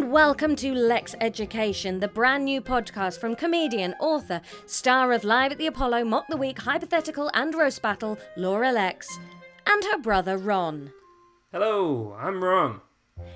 and 0.00 0.10
welcome 0.10 0.56
to 0.56 0.72
Lexx 0.72 1.14
Education, 1.20 2.00
the 2.00 2.08
brand 2.08 2.46
new 2.46 2.62
podcast 2.62 3.20
from 3.20 3.36
comedian, 3.36 3.94
author, 4.00 4.40
star 4.64 5.12
of 5.12 5.24
Live 5.24 5.52
at 5.52 5.58
the 5.58 5.66
Apollo, 5.66 6.04
Mock 6.06 6.26
the 6.28 6.38
Week, 6.38 6.58
Hypothetical, 6.58 7.30
and 7.34 7.54
Roast 7.54 7.82
Battle, 7.82 8.16
Laura 8.34 8.72
Lexx, 8.72 9.18
and 9.66 9.84
her 9.84 9.98
brother 9.98 10.38
Ron. 10.38 10.90
Hello, 11.52 12.16
I'm 12.18 12.42
Ron. 12.42 12.80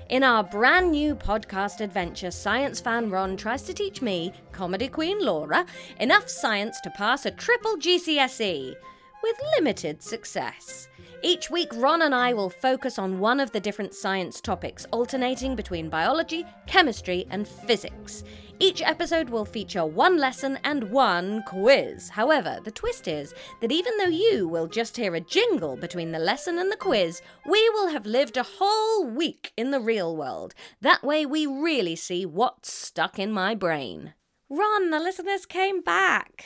In 0.09 0.23
our 0.23 0.43
brand 0.43 0.89
new 0.89 1.13
podcast 1.13 1.81
adventure, 1.81 2.31
science 2.31 2.81
fan 2.81 3.11
Ron 3.11 3.37
tries 3.37 3.61
to 3.63 3.73
teach 3.73 4.01
me, 4.01 4.33
comedy 4.51 4.87
queen 4.87 5.23
Laura, 5.23 5.67
enough 5.99 6.27
science 6.27 6.81
to 6.81 6.89
pass 6.89 7.27
a 7.27 7.31
triple 7.31 7.77
GCSE, 7.77 8.73
with 9.21 9.35
limited 9.55 10.01
success. 10.01 10.87
Each 11.23 11.49
week, 11.49 11.69
Ron 11.73 12.03
and 12.03 12.13
I 12.13 12.33
will 12.33 12.49
focus 12.49 12.99
on 12.99 13.19
one 13.19 13.39
of 13.39 13.51
the 13.51 13.59
different 13.59 13.93
science 13.93 14.39
topics, 14.41 14.85
alternating 14.91 15.55
between 15.55 15.89
biology, 15.89 16.45
chemistry, 16.67 17.25
and 17.29 17.47
physics. 17.47 18.23
Each 18.59 18.81
episode 18.81 19.29
will 19.29 19.45
feature 19.45 19.85
one 19.85 20.17
lesson 20.17 20.59
and 20.63 20.91
one 20.91 21.43
quiz. 21.43 22.09
However, 22.09 22.59
the 22.63 22.71
twist 22.71 23.07
is 23.07 23.33
that 23.61 23.71
even 23.71 23.97
though 23.97 24.05
you 24.05 24.47
will 24.47 24.67
just 24.67 24.95
hear 24.95 25.15
a 25.15 25.19
jingle 25.19 25.75
between 25.75 26.11
the 26.11 26.19
lesson 26.19 26.57
and 26.57 26.71
the 26.71 26.77
quiz, 26.77 27.21
we 27.45 27.69
will 27.71 27.89
have 27.89 28.05
lived 28.05 28.37
a 28.37 28.43
whole 28.43 29.05
week 29.05 29.51
in 29.57 29.71
the 29.71 29.79
real 29.79 30.15
world. 30.15 30.53
That 30.81 31.03
way, 31.03 31.25
we 31.25 31.45
really 31.45 31.95
see 31.95 32.25
what's 32.25 32.71
stuck 32.71 33.19
in 33.19 33.31
my 33.31 33.55
brain. 33.55 34.13
Ron, 34.49 34.91
the 34.91 34.99
listeners 34.99 35.45
came 35.45 35.81
back. 35.81 36.45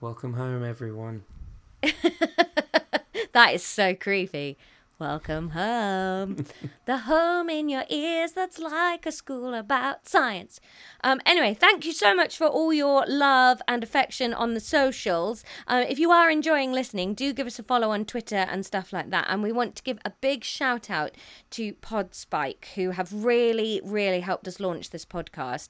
Welcome 0.00 0.34
home, 0.34 0.64
everyone. 0.64 1.24
that 3.32 3.54
is 3.54 3.64
so 3.64 3.94
creepy. 3.94 4.58
Welcome 5.00 5.50
home. 5.50 6.44
the 6.84 6.98
home 6.98 7.48
in 7.48 7.70
your 7.70 7.84
ears 7.88 8.32
that's 8.32 8.58
like 8.58 9.06
a 9.06 9.12
school 9.12 9.54
about 9.54 10.06
science. 10.06 10.60
Um, 11.02 11.22
anyway, 11.24 11.54
thank 11.54 11.86
you 11.86 11.94
so 11.94 12.14
much 12.14 12.36
for 12.36 12.46
all 12.46 12.70
your 12.70 13.06
love 13.08 13.62
and 13.66 13.82
affection 13.82 14.34
on 14.34 14.52
the 14.52 14.60
socials. 14.60 15.42
Uh, 15.66 15.86
if 15.88 15.98
you 15.98 16.10
are 16.10 16.28
enjoying 16.28 16.72
listening, 16.72 17.14
do 17.14 17.32
give 17.32 17.46
us 17.46 17.58
a 17.58 17.62
follow 17.62 17.92
on 17.92 18.04
Twitter 18.04 18.36
and 18.50 18.66
stuff 18.66 18.92
like 18.92 19.08
that. 19.08 19.24
And 19.30 19.42
we 19.42 19.52
want 19.52 19.74
to 19.76 19.82
give 19.82 19.98
a 20.04 20.12
big 20.20 20.44
shout 20.44 20.90
out 20.90 21.12
to 21.52 21.72
Podspike, 21.72 22.66
who 22.74 22.90
have 22.90 23.10
really, 23.24 23.80
really 23.82 24.20
helped 24.20 24.46
us 24.46 24.60
launch 24.60 24.90
this 24.90 25.06
podcast. 25.06 25.68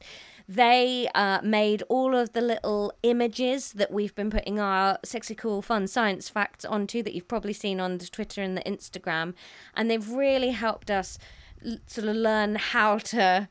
They 0.51 1.09
uh, 1.15 1.41
made 1.45 1.85
all 1.89 2.17
of 2.17 2.33
the 2.33 2.41
little 2.41 2.93
images 3.05 3.73
that 3.75 3.93
we've 3.93 4.17
been 4.17 4.31
putting 4.31 4.59
our 4.59 4.99
sexy, 5.05 5.37
cool, 5.37 5.63
fun 5.63 5.87
science 5.87 6.29
facts 6.29 6.65
onto 6.65 7.05
that 7.05 7.15
you've 7.15 7.29
probably 7.29 7.53
seen 7.53 7.79
on 7.79 7.99
the 7.99 8.07
Twitter 8.07 8.43
and 8.43 8.57
the 8.57 8.63
Instagram. 8.63 9.35
And 9.77 9.89
they've 9.89 10.11
really 10.11 10.51
helped 10.51 10.91
us 10.91 11.19
l- 11.65 11.79
sort 11.87 12.09
of 12.09 12.17
learn 12.17 12.57
how 12.57 12.99
to 12.99 13.49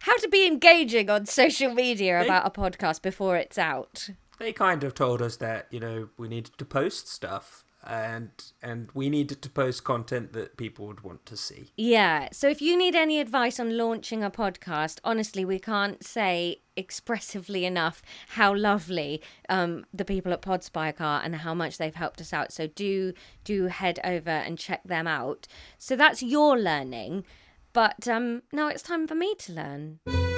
how 0.00 0.16
to 0.16 0.28
be 0.30 0.46
engaging 0.46 1.10
on 1.10 1.26
social 1.26 1.74
media 1.74 2.22
about 2.24 2.46
a 2.46 2.50
podcast 2.50 3.02
before 3.02 3.36
it's 3.36 3.58
out. 3.58 4.08
They 4.38 4.54
kind 4.54 4.82
of 4.84 4.94
told 4.94 5.20
us 5.20 5.36
that, 5.36 5.66
you 5.70 5.80
know, 5.80 6.08
we 6.16 6.28
needed 6.28 6.56
to 6.56 6.64
post 6.64 7.08
stuff 7.08 7.62
and 7.86 8.30
and 8.62 8.88
we 8.92 9.08
needed 9.08 9.40
to 9.42 9.50
post 9.50 9.84
content 9.84 10.32
that 10.32 10.56
people 10.56 10.86
would 10.86 11.02
want 11.02 11.24
to 11.26 11.36
see. 11.36 11.72
Yeah. 11.76 12.28
So 12.32 12.48
if 12.48 12.60
you 12.60 12.76
need 12.76 12.94
any 12.94 13.20
advice 13.20 13.58
on 13.58 13.76
launching 13.76 14.22
a 14.22 14.30
podcast, 14.30 14.98
honestly, 15.04 15.44
we 15.44 15.58
can't 15.58 16.04
say 16.04 16.62
expressively 16.76 17.64
enough 17.64 18.02
how 18.28 18.54
lovely 18.54 19.22
um, 19.48 19.84
the 19.92 20.04
people 20.04 20.32
at 20.32 20.42
Podspike 20.42 21.00
are 21.00 21.22
and 21.22 21.36
how 21.36 21.54
much 21.54 21.78
they've 21.78 21.94
helped 21.94 22.20
us 22.20 22.32
out. 22.32 22.52
So 22.52 22.66
do 22.66 23.12
do 23.44 23.66
head 23.66 23.98
over 24.04 24.30
and 24.30 24.58
check 24.58 24.82
them 24.84 25.06
out. 25.06 25.46
So 25.78 25.96
that's 25.96 26.22
your 26.22 26.58
learning, 26.58 27.24
but 27.72 28.06
um, 28.06 28.42
now 28.52 28.68
it's 28.68 28.82
time 28.82 29.06
for 29.06 29.14
me 29.14 29.34
to 29.36 29.52
learn. 29.52 30.29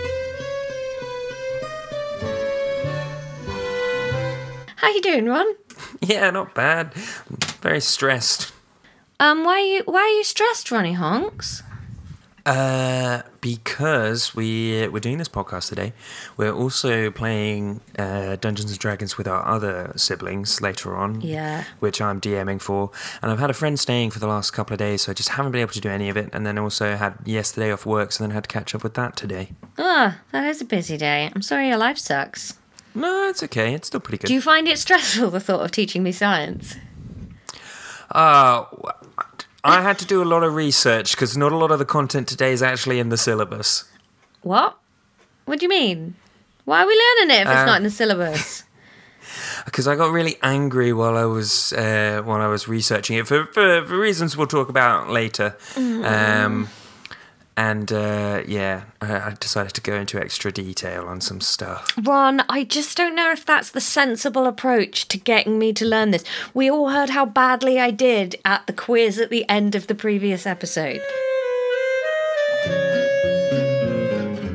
How 4.82 4.88
you 4.90 5.00
doing, 5.00 5.26
Ron? 5.26 5.46
Yeah, 6.00 6.28
not 6.30 6.54
bad. 6.54 6.92
Very 7.62 7.80
stressed. 7.80 8.52
Um, 9.20 9.44
why 9.44 9.54
are 9.54 9.58
you 9.60 9.82
why 9.86 10.00
are 10.00 10.08
you 10.18 10.24
stressed, 10.24 10.70
Ronnie 10.72 10.94
Honks? 10.94 11.62
Uh, 12.44 13.22
because 13.40 14.34
we 14.34 14.88
we're 14.88 14.98
doing 14.98 15.18
this 15.18 15.28
podcast 15.28 15.68
today. 15.68 15.92
We're 16.36 16.52
also 16.52 17.10
playing 17.12 17.80
uh, 17.96 18.34
Dungeons 18.36 18.72
and 18.72 18.78
Dragons 18.80 19.16
with 19.16 19.28
our 19.28 19.46
other 19.46 19.92
siblings 19.96 20.60
later 20.60 20.96
on. 20.96 21.20
Yeah. 21.20 21.64
Which 21.78 22.00
I'm 22.00 22.20
DMing 22.20 22.60
for, 22.60 22.90
and 23.22 23.30
I've 23.30 23.38
had 23.38 23.50
a 23.50 23.54
friend 23.54 23.78
staying 23.78 24.10
for 24.10 24.18
the 24.18 24.26
last 24.26 24.50
couple 24.50 24.74
of 24.74 24.78
days, 24.78 25.02
so 25.02 25.12
I 25.12 25.14
just 25.14 25.30
haven't 25.30 25.52
been 25.52 25.60
able 25.60 25.72
to 25.72 25.80
do 25.80 25.88
any 25.88 26.08
of 26.08 26.16
it. 26.16 26.28
And 26.32 26.44
then 26.44 26.58
also 26.58 26.96
had 26.96 27.14
yesterday 27.24 27.70
off 27.72 27.86
work, 27.86 28.10
so 28.12 28.24
then 28.24 28.32
had 28.32 28.44
to 28.44 28.48
catch 28.48 28.74
up 28.74 28.82
with 28.82 28.94
that 28.94 29.16
today. 29.16 29.50
Ah, 29.78 30.18
that 30.32 30.44
is 30.46 30.60
a 30.60 30.64
busy 30.64 30.96
day. 30.96 31.30
I'm 31.34 31.42
sorry 31.42 31.68
your 31.68 31.78
life 31.78 31.98
sucks. 31.98 32.54
No, 32.94 33.28
it's 33.28 33.42
okay. 33.42 33.74
It's 33.74 33.86
still 33.88 34.00
pretty 34.00 34.18
good. 34.18 34.26
Do 34.28 34.34
you 34.34 34.40
find 34.40 34.68
it 34.68 34.78
stressful 34.78 35.30
the 35.30 35.40
thought 35.40 35.64
of 35.64 35.70
teaching 35.70 36.02
me 36.02 36.12
science? 36.12 36.76
Uh, 38.10 38.64
I 39.64 39.80
had 39.80 39.98
to 40.00 40.04
do 40.06 40.22
a 40.22 40.26
lot 40.26 40.42
of 40.42 40.54
research 40.54 41.12
because 41.12 41.36
not 41.36 41.52
a 41.52 41.56
lot 41.56 41.70
of 41.70 41.78
the 41.78 41.84
content 41.84 42.28
today 42.28 42.52
is 42.52 42.62
actually 42.62 42.98
in 42.98 43.08
the 43.08 43.16
syllabus. 43.16 43.84
What? 44.42 44.76
What 45.46 45.60
do 45.60 45.64
you 45.64 45.70
mean? 45.70 46.16
Why 46.64 46.82
are 46.82 46.86
we 46.86 46.92
learning 46.94 47.36
it 47.36 47.40
if 47.42 47.48
it's 47.48 47.56
Uh, 47.60 47.64
not 47.64 47.76
in 47.78 47.82
the 47.84 47.90
syllabus? 47.90 48.64
Because 49.64 49.86
I 49.86 49.94
got 49.96 50.10
really 50.10 50.36
angry 50.42 50.92
while 50.92 51.16
I 51.16 51.24
was 51.24 51.72
uh, 51.72 52.22
while 52.24 52.40
I 52.40 52.48
was 52.48 52.66
researching 52.68 53.16
it 53.16 53.26
for, 53.28 53.46
for, 53.46 53.84
for 53.86 53.96
reasons 53.96 54.36
we'll 54.36 54.48
talk 54.48 54.68
about 54.68 55.08
later. 55.08 55.56
Um, 55.76 56.68
and 57.56 57.92
uh, 57.92 58.42
yeah, 58.46 58.84
I, 59.00 59.28
I 59.28 59.36
decided 59.38 59.74
to 59.74 59.80
go 59.80 59.94
into 59.94 60.20
extra 60.20 60.50
detail 60.50 61.04
on 61.06 61.20
some 61.20 61.40
stuff. 61.40 61.92
Ron, 62.02 62.42
I 62.48 62.64
just 62.64 62.96
don't 62.96 63.14
know 63.14 63.30
if 63.30 63.44
that's 63.44 63.70
the 63.70 63.80
sensible 63.80 64.46
approach 64.46 65.06
to 65.08 65.18
getting 65.18 65.58
me 65.58 65.72
to 65.74 65.84
learn 65.84 66.10
this. 66.10 66.24
We 66.54 66.70
all 66.70 66.88
heard 66.90 67.10
how 67.10 67.26
badly 67.26 67.78
I 67.78 67.90
did 67.90 68.36
at 68.44 68.66
the 68.66 68.72
quiz 68.72 69.18
at 69.18 69.30
the 69.30 69.48
end 69.48 69.74
of 69.74 69.86
the 69.86 69.94
previous 69.94 70.46
episode. 70.46 71.00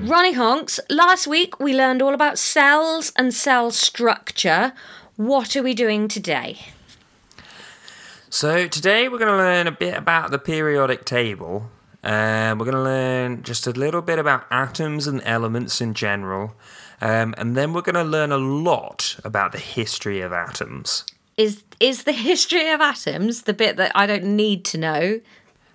Ronnie 0.07 0.34
Honks, 0.34 0.80
last 0.90 1.28
week 1.28 1.59
we 1.59 1.75
learned 1.75 2.02
all 2.02 2.13
about 2.13 2.40
cells 2.40 3.12
and 3.16 3.34
cell 3.34 3.72
structure. 3.72 4.74
What 5.18 5.56
are 5.56 5.63
we 5.63 5.74
doing 5.74 6.07
today? 6.07 6.59
So 8.30 8.68
today 8.68 9.09
we're 9.09 9.19
going 9.19 9.31
to 9.31 9.38
learn 9.38 9.68
a 9.68 9.72
bit 9.72 9.96
about 9.96 10.31
the 10.31 10.40
periodic 10.40 11.06
table. 11.06 11.69
Um, 12.03 12.58
we're 12.58 12.66
going 12.66 12.75
to 12.75 12.81
learn 12.81 13.44
just 13.44 13.68
a 13.68 13.72
little 13.72 14.02
bit 14.02 14.19
about 14.19 14.46
atoms 14.52 15.08
and 15.08 15.22
elements 15.25 15.81
in 15.81 15.94
general. 15.94 16.56
Um, 17.02 17.34
and 17.38 17.56
then 17.56 17.74
we're 17.74 17.81
going 17.81 17.96
to 17.96 18.03
learn 18.03 18.31
a 18.31 18.38
lot 18.38 19.19
about 19.24 19.52
the 19.52 19.59
history 19.59 20.22
of 20.22 20.31
atoms. 20.34 21.06
Is 21.36 21.63
is 21.80 22.06
the 22.06 22.13
history 22.13 22.69
of 22.72 22.81
atoms 22.81 23.44
the 23.44 23.53
bit 23.53 23.78
that 23.78 23.91
I 23.94 24.07
don't 24.07 24.24
need 24.36 24.66
to 24.66 24.78
know? 24.80 25.22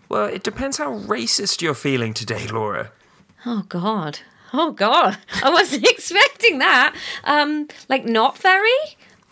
Well, 0.09 0.27
it 0.27 0.43
depends 0.43 0.79
how 0.79 0.99
racist 0.99 1.63
you're 1.63 1.75
feeling 1.75 2.15
today, 2.15 2.49
Laura. 2.49 2.91
Oh 3.47 3.65
God. 3.69 4.19
Oh 4.53 4.73
God. 4.73 5.19
I 5.43 5.51
wasn't 5.51 5.87
expecting 5.91 6.59
that. 6.59 6.97
Um, 7.23 7.69
like 7.89 8.05
not 8.05 8.39
very, 8.39 8.71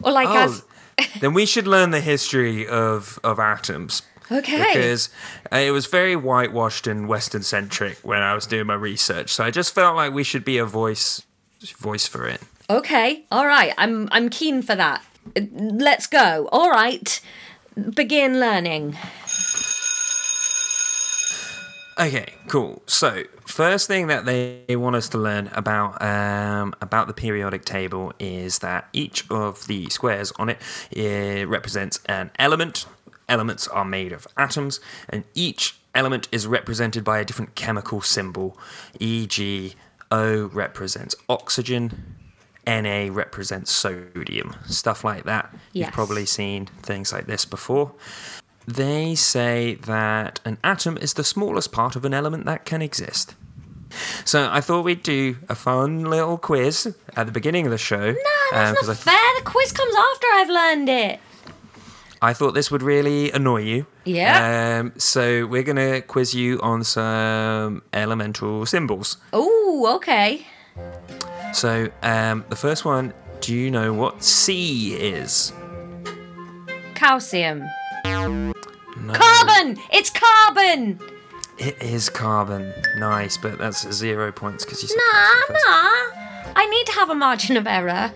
or 0.03 0.13
like 0.13 0.29
as 0.29 0.63
then 1.21 1.35
we 1.35 1.47
should 1.47 1.67
learn 1.67 1.91
the 1.91 2.01
history 2.01 2.67
of, 2.67 3.19
of 3.25 3.39
atoms. 3.39 4.03
Okay. 4.31 4.73
Because 4.73 5.11
it 5.51 5.73
was 5.73 5.87
very 5.87 6.15
whitewashed 6.15 6.87
and 6.87 7.09
Western 7.09 7.43
centric 7.43 7.99
when 8.03 8.23
I 8.23 8.35
was 8.35 8.47
doing 8.47 8.67
my 8.67 8.75
research. 8.75 9.33
So 9.33 9.45
I 9.45 9.51
just 9.51 9.75
felt 9.75 9.97
like 9.97 10.13
we 10.13 10.23
should 10.25 10.45
be 10.45 10.59
a 10.59 10.65
voice 10.65 11.23
voice 11.79 12.07
for 12.07 12.27
it. 12.27 12.41
okay. 12.71 13.25
All 13.31 13.47
right. 13.47 13.75
I'm 13.77 14.09
I'm 14.13 14.29
keen 14.31 14.63
for 14.63 14.75
that. 14.77 15.03
Let's 15.53 16.07
go. 16.07 16.49
All 16.53 16.71
right. 16.71 17.21
Begin 17.95 18.41
learning. 18.41 18.97
Okay, 21.99 22.33
cool. 22.49 22.83
So 22.87 23.25
first 23.45 23.87
thing 23.87 24.07
that 24.07 24.25
they 24.25 24.65
want 24.75 24.97
us 24.97 25.11
to 25.11 25.19
learn 25.19 25.51
about 25.53 26.01
um, 26.01 26.75
about 26.81 27.09
the 27.09 27.13
periodic 27.13 27.67
table 27.67 28.15
is 28.19 28.61
that 28.61 28.89
each 28.95 29.31
of 29.31 29.67
the 29.67 29.91
squares 29.91 30.33
on 30.39 30.49
it 30.49 30.59
eh, 30.97 31.45
represents 31.45 32.01
an 32.07 32.31
element. 32.39 32.87
Elements 33.31 33.67
are 33.69 33.85
made 33.85 34.13
of 34.13 34.27
atoms, 34.37 34.81
and 35.09 35.25
each 35.35 35.77
element 35.95 36.29
is 36.31 36.47
represented 36.47 37.05
by 37.05 37.21
a 37.21 37.25
different 37.25 37.55
chemical 37.55 38.03
symbol. 38.03 38.59
E.g., 38.99 39.75
O 40.11 40.47
represents 40.47 41.15
oxygen, 41.29 42.17
Na 42.67 43.09
represents 43.11 43.71
sodium, 43.71 44.57
stuff 44.67 45.05
like 45.05 45.25
that. 45.25 45.55
Yes. 45.73 45.87
You've 45.87 45.95
probably 45.95 46.27
seen 46.27 46.67
things 46.83 47.13
like 47.13 47.27
this 47.27 47.45
before. 47.45 47.93
They 48.67 49.15
say 49.15 49.77
that 49.87 50.41
an 50.45 50.59
atom 50.63 50.99
is 50.99 51.15
the 51.15 51.25
smallest 51.25 51.73
part 51.73 51.97
of 51.97 52.05
an 52.05 52.13
element 52.13 52.45
that 52.47 52.65
can 52.65 52.83
exist. 52.83 53.35
So 54.25 54.49
I 54.51 54.61
thought 54.61 54.85
we'd 54.85 55.03
do 55.03 55.37
a 55.49 55.55
fun 55.55 56.05
little 56.05 56.39
quiz 56.39 56.95
at 57.17 57.27
the 57.27 57.33
beginning 57.33 57.67
of 57.67 57.73
the 57.73 57.79
show. 57.79 58.13
No, 58.13 58.15
that's 58.53 58.71
um, 58.71 58.87
not 58.87 58.97
th- 58.97 58.99
fair. 58.99 59.35
The 59.39 59.45
quiz 59.45 59.73
comes 59.73 59.95
after 59.95 60.27
I've 60.33 60.49
learned 60.51 60.89
it. 60.89 61.21
I 62.23 62.35
thought 62.35 62.53
this 62.53 62.71
would 62.71 62.83
really 62.83 63.31
annoy 63.33 63.63
you. 63.63 63.87
Yeah. 64.05 64.81
Um, 64.81 64.93
so 64.99 65.47
we're 65.47 65.63
gonna 65.63 66.03
quiz 66.03 66.35
you 66.35 66.61
on 66.61 66.85
some 66.85 67.83
elemental 67.93 68.67
symbols. 68.67 69.17
Oh, 69.33 69.93
okay. 69.97 70.47
So 71.53 71.89
um, 72.03 72.45
the 72.49 72.57
first 72.57 72.85
one. 72.85 73.15
Do 73.41 73.55
you 73.55 73.71
know 73.71 73.95
what 73.95 74.23
C 74.23 74.93
is? 74.93 75.55
Calcium. 76.95 77.65
No. 78.05 79.15
Carbon! 79.15 79.79
It's 79.91 80.11
carbon! 80.11 81.01
It 81.57 81.81
is 81.83 82.11
carbon. 82.11 82.71
Nice, 82.99 83.39
but 83.39 83.59
that's 83.59 83.91
zero 83.93 84.31
points 84.31 84.67
because 84.67 84.83
you 84.83 84.89
said 84.89 84.99
Nah, 84.99 85.55
nah. 85.55 86.53
I 86.55 86.67
need 86.71 86.87
to 86.89 86.93
have 86.93 87.09
a 87.09 87.15
margin 87.15 87.57
of 87.57 87.67
error. 87.67 88.13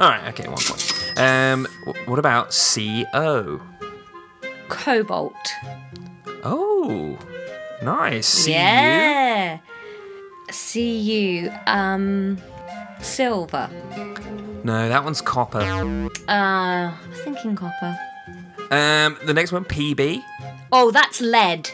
All 0.00 0.08
right. 0.08 0.26
Okay. 0.30 0.48
One 0.48 0.56
point. 0.56 1.03
Um, 1.16 1.66
what 2.06 2.18
about 2.18 2.50
CO? 2.50 3.60
Cobalt. 4.68 5.34
Oh, 6.42 7.18
nice. 7.82 8.46
Yeah. 8.46 9.58
Cu. 10.48 11.50
Um, 11.66 12.38
silver. 13.00 13.70
No, 14.64 14.88
that 14.88 15.04
one's 15.04 15.20
copper. 15.20 15.60
Uh, 15.60 16.10
I 16.28 16.94
was 17.08 17.20
thinking 17.20 17.54
copper. 17.56 17.98
Um, 18.70 19.18
the 19.24 19.34
next 19.34 19.52
one, 19.52 19.64
PB. 19.64 20.22
Oh, 20.72 20.90
that's 20.90 21.20
lead. 21.20 21.70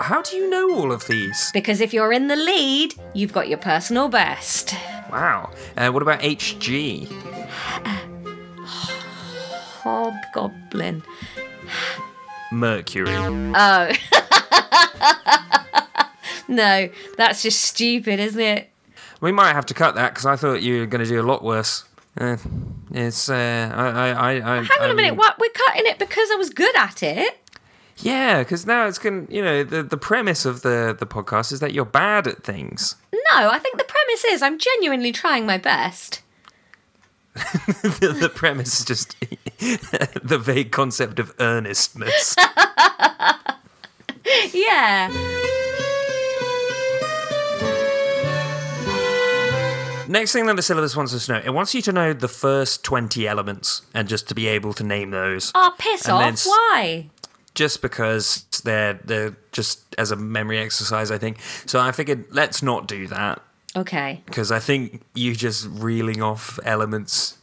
How 0.00 0.22
do 0.22 0.36
you 0.36 0.48
know 0.50 0.74
all 0.74 0.92
of 0.92 1.06
these? 1.06 1.50
Because 1.52 1.80
if 1.80 1.92
you're 1.92 2.12
in 2.12 2.28
the 2.28 2.36
lead, 2.36 2.94
you've 3.14 3.32
got 3.32 3.48
your 3.48 3.58
personal 3.58 4.08
best. 4.08 4.74
Wow. 5.10 5.50
Uh, 5.76 5.90
what 5.90 6.02
about 6.02 6.20
HG? 6.20 7.08
Hobgoblin. 9.82 11.02
Mercury. 12.52 13.14
Oh. 13.14 13.88
no, 16.48 16.88
that's 17.16 17.42
just 17.42 17.62
stupid, 17.62 18.20
isn't 18.20 18.40
it? 18.40 18.70
We 19.20 19.32
might 19.32 19.52
have 19.52 19.66
to 19.66 19.74
cut 19.74 19.94
that 19.96 20.14
because 20.14 20.26
I 20.26 20.36
thought 20.36 20.62
you 20.62 20.80
were 20.80 20.86
going 20.86 21.04
to 21.04 21.08
do 21.08 21.20
a 21.20 21.22
lot 21.22 21.42
worse. 21.42 21.84
Uh, 22.18 22.36
it's. 22.92 23.28
Uh, 23.28 23.70
I. 23.74 24.10
I. 24.10 24.30
I. 24.32 24.62
Hang 24.62 24.68
on 24.80 24.90
a 24.90 24.94
minute. 24.94 25.16
What? 25.16 25.38
We're 25.38 25.50
cutting 25.50 25.86
it 25.86 25.98
because 25.98 26.28
I 26.32 26.36
was 26.36 26.50
good 26.50 26.76
at 26.76 27.02
it. 27.02 27.38
Yeah, 27.98 28.40
because 28.40 28.66
now 28.66 28.86
it's 28.86 28.98
going. 28.98 29.26
You 29.30 29.42
know, 29.42 29.64
the 29.64 29.82
the 29.82 29.96
premise 29.96 30.44
of 30.44 30.62
the 30.62 30.96
the 30.98 31.06
podcast 31.06 31.52
is 31.52 31.60
that 31.60 31.74
you're 31.74 31.84
bad 31.84 32.26
at 32.26 32.44
things. 32.44 32.96
No, 33.12 33.50
I 33.50 33.58
think 33.58 33.78
the 33.78 33.84
premise 33.84 34.24
is 34.24 34.42
I'm 34.42 34.58
genuinely 34.58 35.12
trying 35.12 35.46
my 35.46 35.58
best. 35.58 36.22
the, 37.82 38.16
the 38.20 38.28
premise 38.28 38.80
is 38.80 38.84
just 38.84 39.18
the 40.22 40.38
vague 40.38 40.70
concept 40.70 41.18
of 41.18 41.34
earnestness. 41.40 42.36
Yeah. 44.52 45.08
Next 50.06 50.32
thing 50.32 50.46
that 50.46 50.56
the 50.56 50.62
syllabus 50.62 50.96
wants 50.96 51.14
us 51.14 51.26
to 51.26 51.32
know, 51.32 51.42
it 51.44 51.50
wants 51.50 51.74
you 51.74 51.82
to 51.82 51.92
know 51.92 52.12
the 52.12 52.28
first 52.28 52.82
20 52.84 53.28
elements 53.28 53.82
and 53.92 54.08
just 54.08 54.28
to 54.28 54.34
be 54.34 54.46
able 54.48 54.72
to 54.74 54.84
name 54.84 55.10
those. 55.10 55.52
Oh, 55.54 55.74
piss 55.78 56.06
And 56.06 56.14
off. 56.14 56.46
Why? 56.46 57.10
Just 57.54 57.82
because 57.82 58.44
they're 58.64 59.00
they're 59.04 59.36
just 59.52 59.94
as 59.96 60.10
a 60.10 60.16
memory 60.16 60.58
exercise, 60.58 61.10
I 61.10 61.18
think. 61.18 61.40
So 61.66 61.78
I 61.80 61.92
figured 61.92 62.26
let's 62.30 62.62
not 62.62 62.86
do 62.86 63.06
that 63.08 63.42
Okay. 63.80 64.22
because 64.26 64.50
I 64.52 64.58
think 64.58 65.02
you 65.14 65.34
just 65.34 65.66
reeling 65.70 66.22
off 66.22 66.58
elements 66.64 67.34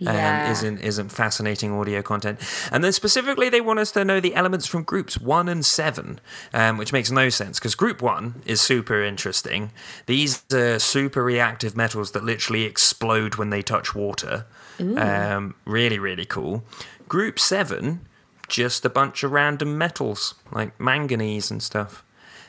um, 0.00 0.14
Yeah. 0.14 0.50
isn't 0.50 0.78
isn't 0.80 1.10
fascinating 1.12 1.70
audio 1.72 2.02
content. 2.02 2.38
And 2.72 2.82
then 2.82 2.92
specifically, 2.92 3.48
they 3.50 3.60
want 3.60 3.78
us 3.78 3.92
to 3.92 4.04
know 4.04 4.18
the 4.20 4.34
elements 4.34 4.66
from 4.66 4.82
groups 4.82 5.16
one 5.20 5.48
and 5.48 5.64
seven, 5.64 6.18
um, 6.52 6.76
which 6.76 6.92
makes 6.92 7.10
no 7.12 7.28
sense 7.30 7.60
because 7.60 7.76
group 7.76 8.02
one 8.02 8.42
is 8.44 8.60
super 8.60 9.02
interesting. 9.04 9.70
These 10.06 10.42
are 10.52 10.80
super 10.80 11.22
reactive 11.22 11.76
metals 11.76 12.10
that 12.12 12.24
literally 12.24 12.64
explode 12.64 13.36
when 13.36 13.50
they 13.50 13.62
touch 13.62 13.94
water. 13.94 14.44
Um, 14.80 15.54
really, 15.64 16.00
really 16.00 16.24
cool. 16.26 16.64
Group 17.08 17.38
seven, 17.38 18.00
just 18.48 18.84
a 18.84 18.90
bunch 18.90 19.22
of 19.22 19.30
random 19.30 19.78
metals 19.78 20.34
like 20.50 20.72
manganese 20.80 21.48
and 21.52 21.62
stuff. 21.62 22.02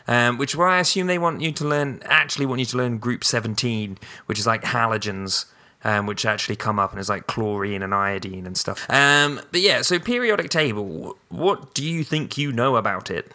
Um, 0.08 0.38
which 0.38 0.56
why 0.56 0.76
I 0.78 0.80
assume 0.80 1.08
they 1.08 1.18
want 1.18 1.42
you 1.42 1.52
to 1.54 1.66
learn, 1.66 2.02
actually 2.06 2.46
want 2.46 2.60
you 2.60 2.66
to 2.66 2.78
learn 2.78 2.98
group 2.98 3.24
17, 3.24 3.98
which 4.26 4.38
is 4.38 4.46
like 4.46 4.64
halogens, 4.64 5.46
um, 5.86 6.08
which 6.08 6.26
actually 6.26 6.58
come 6.58 6.78
up 6.78 6.92
and 6.92 7.00
is 7.00 7.08
like 7.10 7.26
chlorine 7.28 7.82
and 7.82 7.96
iodine 7.96 8.46
and 8.46 8.58
stuff. 8.58 8.86
Um, 8.90 9.40
but 9.52 9.62
yeah, 9.62 9.82
so 9.82 10.00
periodic 10.00 10.50
table, 10.50 11.18
what 11.30 11.74
do 11.74 11.86
you 11.86 12.04
think 12.04 12.38
you 12.38 12.52
know 12.52 12.76
about 12.76 13.10
it? 13.10 13.32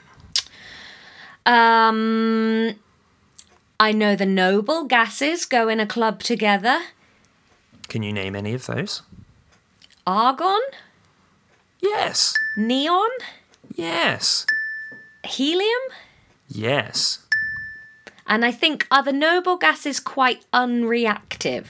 Um, 1.46 2.74
I 3.80 3.92
know 3.92 4.14
the 4.14 4.26
noble 4.26 4.84
gases 4.84 5.46
go 5.46 5.68
in 5.68 5.80
a 5.80 5.86
club 5.86 6.22
together. 6.22 6.80
Can 7.88 8.02
you 8.02 8.12
name 8.12 8.36
any 8.36 8.52
of 8.52 8.66
those? 8.66 9.02
Argon, 10.06 10.60
Yes. 11.80 12.34
neon, 12.56 13.08
Yes. 13.74 14.44
helium, 15.24 15.80
Yes. 16.48 17.20
and 18.26 18.44
I 18.44 18.50
think 18.52 18.86
are 18.90 19.02
the 19.02 19.12
noble 19.12 19.56
gases 19.56 20.00
quite 20.00 20.44
unreactive. 20.52 21.66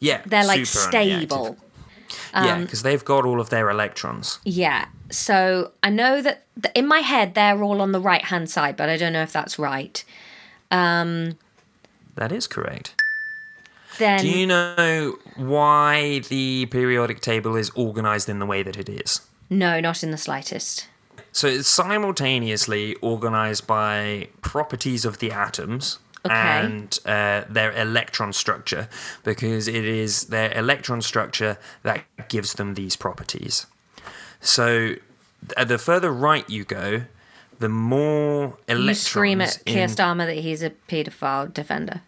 Yeah. 0.00 0.20
They're 0.26 0.44
like 0.46 0.66
stable. 0.66 1.56
unreactive. 1.56 2.44
yeah, 2.44 2.58
because 2.60 2.82
they've 2.82 3.04
got 3.04 3.24
all 3.24 3.40
of 3.40 3.50
their 3.50 3.70
electrons. 3.70 4.38
Yeah. 4.44 4.86
So 5.10 5.72
I 5.82 5.90
know 5.90 6.20
that 6.22 6.44
th- 6.62 6.72
in 6.74 6.86
my 6.86 6.98
head 7.00 7.34
they're 7.34 7.62
all 7.62 7.80
on 7.80 7.92
the 7.92 8.00
right 8.00 8.24
hand 8.24 8.50
side, 8.50 8.76
but 8.76 8.88
I 8.88 8.96
don't 8.96 9.12
know 9.12 9.22
if 9.22 9.32
that's 9.32 9.58
right. 9.58 10.04
Um, 10.70 11.38
That 12.16 12.32
is 12.32 12.46
correct. 12.46 12.94
Then 13.98 14.20
Do 14.20 14.28
you 14.28 14.46
know 14.46 15.16
why 15.36 16.18
the 16.28 16.66
periodic 16.66 17.20
table 17.20 17.54
is 17.56 17.70
organized 17.70 18.28
in 18.28 18.38
the 18.40 18.46
way 18.46 18.62
that 18.62 18.76
it 18.76 18.88
is? 18.88 19.20
no, 19.50 19.78
not 19.80 20.02
in 20.02 20.10
the 20.10 20.16
slightest. 20.18 20.88
So 21.34 21.48
it's 21.48 21.66
simultaneously 21.68 22.94
organized 23.02 23.66
by 23.66 24.28
properties 24.40 25.04
of 25.04 25.18
the 25.18 25.32
atoms 25.32 25.98
Okay. 26.26 26.34
and 26.34 26.98
uh, 27.04 27.42
their 27.50 27.70
electron 27.72 28.32
structure, 28.32 28.88
because 29.24 29.68
it 29.68 29.84
is 29.84 30.28
their 30.28 30.50
electron 30.56 31.02
structure 31.02 31.58
that 31.82 32.04
gives 32.30 32.54
them 32.54 32.74
these 32.74 32.96
properties. 32.96 33.66
So 34.40 34.94
th- 35.54 35.68
the 35.68 35.76
further 35.76 36.10
right 36.10 36.48
you 36.48 36.64
go, 36.64 37.02
the 37.58 37.68
more 37.68 38.56
electrons. 38.68 38.88
You 38.88 38.94
scream 38.94 39.40
at 39.42 39.62
Keir 39.66 39.86
Starmer 39.88 40.24
that 40.24 40.38
he's 40.38 40.62
a 40.62 40.70
paedophile 40.88 41.52
defender. 41.52 42.00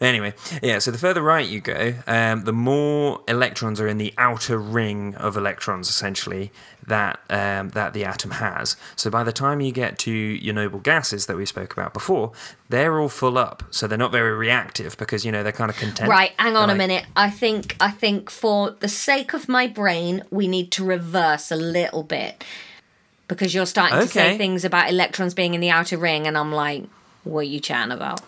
Anyway, 0.00 0.32
yeah, 0.62 0.78
so 0.78 0.92
the 0.92 0.98
further 0.98 1.20
right 1.20 1.48
you 1.48 1.60
go, 1.60 1.94
um, 2.06 2.44
the 2.44 2.52
more 2.52 3.20
electrons 3.26 3.80
are 3.80 3.88
in 3.88 3.98
the 3.98 4.14
outer 4.16 4.56
ring 4.56 5.16
of 5.16 5.36
electrons, 5.36 5.88
essentially, 5.88 6.52
that 6.86 7.18
um, 7.28 7.70
that 7.70 7.94
the 7.94 8.04
atom 8.04 8.30
has. 8.32 8.76
So 8.94 9.10
by 9.10 9.24
the 9.24 9.32
time 9.32 9.60
you 9.60 9.72
get 9.72 9.98
to 10.00 10.12
your 10.12 10.54
noble 10.54 10.78
gases 10.78 11.26
that 11.26 11.36
we 11.36 11.44
spoke 11.46 11.72
about 11.72 11.92
before, 11.92 12.30
they're 12.68 13.00
all 13.00 13.08
full 13.08 13.36
up. 13.36 13.64
So 13.70 13.88
they're 13.88 13.98
not 13.98 14.12
very 14.12 14.32
reactive 14.34 14.96
because, 14.98 15.24
you 15.24 15.32
know, 15.32 15.42
they're 15.42 15.50
kind 15.50 15.70
of 15.70 15.76
content. 15.76 16.08
Right, 16.08 16.32
hang 16.38 16.54
on 16.54 16.68
They're 16.68 16.76
a 16.76 16.78
minute. 16.78 17.06
I 17.16 17.28
think 17.28 17.74
I 17.80 17.90
think 17.90 18.30
for 18.30 18.70
the 18.70 18.88
sake 18.88 19.32
of 19.32 19.48
my 19.48 19.66
brain, 19.66 20.22
we 20.30 20.46
need 20.46 20.70
to 20.72 20.84
reverse 20.84 21.50
a 21.50 21.56
little 21.56 22.04
bit. 22.04 22.44
Because 23.26 23.52
you're 23.52 23.66
starting 23.66 23.98
to 23.98 24.06
say 24.06 24.38
things 24.38 24.64
about 24.64 24.88
electrons 24.88 25.34
being 25.34 25.54
in 25.54 25.60
the 25.60 25.68
outer 25.68 25.98
ring 25.98 26.26
and 26.26 26.38
I'm 26.38 26.52
like, 26.52 26.84
what 27.24 27.40
are 27.40 27.42
you 27.42 27.60
chatting 27.60 27.92
about? 27.92 28.22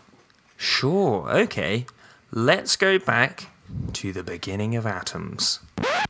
Sure, 0.63 1.27
okay. 1.31 1.87
Let's 2.31 2.77
go 2.77 2.99
back 2.99 3.47
to 3.95 4.13
the 4.13 4.23
beginning 4.23 4.77
of 4.77 4.85
atoms. 4.87 5.61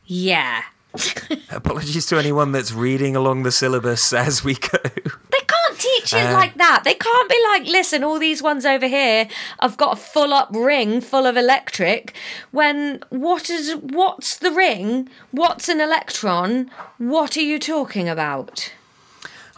Yeah. 0.05 0.63
Apologies 1.49 2.05
to 2.07 2.17
anyone 2.17 2.51
that's 2.51 2.73
reading 2.73 3.15
along 3.15 3.43
the 3.43 3.51
syllabus 3.51 4.11
as 4.11 4.43
we 4.43 4.55
go. 4.55 4.77
They 4.83 5.39
can't 5.47 5.79
teach 5.79 6.13
it 6.13 6.27
Uh, 6.27 6.33
like 6.33 6.57
that. 6.57 6.81
They 6.83 6.95
can't 6.95 7.29
be 7.29 7.39
like, 7.53 7.65
listen, 7.65 8.03
all 8.03 8.19
these 8.19 8.43
ones 8.43 8.65
over 8.65 8.87
here, 8.87 9.29
I've 9.61 9.77
got 9.77 9.93
a 9.97 10.01
full 10.01 10.33
up 10.33 10.49
ring 10.51 10.99
full 10.99 11.25
of 11.25 11.37
electric. 11.37 12.13
When 12.51 13.01
what 13.09 13.49
is 13.49 13.73
what's 13.77 14.37
the 14.37 14.51
ring? 14.51 15.07
What's 15.31 15.69
an 15.69 15.79
electron? 15.79 16.69
What 16.97 17.37
are 17.37 17.41
you 17.41 17.57
talking 17.57 18.09
about? 18.09 18.73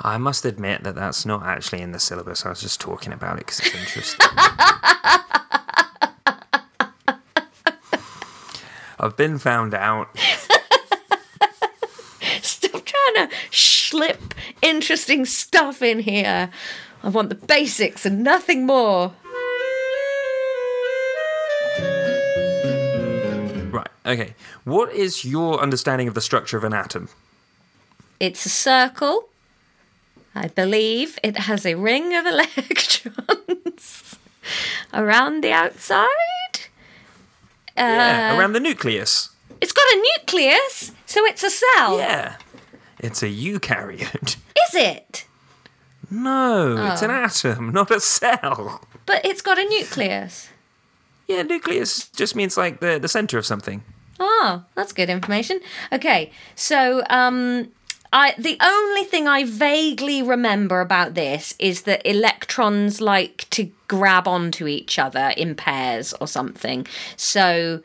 I 0.06 0.18
must 0.18 0.44
admit 0.44 0.84
that 0.84 0.96
that's 0.96 1.26
not 1.26 1.44
actually 1.44 1.82
in 1.82 1.94
the 1.94 2.00
syllabus. 2.00 2.46
I 2.46 2.50
was 2.50 2.60
just 2.60 2.82
talking 2.82 3.14
about 3.14 3.38
it 3.38 3.46
because 3.46 3.62
it's 3.62 3.74
interesting. 3.74 4.28
I've 9.00 9.16
been 9.16 9.38
found 9.40 9.74
out. 9.74 10.10
Stop 12.42 12.84
trying 12.84 13.30
to 13.30 13.30
slip 13.52 14.34
interesting 14.62 15.24
stuff 15.24 15.82
in 15.82 16.00
here. 16.00 16.50
I 17.02 17.08
want 17.08 17.30
the 17.30 17.36
basics 17.36 18.06
and 18.06 18.26
nothing 18.26 18.66
more. 18.66 19.14
Right. 23.72 23.88
Okay. 24.06 24.36
What 24.66 24.92
is 24.92 25.24
your 25.24 25.62
understanding 25.62 26.10
of 26.10 26.14
the 26.14 26.22
structure 26.22 26.58
of 26.58 26.66
an 26.66 26.74
atom? 26.74 27.08
It's 28.20 28.46
a 28.46 28.50
circle. 28.50 29.30
I 30.36 30.48
believe 30.48 31.20
it 31.24 31.38
has 31.38 31.66
a 31.66 31.76
ring 31.76 32.16
of 32.16 32.26
electrons 32.26 34.16
around 34.94 35.44
the 35.44 35.52
outside. 35.52 36.08
yeah, 37.78 38.32
Uh, 38.34 38.40
around 38.40 38.54
the 38.54 38.60
nucleus. 38.60 39.30
It's 39.62 39.72
got 39.72 39.86
a 39.86 40.04
nucleus, 40.18 40.92
so 41.06 41.26
it's 41.26 41.44
a 41.44 41.50
cell. 41.50 41.98
Yeah. 41.98 42.36
It's 43.00 43.22
a 43.24 43.28
eukaryote. 43.28 44.38
Is 44.70 44.76
it? 44.76 45.26
No, 46.10 46.92
it's 46.92 47.02
an 47.02 47.12
Oh. 47.12 47.24
atom, 47.26 47.72
not 47.72 47.92
a 47.92 48.00
cell. 48.00 48.82
But 49.06 49.26
it's 49.26 49.42
got 49.42 49.58
a 49.58 49.64
nucleus. 49.68 50.50
Yeah, 51.28 51.42
nucleus 51.44 52.10
just 52.10 52.36
means 52.36 52.58
like 52.58 52.80
the, 52.80 53.00
the 53.00 53.08
center 53.08 53.38
of 53.38 53.46
something. 53.46 53.84
Oh, 54.20 54.64
that's 54.76 54.94
good 54.94 55.10
information. 55.10 55.60
Okay, 55.92 56.32
so 56.56 57.04
um, 57.10 57.72
I 58.14 58.36
the 58.38 58.58
only 58.62 59.04
thing 59.04 59.28
I 59.28 59.44
vaguely 59.44 60.22
remember 60.22 60.80
about 60.80 61.16
this 61.16 61.56
is 61.60 61.82
that 61.82 62.08
electrons 62.08 63.02
like 63.02 63.50
to 63.50 63.72
grab 63.88 64.28
onto 64.28 64.68
each 64.68 65.00
other 65.00 65.34
in 65.36 65.56
pairs 65.56 66.14
or 66.22 66.28
something. 66.28 66.88
So 67.18 67.82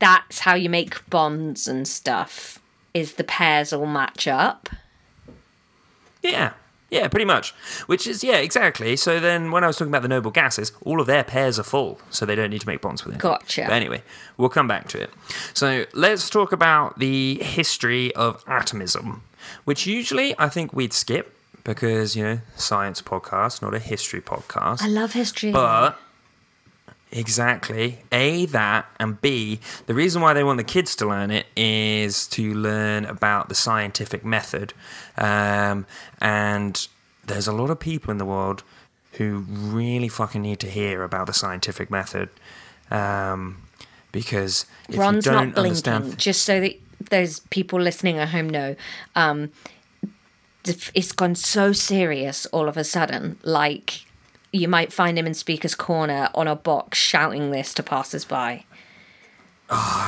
that's 0.00 0.40
how 0.40 0.54
you 0.54 0.68
make 0.68 1.08
bonds 1.08 1.68
and 1.68 1.86
stuff. 1.86 2.58
Is 2.92 3.14
the 3.14 3.24
pairs 3.24 3.72
all 3.72 3.86
match 3.86 4.26
up? 4.26 4.68
Yeah. 6.22 6.52
Yeah, 6.90 7.06
pretty 7.06 7.24
much. 7.24 7.52
Which 7.86 8.08
is, 8.08 8.24
yeah, 8.24 8.38
exactly. 8.38 8.96
So 8.96 9.20
then 9.20 9.52
when 9.52 9.62
I 9.62 9.68
was 9.68 9.76
talking 9.76 9.92
about 9.92 10.02
the 10.02 10.08
noble 10.08 10.32
gases, 10.32 10.72
all 10.84 11.00
of 11.00 11.06
their 11.06 11.22
pairs 11.22 11.56
are 11.56 11.62
full, 11.62 12.00
so 12.10 12.26
they 12.26 12.34
don't 12.34 12.50
need 12.50 12.62
to 12.62 12.66
make 12.66 12.80
bonds 12.80 13.04
with 13.04 13.14
it. 13.14 13.20
Gotcha. 13.20 13.62
But 13.68 13.74
anyway, 13.74 14.02
we'll 14.36 14.48
come 14.48 14.66
back 14.66 14.88
to 14.88 15.00
it. 15.00 15.10
So 15.54 15.86
let's 15.94 16.28
talk 16.28 16.50
about 16.50 16.98
the 16.98 17.36
history 17.42 18.12
of 18.16 18.42
atomism, 18.48 19.22
which 19.64 19.86
usually 19.86 20.34
I 20.38 20.48
think 20.48 20.72
we'd 20.72 20.92
skip 20.92 21.34
because, 21.64 22.16
you 22.16 22.24
know, 22.24 22.40
science 22.56 23.02
podcast, 23.02 23.62
not 23.62 23.74
a 23.74 23.78
history 23.78 24.20
podcast. 24.20 24.82
I 24.82 24.86
love 24.88 25.12
history. 25.12 25.52
But 25.52 25.98
exactly, 27.12 27.98
A, 28.12 28.46
that, 28.46 28.86
and 28.98 29.20
B, 29.20 29.60
the 29.86 29.94
reason 29.94 30.22
why 30.22 30.32
they 30.32 30.44
want 30.44 30.58
the 30.58 30.64
kids 30.64 30.94
to 30.96 31.06
learn 31.06 31.30
it 31.30 31.46
is 31.56 32.26
to 32.28 32.54
learn 32.54 33.04
about 33.04 33.48
the 33.48 33.54
scientific 33.54 34.24
method. 34.24 34.72
Um, 35.16 35.86
and 36.20 36.86
there's 37.26 37.46
a 37.46 37.52
lot 37.52 37.70
of 37.70 37.78
people 37.80 38.10
in 38.10 38.18
the 38.18 38.24
world 38.24 38.62
who 39.14 39.44
really 39.48 40.08
fucking 40.08 40.40
need 40.40 40.60
to 40.60 40.70
hear 40.70 41.02
about 41.02 41.26
the 41.26 41.34
scientific 41.34 41.90
method. 41.90 42.28
Um, 42.90 43.62
because 44.12 44.66
if 44.88 44.98
Ron's 44.98 45.26
you 45.26 45.32
don't 45.32 45.48
not 45.48 45.54
blinking, 45.54 45.92
understand. 45.92 46.18
just 46.18 46.42
so 46.42 46.60
that 46.60 46.74
those 47.08 47.40
people 47.50 47.80
listening 47.80 48.18
at 48.18 48.28
home 48.28 48.48
know. 48.48 48.76
Um, 49.14 49.50
it's 50.64 51.12
gone 51.12 51.34
so 51.34 51.72
serious 51.72 52.46
all 52.46 52.68
of 52.68 52.76
a 52.76 52.84
sudden. 52.84 53.38
Like, 53.42 54.04
you 54.52 54.68
might 54.68 54.92
find 54.92 55.18
him 55.18 55.26
in 55.26 55.34
Speaker's 55.34 55.74
Corner 55.74 56.28
on 56.34 56.46
a 56.46 56.56
box 56.56 56.98
shouting 56.98 57.50
this 57.50 57.72
to 57.74 57.82
passers 57.82 58.24
by. 58.24 58.64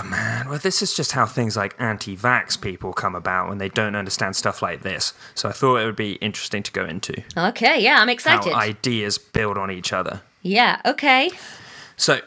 Man, 0.05 0.49
well, 0.49 0.59
this 0.59 0.83
is 0.83 0.93
just 0.93 1.13
how 1.13 1.25
things 1.25 1.57
like 1.57 1.75
anti 1.79 2.17
vax 2.17 2.61
people 2.61 2.93
come 2.93 3.15
about 3.15 3.49
when 3.49 3.59
they 3.59 3.69
don't 3.69 3.95
understand 3.95 4.35
stuff 4.35 4.61
like 4.61 4.83
this. 4.83 5.15
So 5.35 5.49
I 5.49 5.53
thought 5.53 5.77
it 5.77 5.87
would 5.87 5.97
be 5.97 6.15
interesting 6.15 6.63
to 6.65 6.73
go 6.73 6.85
into 6.85 7.23
Okay, 7.37 7.81
yeah, 7.81 8.01
I'm 8.01 8.09
how 8.09 8.13
excited. 8.13 8.53
ideas 8.53 9.19
build 9.19 9.57
on 9.57 9.71
each 9.71 9.93
other. 9.93 10.23
Yeah, 10.43 10.81
okay. 10.85 11.31
So, 11.97 12.21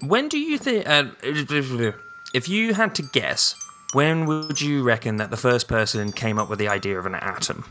when 0.00 0.28
do 0.28 0.38
you 0.38 0.58
think? 0.58 0.86
Uh, 0.86 1.06
if 2.34 2.48
you 2.48 2.74
had 2.74 2.94
to 2.96 3.02
guess, 3.02 3.54
when 3.92 4.26
would 4.26 4.60
you 4.60 4.82
reckon 4.82 5.16
that 5.16 5.30
the 5.30 5.36
first 5.36 5.68
person 5.68 6.12
came 6.12 6.38
up 6.38 6.48
with 6.48 6.58
the 6.58 6.68
idea 6.68 6.98
of 6.98 7.06
an 7.06 7.14
atom? 7.14 7.64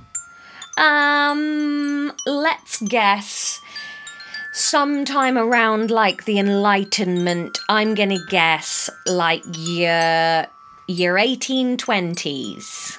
Um, 0.77 2.13
let's 2.25 2.81
guess 2.81 3.61
sometime 4.53 5.37
around 5.37 5.91
like 5.91 6.25
the 6.25 6.39
Enlightenment. 6.39 7.59
I'm 7.69 7.95
gonna 7.95 8.23
guess 8.29 8.89
like 9.05 9.43
year 9.53 10.47
year 10.87 11.15
1820s. 11.15 12.97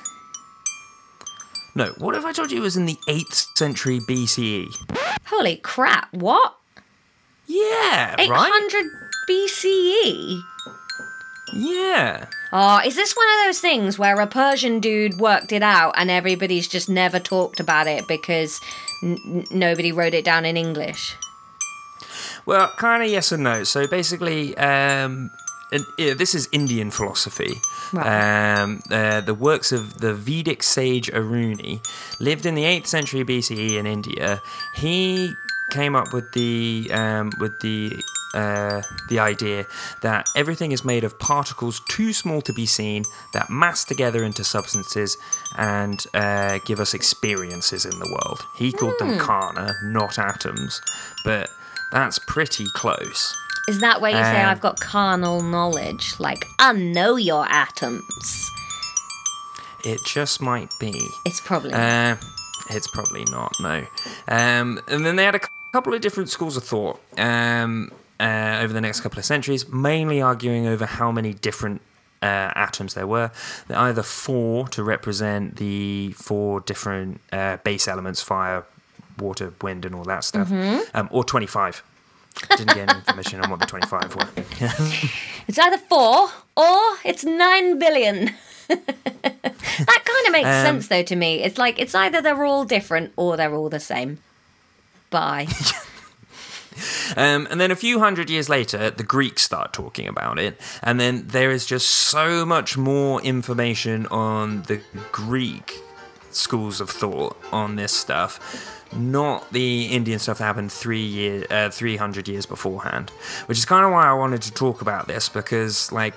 No. 1.75 1.87
What 1.99 2.17
if 2.17 2.25
I 2.25 2.33
told 2.33 2.51
you 2.51 2.59
it 2.59 2.63
was 2.63 2.77
in 2.77 2.87
the 2.87 2.99
eighth 3.09 3.47
century 3.57 4.01
BCE? 4.01 4.67
Holy 5.27 5.57
crap! 5.57 6.13
What? 6.13 6.57
Yeah, 7.47 8.15
right. 8.17 8.21
800 8.21 8.85
BCE? 9.29 10.43
Yeah. 11.53 12.27
Oh, 12.53 12.81
is 12.85 12.97
this 12.97 13.15
one 13.15 13.27
of 13.29 13.47
those 13.47 13.61
things 13.61 13.99
where 13.99 14.19
a 14.21 14.27
Persian 14.27 14.81
dude 14.81 15.19
worked 15.19 15.53
it 15.53 15.63
out 15.63 15.95
and 15.97 16.11
everybody's 16.11 16.69
just 16.69 16.89
never 16.89 17.19
talked 17.19 17.61
about 17.61 17.87
it 17.87 18.09
because 18.09 18.61
n- 19.03 19.45
nobody 19.51 19.93
wrote 19.93 20.15
it 20.15 20.25
down 20.25 20.45
in 20.45 20.57
English? 20.57 21.17
Well, 22.47 22.73
kind 22.79 23.03
of 23.03 23.11
yes 23.11 23.33
and 23.33 23.45
no. 23.45 23.65
So 23.65 23.87
basically, 23.87 24.57
um, 24.57 25.31
and, 25.71 25.85
yeah, 25.99 26.15
this 26.15 26.35
is 26.35 26.49
Indian 26.53 26.91
philosophy. 26.91 27.61
Right. 27.93 28.59
Um, 28.61 28.81
uh, 28.91 29.21
the 29.21 29.35
works 29.35 29.71
of 29.73 29.99
the 30.01 30.15
Vedic 30.15 30.63
sage 30.63 31.11
Aruni 31.13 31.85
lived 32.21 32.47
in 32.47 32.55
the 32.55 32.65
8th 32.65 32.87
century 32.87 33.25
BCE 33.25 33.73
in 33.73 33.87
India. 33.87 34.41
He 34.75 35.35
came 35.71 35.95
up 35.95 36.13
with 36.15 36.33
the 36.33 36.89
um, 36.93 37.31
with 37.39 37.61
the 37.61 37.93
uh, 38.35 38.83
the 39.09 39.19
idea 39.19 39.67
that 40.03 40.29
everything 40.37 40.73
is 40.73 40.85
made 40.85 41.05
of 41.05 41.19
particles 41.19 41.81
too 41.89 42.13
small 42.13 42.41
to 42.43 42.53
be 42.53 42.67
seen 42.67 43.05
that 43.33 43.49
mass 43.51 43.85
together 43.85 44.23
into 44.25 44.45
substances 44.45 45.17
and 45.57 46.07
uh, 46.15 46.59
give 46.65 46.81
us 46.81 46.95
experiences 46.95 47.85
in 47.85 47.99
the 47.99 48.09
world. 48.11 48.41
He 48.57 48.73
called 48.73 48.99
them 48.99 49.19
kana, 49.19 49.73
not 49.85 50.19
atoms, 50.19 50.81
but 51.25 51.49
that's 51.93 52.19
pretty 52.19 52.67
close. 52.75 53.37
Is 53.69 53.81
that 53.81 54.01
where 54.01 54.11
you 54.11 54.17
say 54.17 54.43
Um, 54.43 54.49
I've 54.49 54.61
got 54.61 54.81
carnal 54.81 55.43
knowledge? 55.43 56.15
Like, 56.19 56.47
I 56.59 56.73
know 56.73 57.17
your 57.17 57.47
atoms. 57.51 58.51
It 59.85 60.01
just 60.07 60.41
might 60.41 60.73
be. 60.81 61.07
It's 61.25 61.41
probably. 61.41 61.73
Uh, 61.73 62.17
it's 62.71 62.89
probably 62.89 63.25
not, 63.31 63.53
no. 63.61 63.87
Um, 64.27 64.81
and 64.89 65.05
then 65.05 65.17
they 65.17 65.25
had 65.25 65.35
a 65.35 65.41
couple 65.73 65.95
of 65.95 66.01
different 66.01 66.29
schools 66.31 66.57
of 66.57 66.65
thought 66.65 67.01
um, 67.17 67.91
uh, 68.21 68.61
over 68.63 68.73
the 68.73 68.81
next 68.81 69.01
couple 69.01 69.19
of 69.19 69.25
centuries, 69.25 69.69
mainly 69.69 70.21
arguing 70.21 70.67
over 70.67 70.87
how 70.87 71.11
many 71.13 71.33
different 71.35 71.81
uh, 72.23 72.51
atoms 72.55 72.95
there 72.95 73.07
were. 73.07 73.31
There 73.69 73.77
are 73.79 73.89
either 73.89 74.03
four 74.03 74.69
to 74.69 74.83
represent 74.83 75.57
the 75.57 76.13
four 76.13 76.61
different 76.61 77.21
uh, 77.33 77.59
base 77.59 77.87
elements 77.89 78.21
fire, 78.23 78.65
water, 79.19 79.53
wind, 79.63 79.85
and 79.85 79.95
all 79.95 80.05
that 80.05 80.25
stuff, 80.25 80.51
um, 80.95 81.09
or 81.13 81.25
25. 81.25 81.83
Didn't 82.51 82.69
get 82.75 82.89
any 82.89 82.99
information 82.99 83.41
on 83.41 83.51
what 83.51 83.59
the 83.61 83.67
25 83.67 84.15
were. 84.17 84.29
It's 85.49 85.59
either 85.59 85.79
four 85.79 86.29
or 86.59 86.81
it's 87.07 87.25
nine 87.25 87.79
billion. 87.79 88.33
that 88.69 88.77
kind 88.87 90.27
of 90.27 90.33
makes 90.33 90.47
Um, 90.47 90.67
sense, 90.67 90.89
though, 90.89 91.03
to 91.03 91.17
me. 91.17 91.43
It's 91.43 91.57
like 91.57 91.79
it's 91.79 91.95
either 91.95 92.21
they're 92.21 92.45
all 92.45 92.65
different 92.67 93.13
or 93.17 93.37
they're 93.39 93.55
all 93.55 93.71
the 93.71 93.81
same. 93.81 94.19
Bye. 95.11 95.49
Um, 97.17 97.47
and 97.51 97.61
then 97.61 97.71
a 97.71 97.77
few 97.77 97.99
hundred 97.99 98.31
years 98.31 98.49
later, 98.49 98.91
the 98.91 99.03
Greeks 99.03 99.43
start 99.43 99.73
talking 99.73 100.09
about 100.09 100.39
it. 100.39 100.61
And 100.83 100.99
then 100.99 101.27
there 101.29 101.51
is 101.51 101.67
just 101.67 101.89
so 101.89 102.45
much 102.45 102.77
more 102.77 103.21
information 103.23 104.07
on 104.07 104.63
the 104.63 104.81
Greek 105.13 105.81
schools 106.31 106.81
of 106.81 106.91
thought 106.91 107.37
on 107.53 107.77
this 107.77 107.93
stuff, 107.93 108.85
not 108.95 109.53
the 109.53 109.87
Indian 109.87 110.19
stuff 110.19 110.39
that 110.39 110.45
happened 110.45 110.73
three 110.73 111.05
year, 111.05 111.47
uh, 111.51 111.71
300 111.71 112.29
years 112.29 112.47
beforehand. 112.47 113.11
Which 113.47 113.59
is 113.59 113.65
kind 113.65 113.85
of 113.85 113.93
why 113.93 114.07
I 114.07 114.15
wanted 114.15 114.43
to 114.43 114.53
talk 114.53 114.81
about 114.81 115.09
this 115.09 115.29
because, 115.29 115.93
like, 115.93 116.15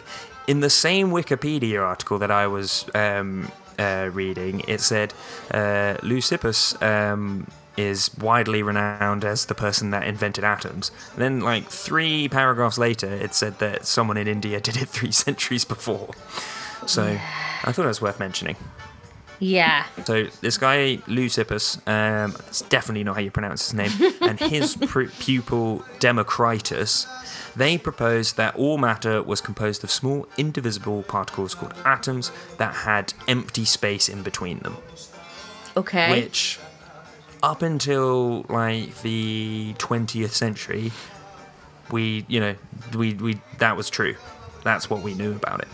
in 0.47 0.59
the 0.59 0.69
same 0.69 1.09
Wikipedia 1.09 1.81
article 1.81 2.17
that 2.19 2.31
I 2.31 2.47
was 2.47 2.85
um, 2.95 3.51
uh, 3.77 4.09
reading, 4.11 4.61
it 4.67 4.81
said 4.81 5.13
uh, 5.51 5.97
Leucippus 6.01 6.81
um, 6.81 7.47
is 7.77 8.15
widely 8.17 8.61
renowned 8.63 9.23
as 9.23 9.45
the 9.45 9.55
person 9.55 9.91
that 9.91 10.05
invented 10.05 10.43
atoms. 10.43 10.91
Then, 11.15 11.39
like 11.39 11.69
three 11.69 12.27
paragraphs 12.27 12.77
later, 12.77 13.07
it 13.07 13.33
said 13.33 13.59
that 13.59 13.85
someone 13.85 14.17
in 14.17 14.27
India 14.27 14.59
did 14.59 14.77
it 14.77 14.89
three 14.89 15.11
centuries 15.11 15.65
before. 15.65 16.09
So 16.85 17.17
I 17.63 17.71
thought 17.71 17.85
it 17.85 17.87
was 17.87 18.01
worth 18.01 18.19
mentioning. 18.19 18.55
yeah. 19.39 19.85
So 20.05 20.25
this 20.41 20.57
guy 20.57 20.97
Leucippus, 21.07 21.77
um, 21.87 22.31
that's 22.31 22.61
definitely 22.63 23.03
not 23.03 23.15
how 23.15 23.21
you 23.21 23.31
pronounce 23.31 23.71
his 23.71 23.73
name, 23.73 24.13
and 24.21 24.39
his 24.39 24.75
pr- 24.75 25.05
pupil 25.19 25.85
Democritus, 25.99 27.07
they 27.55 27.77
proposed 27.77 28.37
that 28.37 28.55
all 28.55 28.77
matter 28.77 29.21
was 29.21 29.41
composed 29.41 29.83
of 29.83 29.91
small 29.91 30.27
indivisible 30.37 31.03
particles 31.03 31.53
called 31.53 31.73
atoms 31.85 32.31
that 32.57 32.73
had 32.73 33.13
empty 33.27 33.65
space 33.65 34.09
in 34.09 34.23
between 34.23 34.59
them. 34.59 34.77
Okay. 35.77 36.09
Which, 36.11 36.59
up 37.43 37.61
until 37.61 38.45
like 38.49 39.01
the 39.01 39.73
20th 39.77 40.31
century, 40.31 40.91
we 41.91 42.25
you 42.27 42.39
know 42.39 42.55
we 42.95 43.13
we 43.15 43.39
that 43.59 43.75
was 43.75 43.89
true. 43.89 44.15
that's 44.63 44.89
what 44.89 45.01
we 45.01 45.13
knew 45.13 45.35
about 45.35 45.61
it. 45.61 45.67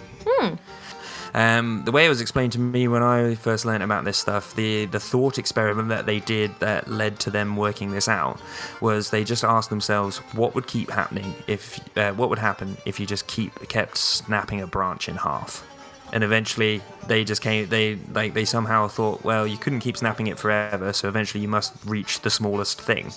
Um, 1.33 1.83
the 1.85 1.91
way 1.91 2.05
it 2.05 2.09
was 2.09 2.21
explained 2.21 2.53
to 2.53 2.59
me 2.59 2.87
when 2.87 3.03
I 3.03 3.35
first 3.35 3.65
learned 3.65 3.83
about 3.83 4.05
this 4.05 4.17
stuff, 4.17 4.55
the 4.55 4.85
the 4.85 4.99
thought 4.99 5.37
experiment 5.37 5.89
that 5.89 6.05
they 6.05 6.19
did 6.19 6.57
that 6.59 6.87
led 6.87 7.19
to 7.19 7.29
them 7.29 7.57
working 7.57 7.91
this 7.91 8.07
out 8.07 8.39
was 8.81 9.09
they 9.09 9.23
just 9.23 9.43
asked 9.43 9.69
themselves 9.69 10.17
what 10.33 10.55
would 10.55 10.67
keep 10.67 10.89
happening 10.89 11.35
if 11.45 11.79
uh, 11.97 12.13
what 12.13 12.29
would 12.29 12.39
happen 12.39 12.77
if 12.85 12.99
you 12.99 13.05
just 13.05 13.27
keep 13.27 13.67
kept 13.67 13.97
snapping 13.97 14.61
a 14.61 14.67
branch 14.67 15.09
in 15.09 15.15
half. 15.15 15.66
And 16.13 16.23
eventually, 16.23 16.81
they 17.07 17.23
just 17.23 17.41
came. 17.41 17.67
They 17.67 17.95
like 18.13 18.33
they 18.33 18.45
somehow 18.45 18.87
thought, 18.87 19.23
well, 19.23 19.45
you 19.45 19.57
couldn't 19.57 19.81
keep 19.81 19.97
snapping 19.97 20.27
it 20.27 20.39
forever, 20.39 20.93
so 20.93 21.07
eventually 21.07 21.41
you 21.41 21.47
must 21.49 21.73
reach 21.85 22.21
the 22.21 22.29
smallest 22.29 22.79
thing 22.81 23.11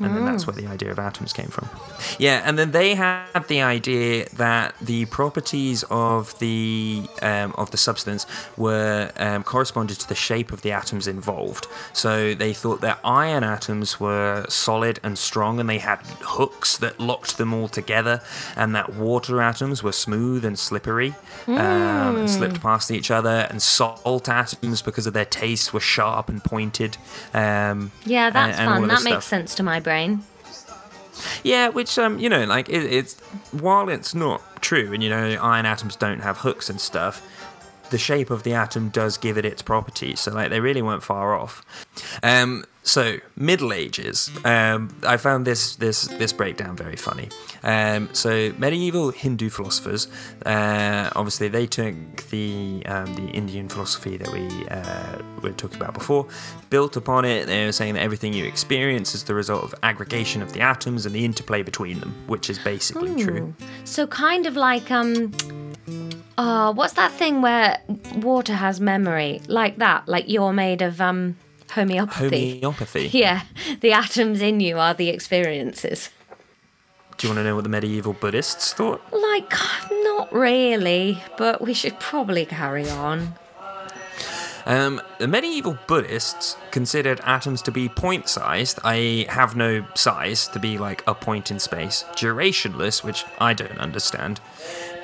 and 0.00 0.14
then 0.16 0.24
that's 0.24 0.46
where 0.46 0.54
the 0.54 0.66
idea 0.66 0.90
of 0.90 0.98
atoms 0.98 1.32
came 1.32 1.48
from. 1.48 1.68
Yeah, 2.18 2.42
and 2.44 2.58
then 2.58 2.70
they 2.72 2.94
had 2.94 3.46
the 3.48 3.62
idea 3.62 4.28
that 4.36 4.74
the 4.80 5.06
properties 5.06 5.84
of 5.90 6.38
the 6.38 7.02
um, 7.22 7.54
of 7.56 7.70
the 7.70 7.76
substance 7.76 8.26
were 8.56 9.10
um, 9.16 9.42
corresponded 9.44 9.98
to 10.00 10.08
the 10.08 10.14
shape 10.14 10.52
of 10.52 10.62
the 10.62 10.72
atoms 10.72 11.06
involved. 11.06 11.66
So 11.92 12.34
they 12.34 12.52
thought 12.52 12.80
that 12.82 13.00
iron 13.04 13.44
atoms 13.44 13.98
were 14.00 14.44
solid 14.48 15.00
and 15.02 15.18
strong, 15.18 15.60
and 15.60 15.68
they 15.68 15.78
had 15.78 15.98
hooks 16.22 16.76
that 16.78 16.98
locked 17.00 17.38
them 17.38 17.52
all 17.54 17.68
together, 17.68 18.20
and 18.56 18.74
that 18.74 18.94
water 18.94 19.40
atoms 19.40 19.82
were 19.82 19.92
smooth 19.92 20.44
and 20.44 20.58
slippery, 20.58 21.14
um, 21.46 22.16
and 22.16 22.30
slipped 22.30 22.60
past 22.60 22.90
each 22.90 23.10
other, 23.10 23.46
and 23.50 23.62
salt 23.62 24.28
atoms, 24.28 24.82
because 24.82 25.06
of 25.06 25.12
their 25.14 25.24
taste, 25.24 25.72
were 25.72 25.80
sharp 25.80 26.28
and 26.28 26.42
pointed. 26.44 26.96
Um, 27.34 27.92
Yeah, 28.04 28.30
that's 28.30 28.58
and 28.58 28.68
all 28.68 28.80
fun. 28.80 28.88
That 28.88 29.02
makes 29.02 29.08
stuff. 29.08 29.24
sense 29.24 29.54
to 29.56 29.62
my 29.62 29.80
brain. 29.88 30.22
Yeah, 31.42 31.68
which 31.70 31.98
um, 31.98 32.18
you 32.18 32.28
know, 32.28 32.44
like 32.44 32.68
it, 32.68 32.84
it's 32.84 33.18
while 33.52 33.88
it's 33.88 34.14
not 34.14 34.42
true, 34.60 34.92
and 34.92 35.02
you 35.02 35.08
know, 35.08 35.38
iron 35.40 35.64
atoms 35.64 35.96
don't 35.96 36.20
have 36.20 36.36
hooks 36.38 36.68
and 36.68 36.78
stuff. 36.78 37.22
The 37.90 37.98
shape 37.98 38.30
of 38.30 38.42
the 38.42 38.54
atom 38.54 38.90
does 38.90 39.16
give 39.16 39.38
it 39.38 39.44
its 39.44 39.62
properties, 39.62 40.20
so 40.20 40.32
like 40.32 40.50
they 40.50 40.60
really 40.60 40.82
weren't 40.82 41.02
far 41.02 41.34
off. 41.34 41.64
Um, 42.22 42.64
so 42.88 43.18
Middle 43.36 43.72
Ages, 43.74 44.30
um, 44.44 44.88
I 45.06 45.18
found 45.18 45.46
this 45.46 45.76
this 45.76 46.06
this 46.06 46.32
breakdown 46.32 46.74
very 46.74 46.96
funny. 46.96 47.28
Um, 47.62 48.08
so 48.14 48.52
medieval 48.56 49.10
Hindu 49.10 49.50
philosophers, 49.50 50.08
uh, 50.46 51.10
obviously, 51.14 51.48
they 51.48 51.66
took 51.66 51.94
the 52.30 52.82
um, 52.86 53.14
the 53.14 53.28
Indian 53.28 53.68
philosophy 53.68 54.16
that 54.16 54.32
we 54.32 54.48
uh, 54.68 55.18
were 55.42 55.52
talking 55.52 55.76
about 55.76 55.92
before, 55.92 56.26
built 56.70 56.96
upon 56.96 57.26
it. 57.26 57.46
They 57.46 57.66
were 57.66 57.72
saying 57.72 57.94
that 57.94 58.02
everything 58.02 58.32
you 58.32 58.46
experience 58.46 59.14
is 59.14 59.24
the 59.24 59.34
result 59.34 59.64
of 59.64 59.74
aggregation 59.82 60.40
of 60.40 60.54
the 60.54 60.60
atoms 60.60 61.04
and 61.04 61.14
the 61.14 61.24
interplay 61.24 61.62
between 61.62 62.00
them, 62.00 62.14
which 62.26 62.48
is 62.48 62.58
basically 62.58 63.22
true. 63.22 63.54
So 63.84 64.06
kind 64.06 64.46
of 64.46 64.56
like 64.56 64.90
um 64.90 65.32
uh 66.38 66.72
what's 66.72 66.94
that 66.94 67.12
thing 67.12 67.42
where 67.42 67.78
water 68.14 68.54
has 68.54 68.80
memory? 68.80 69.42
Like 69.48 69.76
that. 69.78 70.08
Like 70.08 70.28
you're 70.28 70.52
made 70.54 70.80
of 70.80 71.00
um 71.00 71.36
homeopathy. 71.72 72.60
Homeopathy. 72.60 73.08
Yeah. 73.12 73.42
The 73.80 73.92
atoms 73.92 74.40
in 74.40 74.60
you 74.60 74.78
are 74.78 74.94
the 74.94 75.10
experiences. 75.10 76.10
Do 77.18 77.26
you 77.26 77.34
want 77.34 77.40
to 77.40 77.44
know 77.44 77.56
what 77.56 77.64
the 77.64 77.70
medieval 77.70 78.12
Buddhists 78.12 78.72
thought? 78.72 79.02
Like 79.12 79.52
not 79.90 80.32
really, 80.32 81.20
but 81.36 81.60
we 81.60 81.74
should 81.74 81.98
probably 81.98 82.46
carry 82.46 82.88
on. 82.88 83.34
Um, 84.66 85.00
the 85.18 85.26
medieval 85.26 85.78
Buddhists 85.86 86.56
considered 86.70 87.20
atoms 87.24 87.62
to 87.62 87.72
be 87.72 87.88
point 87.88 88.28
sized, 88.28 88.78
i.e., 88.84 89.24
have 89.24 89.56
no 89.56 89.84
size, 89.94 90.46
to 90.48 90.58
be 90.60 90.76
like 90.76 91.02
a 91.06 91.14
point 91.14 91.50
in 91.50 91.58
space, 91.58 92.04
durationless, 92.12 93.02
which 93.02 93.24
I 93.40 93.54
don't 93.54 93.78
understand. 93.78 94.40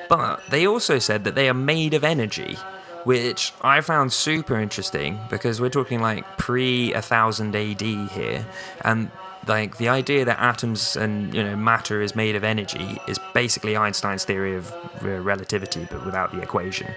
But 0.09 0.41
they 0.49 0.67
also 0.67 0.99
said 0.99 1.23
that 1.23 1.35
they 1.35 1.49
are 1.49 1.53
made 1.53 1.93
of 1.93 2.03
energy, 2.03 2.57
which 3.03 3.53
I 3.61 3.81
found 3.81 4.13
super 4.13 4.59
interesting 4.59 5.19
because 5.29 5.61
we're 5.61 5.69
talking 5.69 6.01
like 6.01 6.37
pre 6.37 6.93
1000 6.93 7.55
AD 7.55 7.81
here, 7.81 8.45
and 8.81 9.11
like 9.47 9.77
the 9.77 9.89
idea 9.89 10.25
that 10.25 10.39
atoms 10.39 10.95
and 10.95 11.33
you 11.33 11.43
know 11.43 11.55
matter 11.55 12.01
is 12.01 12.15
made 12.15 12.35
of 12.35 12.43
energy 12.43 12.99
is 13.07 13.19
basically 13.33 13.75
Einstein's 13.75 14.25
theory 14.25 14.55
of 14.55 14.71
uh, 15.03 15.19
relativity, 15.19 15.87
but 15.89 16.05
without 16.05 16.31
the 16.31 16.41
equation. 16.41 16.87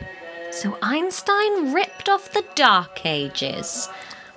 So 0.51 0.79
Einstein 0.83 1.73
ripped 1.75 2.09
off 2.09 2.33
the 2.33 2.44
Dark 2.55 3.05
Ages. 3.05 3.88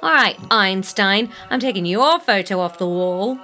All 0.01 0.11
right, 0.11 0.37
Einstein, 0.49 1.31
I'm 1.49 1.59
taking 1.59 1.85
your 1.85 2.19
photo 2.19 2.59
off 2.59 2.77
the 2.79 2.87
wall. 2.87 3.39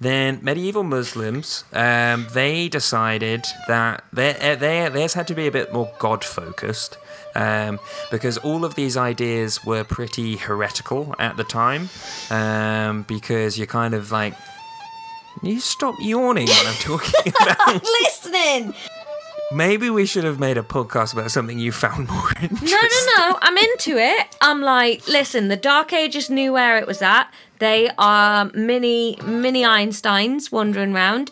Then 0.00 0.40
medieval 0.42 0.82
Muslims, 0.82 1.64
um, 1.72 2.26
they 2.32 2.68
decided 2.68 3.44
that 3.68 4.04
their, 4.12 4.36
uh, 4.40 4.56
their, 4.56 4.90
theirs 4.90 5.14
had 5.14 5.26
to 5.28 5.34
be 5.34 5.46
a 5.46 5.52
bit 5.52 5.72
more 5.72 5.90
God 5.98 6.24
focused. 6.24 6.98
Um, 7.36 7.80
because 8.12 8.38
all 8.38 8.64
of 8.64 8.76
these 8.76 8.96
ideas 8.96 9.64
were 9.64 9.82
pretty 9.82 10.36
heretical 10.36 11.14
at 11.18 11.36
the 11.36 11.44
time. 11.44 11.88
Um, 12.30 13.02
because 13.02 13.58
you're 13.58 13.66
kind 13.66 13.94
of 13.94 14.12
like, 14.12 14.34
you 15.42 15.58
stop 15.60 15.96
yawning 16.00 16.46
when 16.46 16.66
I'm 16.66 16.74
talking 16.74 17.32
about. 17.42 17.82
Listening. 18.02 18.74
Maybe 19.52 19.90
we 19.90 20.06
should 20.06 20.24
have 20.24 20.40
made 20.40 20.56
a 20.58 20.62
podcast 20.62 21.12
about 21.12 21.30
something 21.30 21.58
you 21.58 21.70
found 21.70 22.08
more 22.08 22.30
interesting. 22.40 22.68
No, 22.70 22.80
no, 22.80 23.30
no. 23.30 23.38
I'm 23.42 23.56
into 23.56 23.96
it. 23.98 24.36
I'm 24.40 24.62
like, 24.62 25.06
listen, 25.06 25.48
the 25.48 25.56
Dark 25.56 25.92
Ages 25.92 26.30
knew 26.30 26.52
where 26.52 26.78
it 26.78 26.86
was 26.86 27.02
at. 27.02 27.28
They 27.64 27.88
are 27.96 28.50
mini, 28.52 29.16
mini 29.24 29.62
Einsteins 29.62 30.52
wandering 30.52 30.94
around. 30.94 31.30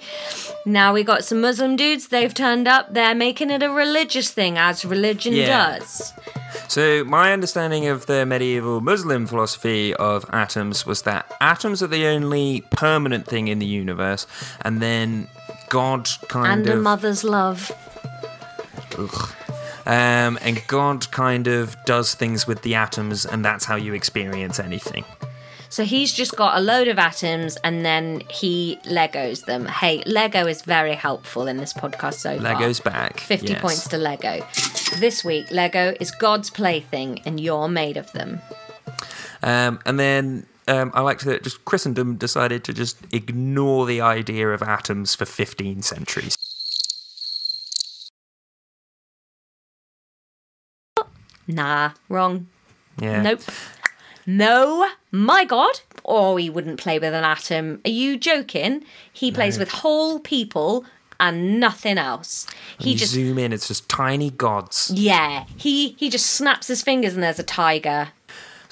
Now 0.64 0.94
we 0.94 1.04
got 1.04 1.24
some 1.24 1.42
Muslim 1.42 1.76
dudes. 1.76 2.08
They've 2.08 2.32
turned 2.32 2.66
up. 2.66 2.94
They're 2.94 3.14
making 3.14 3.50
it 3.50 3.62
a 3.62 3.68
religious 3.68 4.30
thing, 4.30 4.56
as 4.56 4.82
religion 4.82 5.34
Yeah. 5.34 5.76
does. 5.78 6.14
So, 6.68 7.04
my 7.04 7.34
understanding 7.34 7.86
of 7.86 8.06
the 8.06 8.24
medieval 8.24 8.80
Muslim 8.80 9.26
philosophy 9.26 9.92
of 9.96 10.24
atoms 10.32 10.86
was 10.86 11.02
that 11.02 11.30
atoms 11.38 11.82
are 11.82 11.86
the 11.98 12.06
only 12.06 12.64
permanent 12.70 13.26
thing 13.26 13.48
in 13.48 13.58
the 13.58 13.66
universe, 13.66 14.26
and 14.62 14.80
then 14.80 15.28
God 15.68 16.08
kind 16.28 16.60
And 16.60 16.66
of. 16.66 16.72
And 16.72 16.80
a 16.80 16.82
mother's 16.82 17.24
love. 17.24 17.70
Ugh. 18.98 19.34
Um, 19.84 20.38
and 20.40 20.62
God 20.66 21.10
kind 21.10 21.46
of 21.46 21.76
does 21.84 22.14
things 22.14 22.46
with 22.46 22.62
the 22.62 22.74
atoms, 22.74 23.26
and 23.26 23.44
that's 23.44 23.66
how 23.66 23.76
you 23.76 23.92
experience 23.92 24.58
anything. 24.58 25.04
So 25.72 25.86
he's 25.86 26.12
just 26.12 26.36
got 26.36 26.58
a 26.58 26.60
load 26.60 26.86
of 26.88 26.98
atoms 26.98 27.56
and 27.64 27.82
then 27.82 28.24
he 28.28 28.78
Legos 28.84 29.46
them. 29.46 29.64
Hey, 29.64 30.02
Lego 30.04 30.46
is 30.46 30.60
very 30.60 30.94
helpful 30.94 31.46
in 31.46 31.56
this 31.56 31.72
podcast 31.72 32.16
so 32.16 32.38
far. 32.38 32.52
Lego's 32.52 32.78
back. 32.78 33.20
50 33.20 33.46
yes. 33.46 33.60
points 33.62 33.88
to 33.88 33.96
Lego. 33.96 34.46
This 34.98 35.24
week, 35.24 35.50
Lego 35.50 35.94
is 35.98 36.10
God's 36.10 36.50
plaything 36.50 37.22
and 37.24 37.40
you're 37.40 37.68
made 37.68 37.96
of 37.96 38.12
them. 38.12 38.42
Um, 39.42 39.80
and 39.86 39.98
then 39.98 40.44
um, 40.68 40.90
I 40.92 41.00
like 41.00 41.20
that 41.20 41.42
just 41.42 41.64
Christendom 41.64 42.16
decided 42.16 42.64
to 42.64 42.74
just 42.74 42.98
ignore 43.10 43.86
the 43.86 44.02
idea 44.02 44.50
of 44.50 44.62
atoms 44.62 45.14
for 45.14 45.24
15 45.24 45.80
centuries. 45.80 46.36
Nah, 51.48 51.92
wrong. 52.10 52.48
Yeah. 53.00 53.22
Nope. 53.22 53.40
No, 54.26 54.88
my 55.10 55.44
God. 55.44 55.80
Or 56.04 56.38
he 56.38 56.50
wouldn't 56.50 56.80
play 56.80 56.98
with 56.98 57.14
an 57.14 57.24
atom. 57.24 57.80
Are 57.84 57.90
you 57.90 58.18
joking? 58.18 58.84
He 59.12 59.30
plays 59.30 59.58
with 59.58 59.70
whole 59.70 60.18
people 60.18 60.84
and 61.20 61.60
nothing 61.60 61.98
else. 61.98 62.46
He 62.78 62.92
you 62.92 62.98
just 62.98 63.12
zoom 63.12 63.38
in, 63.38 63.52
it's 63.52 63.68
just 63.68 63.88
tiny 63.88 64.30
gods. 64.30 64.90
yeah. 64.92 65.44
He 65.56 65.90
he 65.98 66.10
just 66.10 66.26
snaps 66.26 66.66
his 66.66 66.82
fingers 66.82 67.14
and 67.14 67.22
there's 67.22 67.38
a 67.38 67.44
tiger. 67.44 68.08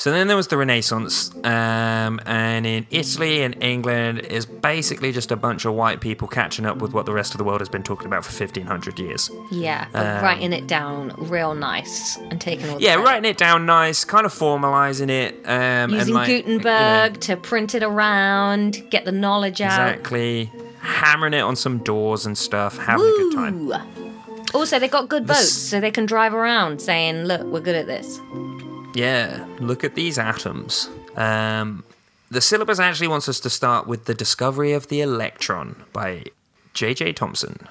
So 0.01 0.11
then 0.11 0.29
there 0.29 0.37
was 0.37 0.47
the 0.49 0.57
Renaissance, 0.57 1.31
um, 1.45 2.21
and 2.25 2.67
in 2.67 2.87
Italy 2.91 3.43
and 3.43 3.63
England 3.63 4.21
is 4.21 4.47
basically 4.47 5.13
just 5.13 5.31
a 5.31 5.37
bunch 5.37 5.67
of 5.67 5.75
white 5.75 6.01
people 6.01 6.27
catching 6.27 6.65
up 6.65 6.79
with 6.79 6.95
what 6.95 7.05
the 7.05 7.13
rest 7.13 7.35
of 7.35 7.39
the 7.39 7.45
world 7.45 7.61
has 7.61 7.69
been 7.69 7.83
talking 7.83 8.07
about 8.07 8.25
for 8.25 8.33
1500 8.33 8.99
years. 8.99 9.31
Yeah, 9.51 9.89
but 9.93 10.23
writing 10.23 10.55
it 10.55 10.67
down 10.67 11.13
real 11.19 11.55
nice 11.55 12.17
and 12.17 12.41
taking 12.41 12.71
all 12.71 12.81
Yeah, 12.81 12.95
credit. 12.95 13.05
writing 13.11 13.31
it 13.31 13.37
down 13.37 13.67
nice, 13.67 14.07
kind 14.07 14.25
of 14.25 14.33
formalizing 14.33 15.11
it. 15.11 15.35
Um, 15.47 15.91
Using 15.91 16.01
and 16.01 16.11
like, 16.15 16.29
you 16.29 16.37
know, 16.37 16.43
Gutenberg 16.61 17.21
to 17.21 17.37
print 17.37 17.75
it 17.75 17.83
around, 17.83 18.83
get 18.89 19.05
the 19.05 19.13
knowledge 19.13 19.61
out. 19.61 19.73
exactly. 19.87 20.51
Hammering 20.81 21.35
it 21.35 21.43
on 21.43 21.57
some 21.57 21.77
doors 21.77 22.25
and 22.25 22.39
stuff, 22.39 22.79
having 22.79 23.05
a 23.05 23.11
good 23.19 23.35
time. 23.35 23.71
Also, 24.55 24.79
they 24.79 24.89
got 24.89 25.11
good 25.11 25.27
boats, 25.27 25.53
so 25.53 25.79
they 25.79 25.91
can 25.91 26.07
drive 26.07 26.33
around 26.33 26.81
saying, 26.81 27.25
"Look, 27.25 27.43
we're 27.43 27.61
good 27.61 27.77
at 27.77 27.87
this." 27.87 28.19
Yeah, 28.95 29.47
look 29.59 29.85
at 29.85 29.95
these 29.95 30.19
atoms. 30.19 30.89
Um, 31.17 31.85
the 32.31 32.41
syllabus 32.41 32.79
actually 32.79 33.09
wants 33.09 33.29
us 33.29 33.41
to 33.41 33.51
start 33.51 33.87
with 33.87 34.05
the 34.07 34.15
discovery 34.15 34.73
of 34.73 34.89
the 34.89 35.01
electron 35.01 35.85
by 35.93 36.25
J.J. 36.75 37.13
Thomson. 37.15 37.69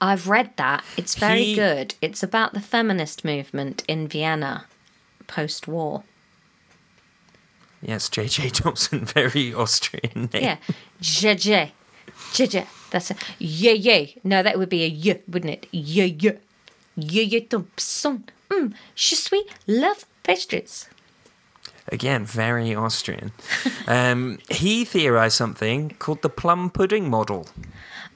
I've 0.00 0.28
read 0.28 0.56
that. 0.56 0.84
It's 0.96 1.14
very 1.14 1.44
He- 1.44 1.54
good. 1.54 1.94
It's 2.00 2.22
about 2.22 2.54
the 2.54 2.60
feminist 2.60 3.24
movement 3.24 3.84
in 3.86 4.08
Vienna 4.08 4.66
post-war. 5.26 6.04
Yes, 7.82 8.08
J.J. 8.08 8.50
Thomson, 8.50 9.04
very 9.04 9.52
Austrian 9.54 10.28
name. 10.32 10.42
Yeah, 10.42 10.56
JJ, 11.00 11.70
JJ. 12.32 12.66
That's 12.90 13.10
a 13.10 13.14
yeah, 13.38 13.72
yeah. 13.72 14.06
No, 14.24 14.42
that 14.42 14.58
would 14.58 14.68
be 14.68 14.82
a 14.84 14.88
yeah, 14.88 15.14
wouldn't 15.28 15.52
it? 15.52 15.66
Yeah, 15.72 16.04
yeah. 16.04 16.32
Yeah, 16.96 17.22
yeah, 17.22 17.40
Thompson. 17.48 18.24
Mm, 18.50 18.74
je 18.96 19.14
suis 19.14 19.44
love 19.68 20.04
pastries. 20.22 20.88
Again, 21.88 22.24
very 22.24 22.74
Austrian. 22.74 23.32
um, 23.86 24.38
he 24.48 24.84
theorized 24.84 25.36
something 25.36 25.90
called 25.98 26.22
the 26.22 26.28
plum 26.28 26.70
pudding 26.70 27.10
model. 27.10 27.46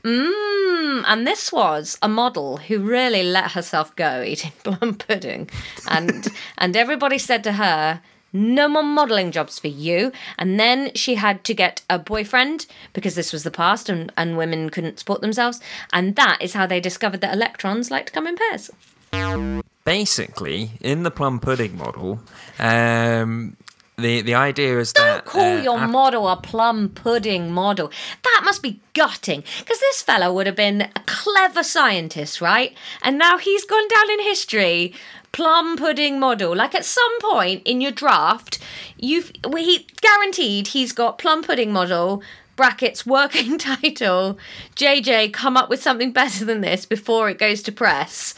Mmm, 0.05 1.03
and 1.07 1.27
this 1.27 1.51
was 1.51 1.99
a 2.03 2.09
model 2.09 2.59
who 2.59 2.79
really 2.79 3.23
let 3.23 3.53
herself 3.53 3.95
go 3.97 4.23
eating 4.23 4.53
plum 4.63 4.95
pudding, 4.95 5.49
and 5.89 6.29
and 6.59 6.77
everybody 6.77 7.17
said 7.19 7.43
to 7.45 7.53
her, 7.53 8.03
"No 8.33 8.69
more 8.69 8.83
modelling 8.83 9.33
jobs 9.33 9.59
for 9.59 9.69
you." 9.69 10.13
And 10.39 10.61
then 10.61 10.93
she 10.95 11.15
had 11.15 11.43
to 11.45 11.55
get 11.55 11.83
a 11.89 11.99
boyfriend 11.99 12.67
because 12.93 13.15
this 13.15 13.33
was 13.33 13.45
the 13.45 13.51
past, 13.51 13.89
and 13.89 14.13
and 14.17 14.37
women 14.37 14.69
couldn't 14.69 14.99
support 14.99 15.23
themselves, 15.23 15.59
and 15.93 16.17
that 16.17 16.37
is 16.43 16.53
how 16.53 16.67
they 16.67 16.81
discovered 16.81 17.23
that 17.23 17.33
electrons 17.35 17.91
like 17.91 18.07
to 18.07 18.13
come 18.13 18.27
in 18.27 18.37
pairs. 18.37 18.71
Basically, 19.85 20.73
in 20.81 21.03
the 21.03 21.11
plum 21.11 21.41
pudding 21.41 21.77
model, 21.77 22.21
um, 22.59 23.57
the 23.97 24.23
the 24.23 24.35
idea 24.35 24.79
is 24.79 24.93
that 24.95 25.25
Call 25.25 25.59
uh, 25.59 25.63
your 25.63 25.87
model 25.87 26.29
a 26.29 26.37
plum 26.37 26.89
pudding 26.89 27.53
model. 27.53 27.93
That 28.23 28.43
must 28.45 28.63
be 28.63 28.81
gutting 28.95 29.45
because 29.59 29.79
this 29.81 30.03
fellow 30.03 30.33
would 30.33 30.47
have 30.47 30.57
been 30.57 30.83
a 30.83 31.03
clever 31.07 31.63
scientist, 31.63 32.41
right? 32.41 32.77
And 33.03 33.19
now 33.19 33.39
he's 33.39 33.65
gone 33.65 33.89
down 33.89 34.11
in 34.11 34.21
history. 34.21 34.95
Plum 35.33 35.77
pudding 35.77 36.19
model. 36.19 36.55
Like 36.57 36.75
at 36.75 36.85
some 36.85 37.21
point 37.21 37.63
in 37.65 37.81
your 37.81 37.91
draft, 37.93 38.59
you've 38.97 39.33
well, 39.45 39.63
he 39.63 39.87
guaranteed 40.01 40.69
he's 40.69 40.93
got 40.93 41.19
plum 41.19 41.43
pudding 41.43 41.73
model 41.73 42.23
brackets 42.57 43.05
working 43.05 43.59
title. 43.59 44.39
JJ, 44.77 45.33
come 45.33 45.57
up 45.57 45.69
with 45.69 45.83
something 45.83 46.13
better 46.13 46.45
than 46.45 46.61
this 46.61 46.87
before 46.87 47.29
it 47.29 47.39
goes 47.39 47.63
to 47.63 47.73
press. 47.73 48.35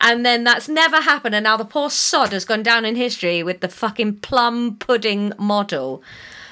And 0.00 0.24
then 0.24 0.44
that's 0.44 0.68
never 0.68 1.00
happened, 1.00 1.34
and 1.34 1.44
now 1.44 1.56
the 1.56 1.64
poor 1.64 1.90
sod 1.90 2.32
has 2.32 2.44
gone 2.44 2.62
down 2.62 2.84
in 2.84 2.96
history 2.96 3.42
with 3.42 3.60
the 3.60 3.68
fucking 3.68 4.20
plum 4.20 4.76
pudding 4.76 5.32
model. 5.38 6.02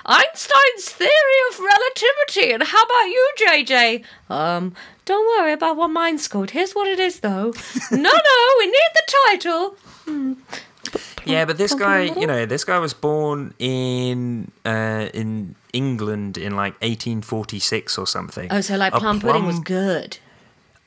Einstein's 0.05 0.89
theory 0.89 1.39
of 1.51 1.59
relativity, 1.61 2.53
and 2.53 2.63
how 2.63 2.83
about 2.83 3.05
you, 3.05 3.31
JJ? 3.39 4.05
Um, 4.31 4.75
don't 5.05 5.27
worry 5.39 5.53
about 5.53 5.77
what 5.77 5.89
mine 5.89 6.19
scored. 6.19 6.51
Here's 6.51 6.73
what 6.73 6.87
it 6.89 6.99
is, 6.99 7.21
though. 7.21 7.53
no, 7.91 8.11
no, 8.13 8.55
we 8.59 8.67
need 8.67 8.91
the 8.95 9.13
title. 9.27 9.77
yeah, 11.25 11.45
but 11.45 11.59
this 11.59 11.75
guy, 11.75 12.03
you 12.03 12.27
know, 12.27 12.47
this 12.47 12.65
guy 12.65 12.79
was 12.79 12.95
born 12.95 13.55
in 13.59 14.51
uh, 14.65 15.09
in 15.13 15.55
England 15.73 16.39
in 16.39 16.57
like 16.57 16.73
1846 16.83 17.99
or 17.99 18.07
something. 18.07 18.49
Oh, 18.51 18.61
so 18.61 18.77
like 18.77 18.95
A 18.95 19.01
plum 19.01 19.21
pudding 19.21 19.47
was 19.47 19.61
good. 19.61 20.19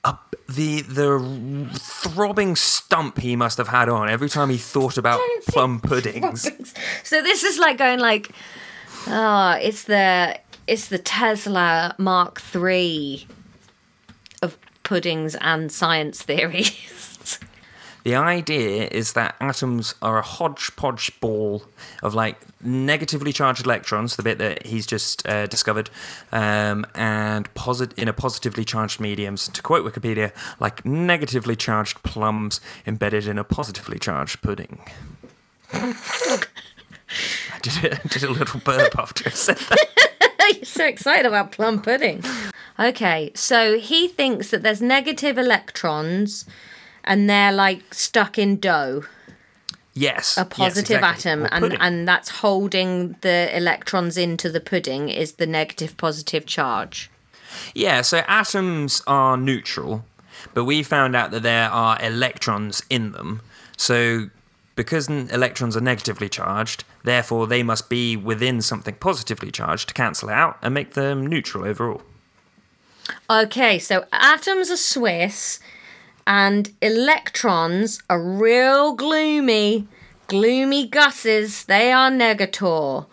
Up 0.03 0.35
the 0.49 0.81
the 0.81 1.69
throbbing 1.73 2.55
stump 2.55 3.19
he 3.19 3.35
must 3.35 3.57
have 3.57 3.67
had 3.67 3.89
on 3.89 4.09
every 4.09 4.29
time 4.29 4.49
he 4.49 4.57
thought 4.57 4.97
about 4.97 5.19
plum 5.47 5.79
puddings. 5.79 6.49
So 7.03 7.21
this 7.21 7.43
is 7.43 7.59
like 7.59 7.77
going 7.77 7.99
like, 7.99 8.31
oh, 9.07 9.57
it's 9.61 9.83
the 9.83 10.39
it's 10.67 10.87
the 10.87 10.97
Tesla 10.97 11.95
Mark 11.97 12.41
III 12.53 13.27
of 14.41 14.57
puddings 14.83 15.35
and 15.35 15.71
science 15.71 16.21
theories. 16.21 17.07
The 18.03 18.15
idea 18.15 18.87
is 18.91 19.13
that 19.13 19.35
atoms 19.39 19.93
are 20.01 20.17
a 20.17 20.23
hodgepodge 20.23 21.19
ball 21.19 21.63
of 22.01 22.15
like 22.15 22.37
negatively 22.63 23.31
charged 23.31 23.65
electrons, 23.65 24.15
the 24.15 24.23
bit 24.23 24.39
that 24.39 24.65
he's 24.65 24.87
just 24.87 25.27
uh, 25.27 25.45
discovered, 25.47 25.89
um, 26.31 26.85
and 26.95 27.53
posit- 27.53 27.93
in 27.97 28.07
a 28.07 28.13
positively 28.13 28.65
charged 28.65 28.99
mediums. 28.99 29.47
To 29.49 29.61
quote 29.61 29.85
Wikipedia, 29.85 30.31
like 30.59 30.83
negatively 30.85 31.55
charged 31.55 32.01
plums 32.03 32.59
embedded 32.87 33.27
in 33.27 33.37
a 33.37 33.43
positively 33.43 33.99
charged 33.99 34.41
pudding. 34.41 34.79
I 35.73 37.59
did 37.61 37.99
did 38.09 38.23
a 38.23 38.31
little 38.31 38.59
burp 38.61 38.97
after 38.97 39.29
I 39.29 39.31
said 39.31 39.57
that. 39.57 39.87
You're 40.55 40.65
so 40.65 40.85
excited 40.85 41.25
about 41.25 41.51
plum 41.51 41.81
pudding. 41.81 42.23
Okay, 42.77 43.31
so 43.35 43.77
he 43.77 44.07
thinks 44.07 44.49
that 44.49 44.63
there's 44.63 44.81
negative 44.81 45.37
electrons 45.37 46.45
and 47.03 47.29
they're 47.29 47.51
like 47.51 47.93
stuck 47.93 48.37
in 48.37 48.59
dough, 48.59 49.03
Yes. 49.93 50.37
a 50.37 50.41
yes, 50.41 50.49
positive 50.49 50.97
exactly. 50.97 51.31
atom, 51.31 51.47
and, 51.51 51.77
and 51.79 52.07
that's 52.07 52.29
holding 52.29 53.15
the 53.21 53.55
electrons 53.55 54.17
into 54.17 54.49
the 54.49 54.61
pudding 54.61 55.09
is 55.09 55.33
the 55.33 55.45
negative 55.45 55.97
positive 55.97 56.45
charge. 56.45 57.09
Yeah, 57.73 58.01
so 58.01 58.19
atoms 58.27 59.01
are 59.05 59.35
neutral, 59.35 60.05
but 60.53 60.63
we 60.63 60.83
found 60.83 61.15
out 61.15 61.31
that 61.31 61.43
there 61.43 61.69
are 61.69 62.01
electrons 62.01 62.83
in 62.89 63.11
them. 63.11 63.41
So 63.75 64.29
because 64.75 65.09
electrons 65.09 65.75
are 65.75 65.81
negatively 65.81 66.29
charged, 66.29 66.85
therefore 67.03 67.45
they 67.47 67.61
must 67.61 67.89
be 67.89 68.15
within 68.15 68.61
something 68.61 68.95
positively 68.95 69.51
charged 69.51 69.89
to 69.89 69.93
cancel 69.93 70.29
out 70.29 70.57
and 70.61 70.73
make 70.73 70.93
them 70.93 71.27
neutral 71.27 71.65
overall. 71.65 72.01
Okay, 73.29 73.77
so 73.77 74.05
atoms 74.13 74.71
are 74.71 74.77
Swiss 74.77 75.59
and 76.33 76.71
electrons 76.81 78.01
are 78.09 78.23
real 78.23 78.93
gloomy, 78.93 79.85
gloomy 80.27 80.87
gusses. 80.87 81.65
They 81.65 81.91
are 81.91 82.09
negator. 82.09 83.05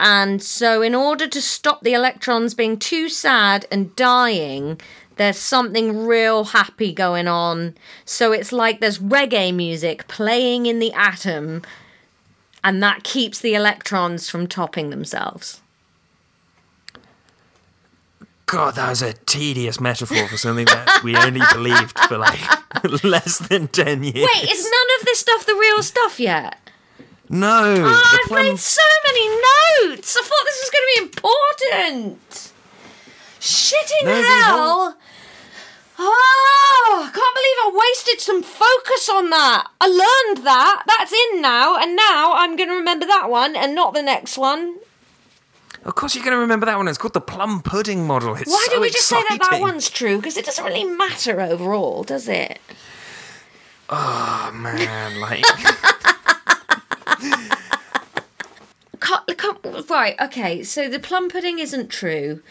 And 0.00 0.42
so, 0.42 0.82
in 0.82 0.92
order 0.92 1.28
to 1.28 1.40
stop 1.40 1.82
the 1.82 1.92
electrons 1.92 2.54
being 2.54 2.76
too 2.76 3.08
sad 3.08 3.66
and 3.70 3.94
dying, 3.94 4.80
there's 5.14 5.38
something 5.38 6.04
real 6.04 6.42
happy 6.42 6.92
going 6.92 7.28
on. 7.28 7.76
So, 8.04 8.32
it's 8.32 8.50
like 8.50 8.80
there's 8.80 8.98
reggae 8.98 9.54
music 9.54 10.08
playing 10.08 10.66
in 10.66 10.80
the 10.80 10.92
atom, 10.92 11.62
and 12.64 12.82
that 12.82 13.04
keeps 13.04 13.38
the 13.38 13.54
electrons 13.54 14.28
from 14.28 14.48
topping 14.48 14.90
themselves. 14.90 15.59
God, 18.50 18.74
that 18.74 18.88
was 18.88 19.00
a 19.00 19.12
tedious 19.12 19.80
metaphor 19.80 20.26
for 20.26 20.36
something 20.36 20.64
that 20.64 21.02
we 21.04 21.16
only 21.16 21.40
believed 21.52 21.96
for 22.00 22.18
like 22.18 22.40
less 23.04 23.38
than 23.38 23.68
10 23.68 24.02
years. 24.02 24.14
Wait, 24.14 24.50
is 24.50 24.64
none 24.64 24.88
of 24.98 25.06
this 25.06 25.20
stuff 25.20 25.46
the 25.46 25.54
real 25.54 25.84
stuff 25.84 26.18
yet? 26.18 26.58
No! 27.28 27.76
Oh, 27.78 28.18
I've 28.20 28.26
plum- 28.26 28.46
made 28.46 28.58
so 28.58 28.82
many 29.06 29.28
notes. 29.28 30.16
I 30.16 30.22
thought 30.22 30.44
this 30.46 30.60
was 30.62 30.70
going 30.70 30.82
to 30.82 30.92
be 30.96 31.02
important. 31.06 32.52
Shitting 33.38 34.04
No, 34.04 34.22
hell. 34.22 34.96
Oh, 36.00 37.06
I 37.06 37.10
can't 37.12 37.14
believe 37.14 37.58
I 37.62 37.70
wasted 37.72 38.20
some 38.20 38.42
focus 38.42 39.08
on 39.08 39.30
that. 39.30 39.68
I 39.80 39.86
learned 39.86 40.44
that. 40.44 40.82
That's 40.88 41.12
in 41.12 41.40
now, 41.40 41.76
and 41.76 41.94
now 41.94 42.32
I'm 42.34 42.56
going 42.56 42.68
to 42.68 42.74
remember 42.74 43.06
that 43.06 43.30
one 43.30 43.54
and 43.54 43.76
not 43.76 43.94
the 43.94 44.02
next 44.02 44.36
one. 44.36 44.78
Of 45.84 45.94
course, 45.94 46.14
you're 46.14 46.24
going 46.24 46.34
to 46.36 46.40
remember 46.40 46.66
that 46.66 46.76
one. 46.76 46.88
It's 46.88 46.98
called 46.98 47.14
the 47.14 47.20
plum 47.20 47.62
pudding 47.62 48.06
model. 48.06 48.34
It's 48.34 48.50
Why 48.50 48.66
so 48.68 48.74
do 48.76 48.80
we 48.82 48.90
just 48.90 49.08
say 49.08 49.22
that 49.28 49.38
that 49.50 49.60
one's 49.60 49.88
true? 49.88 50.16
Because 50.16 50.36
it 50.36 50.44
doesn't 50.44 50.64
really 50.64 50.84
matter 50.84 51.40
overall, 51.40 52.02
does 52.02 52.28
it? 52.28 52.58
Oh, 53.88 54.50
man, 54.54 55.20
like. 55.20 55.42
Can't, 59.00 59.38
can't, 59.38 59.90
right, 59.90 60.14
okay, 60.20 60.62
so 60.62 60.88
the 60.88 60.98
plum 61.00 61.30
pudding 61.30 61.58
isn't 61.58 61.88
true. 61.88 62.42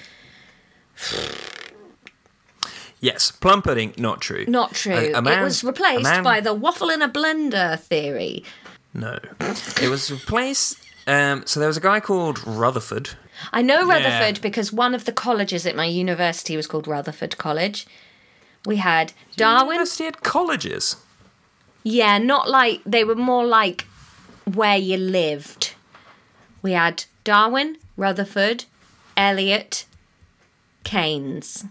yes, 3.00 3.32
plum 3.32 3.62
pudding, 3.62 3.94
not 3.98 4.20
true. 4.22 4.46
Not 4.48 4.74
true. 4.74 4.94
A- 4.94 5.14
a 5.14 5.22
man- 5.22 5.42
it 5.42 5.44
was 5.44 5.64
replaced 5.64 6.04
man- 6.04 6.24
by 6.24 6.42
the 6.42 6.54
waffle 6.54 6.90
in 6.90 7.02
a 7.04 7.08
blender 7.10 7.80
theory. 7.80 8.44
No. 8.94 9.20
It 9.82 9.90
was 9.90 10.12
replaced. 10.12 10.80
Um, 11.10 11.44
so 11.46 11.60
there 11.60 11.68
was 11.68 11.78
a 11.78 11.82
guy 11.82 12.00
called 12.00 12.46
Rutherford. 12.46 13.10
I 13.52 13.62
know 13.62 13.80
Yeah. 13.88 13.96
Rutherford 13.96 14.42
because 14.42 14.72
one 14.72 14.94
of 14.94 15.06
the 15.06 15.12
colleges 15.12 15.66
at 15.66 15.76
my 15.76 15.86
university 15.86 16.56
was 16.56 16.68
called 16.68 16.88
Rutherford 16.88 17.38
College. 17.38 17.88
We 18.66 18.76
had 18.78 19.14
Darwin. 19.36 19.74
University 19.76 20.04
had 20.06 20.22
colleges. 20.22 20.98
Yeah, 21.84 22.18
not 22.20 22.50
like 22.50 22.82
they 22.86 23.04
were 23.04 23.16
more 23.16 23.46
like 23.46 23.88
where 24.46 24.78
you 24.78 24.98
lived. 24.98 25.74
We 26.62 26.74
had 26.74 27.06
Darwin, 27.24 27.78
Rutherford, 27.98 28.66
Eliot, 29.16 29.86
Keynes, 30.84 31.66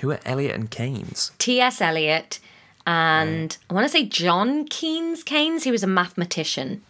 Who 0.00 0.10
are 0.12 0.20
Eliot 0.24 0.54
and 0.54 0.70
Keynes? 0.70 1.32
T.S. 1.38 1.80
Eliot, 1.80 2.38
and 2.86 3.56
I 3.68 3.74
want 3.74 3.84
to 3.86 3.88
say 3.88 4.04
John 4.04 4.66
Keynes. 4.68 5.24
Keynes, 5.24 5.64
he 5.64 5.70
was 5.72 5.82
a 5.82 5.86
mathematician. 5.88 6.82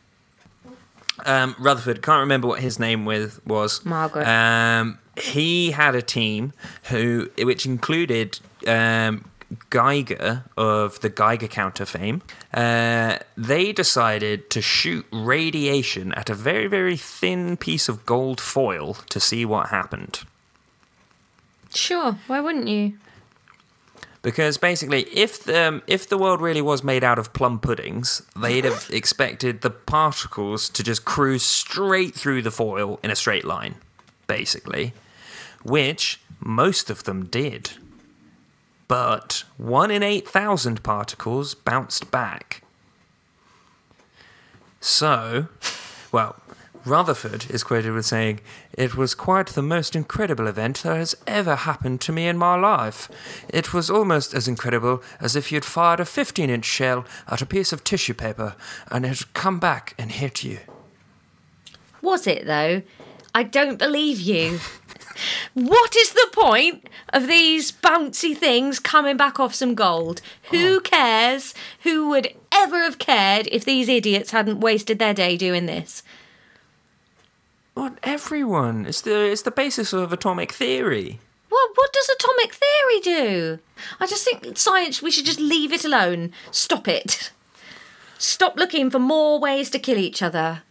Um, 1.26 1.56
Rutherford, 1.58 2.02
can't 2.02 2.20
remember 2.20 2.48
what 2.48 2.60
his 2.60 2.78
name 2.78 3.04
with 3.04 3.44
was. 3.46 3.84
Margaret. 3.84 4.26
Um, 4.26 4.98
he 5.16 5.72
had 5.72 5.94
a 5.94 6.02
team 6.02 6.52
who, 6.84 7.30
which 7.38 7.66
included 7.66 8.38
um, 8.66 9.24
Geiger 9.70 10.44
of 10.56 11.00
the 11.00 11.08
Geiger 11.08 11.48
counter 11.48 11.86
fame. 11.86 12.22
Uh, 12.52 13.18
they 13.36 13.72
decided 13.72 14.50
to 14.50 14.60
shoot 14.60 15.06
radiation 15.10 16.12
at 16.12 16.30
a 16.30 16.34
very, 16.34 16.66
very 16.66 16.96
thin 16.96 17.56
piece 17.56 17.88
of 17.88 18.04
gold 18.06 18.40
foil 18.40 18.94
to 18.94 19.20
see 19.20 19.44
what 19.44 19.68
happened. 19.68 20.20
Sure. 21.74 22.18
Why 22.26 22.40
wouldn't 22.40 22.68
you? 22.68 22.94
Because 24.28 24.58
basically, 24.58 25.04
if 25.04 25.44
the, 25.44 25.68
um, 25.68 25.82
if 25.86 26.06
the 26.06 26.18
world 26.18 26.42
really 26.42 26.60
was 26.60 26.84
made 26.84 27.02
out 27.02 27.18
of 27.18 27.32
plum 27.32 27.58
puddings, 27.58 28.20
they'd 28.38 28.66
have 28.66 28.90
expected 28.92 29.62
the 29.62 29.70
particles 29.70 30.68
to 30.68 30.82
just 30.82 31.06
cruise 31.06 31.42
straight 31.42 32.14
through 32.14 32.42
the 32.42 32.50
foil 32.50 33.00
in 33.02 33.10
a 33.10 33.16
straight 33.16 33.46
line, 33.46 33.76
basically, 34.26 34.92
which 35.62 36.20
most 36.40 36.90
of 36.90 37.04
them 37.04 37.24
did. 37.24 37.70
But 38.86 39.44
one 39.56 39.90
in 39.90 40.02
8,000 40.02 40.82
particles 40.82 41.54
bounced 41.54 42.10
back. 42.10 42.62
So, 44.78 45.46
well, 46.12 46.36
Rutherford 46.84 47.46
is 47.50 47.64
quoted 47.64 47.92
with 47.92 48.06
saying, 48.06 48.40
It 48.72 48.96
was 48.96 49.14
quite 49.14 49.48
the 49.48 49.62
most 49.62 49.94
incredible 49.94 50.46
event 50.46 50.82
that 50.82 50.96
has 50.96 51.16
ever 51.26 51.54
happened 51.54 52.00
to 52.02 52.12
me 52.12 52.28
in 52.28 52.38
my 52.38 52.56
life. 52.56 53.08
It 53.48 53.72
was 53.72 53.90
almost 53.90 54.34
as 54.34 54.48
incredible 54.48 55.02
as 55.20 55.36
if 55.36 55.52
you'd 55.52 55.64
fired 55.64 56.00
a 56.00 56.04
15 56.04 56.50
inch 56.50 56.64
shell 56.64 57.04
at 57.28 57.42
a 57.42 57.46
piece 57.46 57.72
of 57.72 57.84
tissue 57.84 58.14
paper 58.14 58.54
and 58.90 59.04
it 59.04 59.08
had 59.08 59.34
come 59.34 59.58
back 59.58 59.94
and 59.98 60.12
hit 60.12 60.44
you. 60.44 60.60
Was 62.00 62.26
it 62.26 62.46
though? 62.46 62.82
I 63.34 63.42
don't 63.42 63.78
believe 63.78 64.20
you. 64.20 64.58
what 65.54 65.96
is 65.96 66.12
the 66.12 66.28
point 66.32 66.88
of 67.12 67.26
these 67.26 67.72
bouncy 67.72 68.36
things 68.36 68.78
coming 68.78 69.16
back 69.16 69.38
off 69.38 69.54
some 69.54 69.74
gold? 69.74 70.20
Who 70.50 70.76
oh. 70.76 70.80
cares? 70.80 71.54
Who 71.82 72.08
would 72.08 72.34
ever 72.52 72.82
have 72.82 72.98
cared 72.98 73.48
if 73.52 73.64
these 73.64 73.88
idiots 73.88 74.30
hadn't 74.30 74.60
wasted 74.60 74.98
their 74.98 75.14
day 75.14 75.36
doing 75.36 75.66
this? 75.66 76.02
What 77.78 77.96
everyone? 78.02 78.86
It's 78.86 79.02
the 79.02 79.30
it's 79.30 79.42
the 79.42 79.52
basis 79.52 79.92
of 79.92 80.12
atomic 80.12 80.50
theory. 80.50 81.20
Well, 81.48 81.68
what 81.76 81.92
does 81.92 82.08
atomic 82.08 82.52
theory 82.52 83.00
do? 83.00 83.58
I 84.00 84.06
just 84.08 84.24
think 84.24 84.58
science, 84.58 85.00
we 85.00 85.12
should 85.12 85.26
just 85.26 85.38
leave 85.38 85.72
it 85.72 85.84
alone. 85.84 86.32
Stop 86.50 86.88
it. 86.88 87.30
Stop 88.18 88.56
looking 88.56 88.90
for 88.90 88.98
more 88.98 89.38
ways 89.38 89.70
to 89.70 89.78
kill 89.78 89.96
each 89.96 90.22
other. 90.22 90.62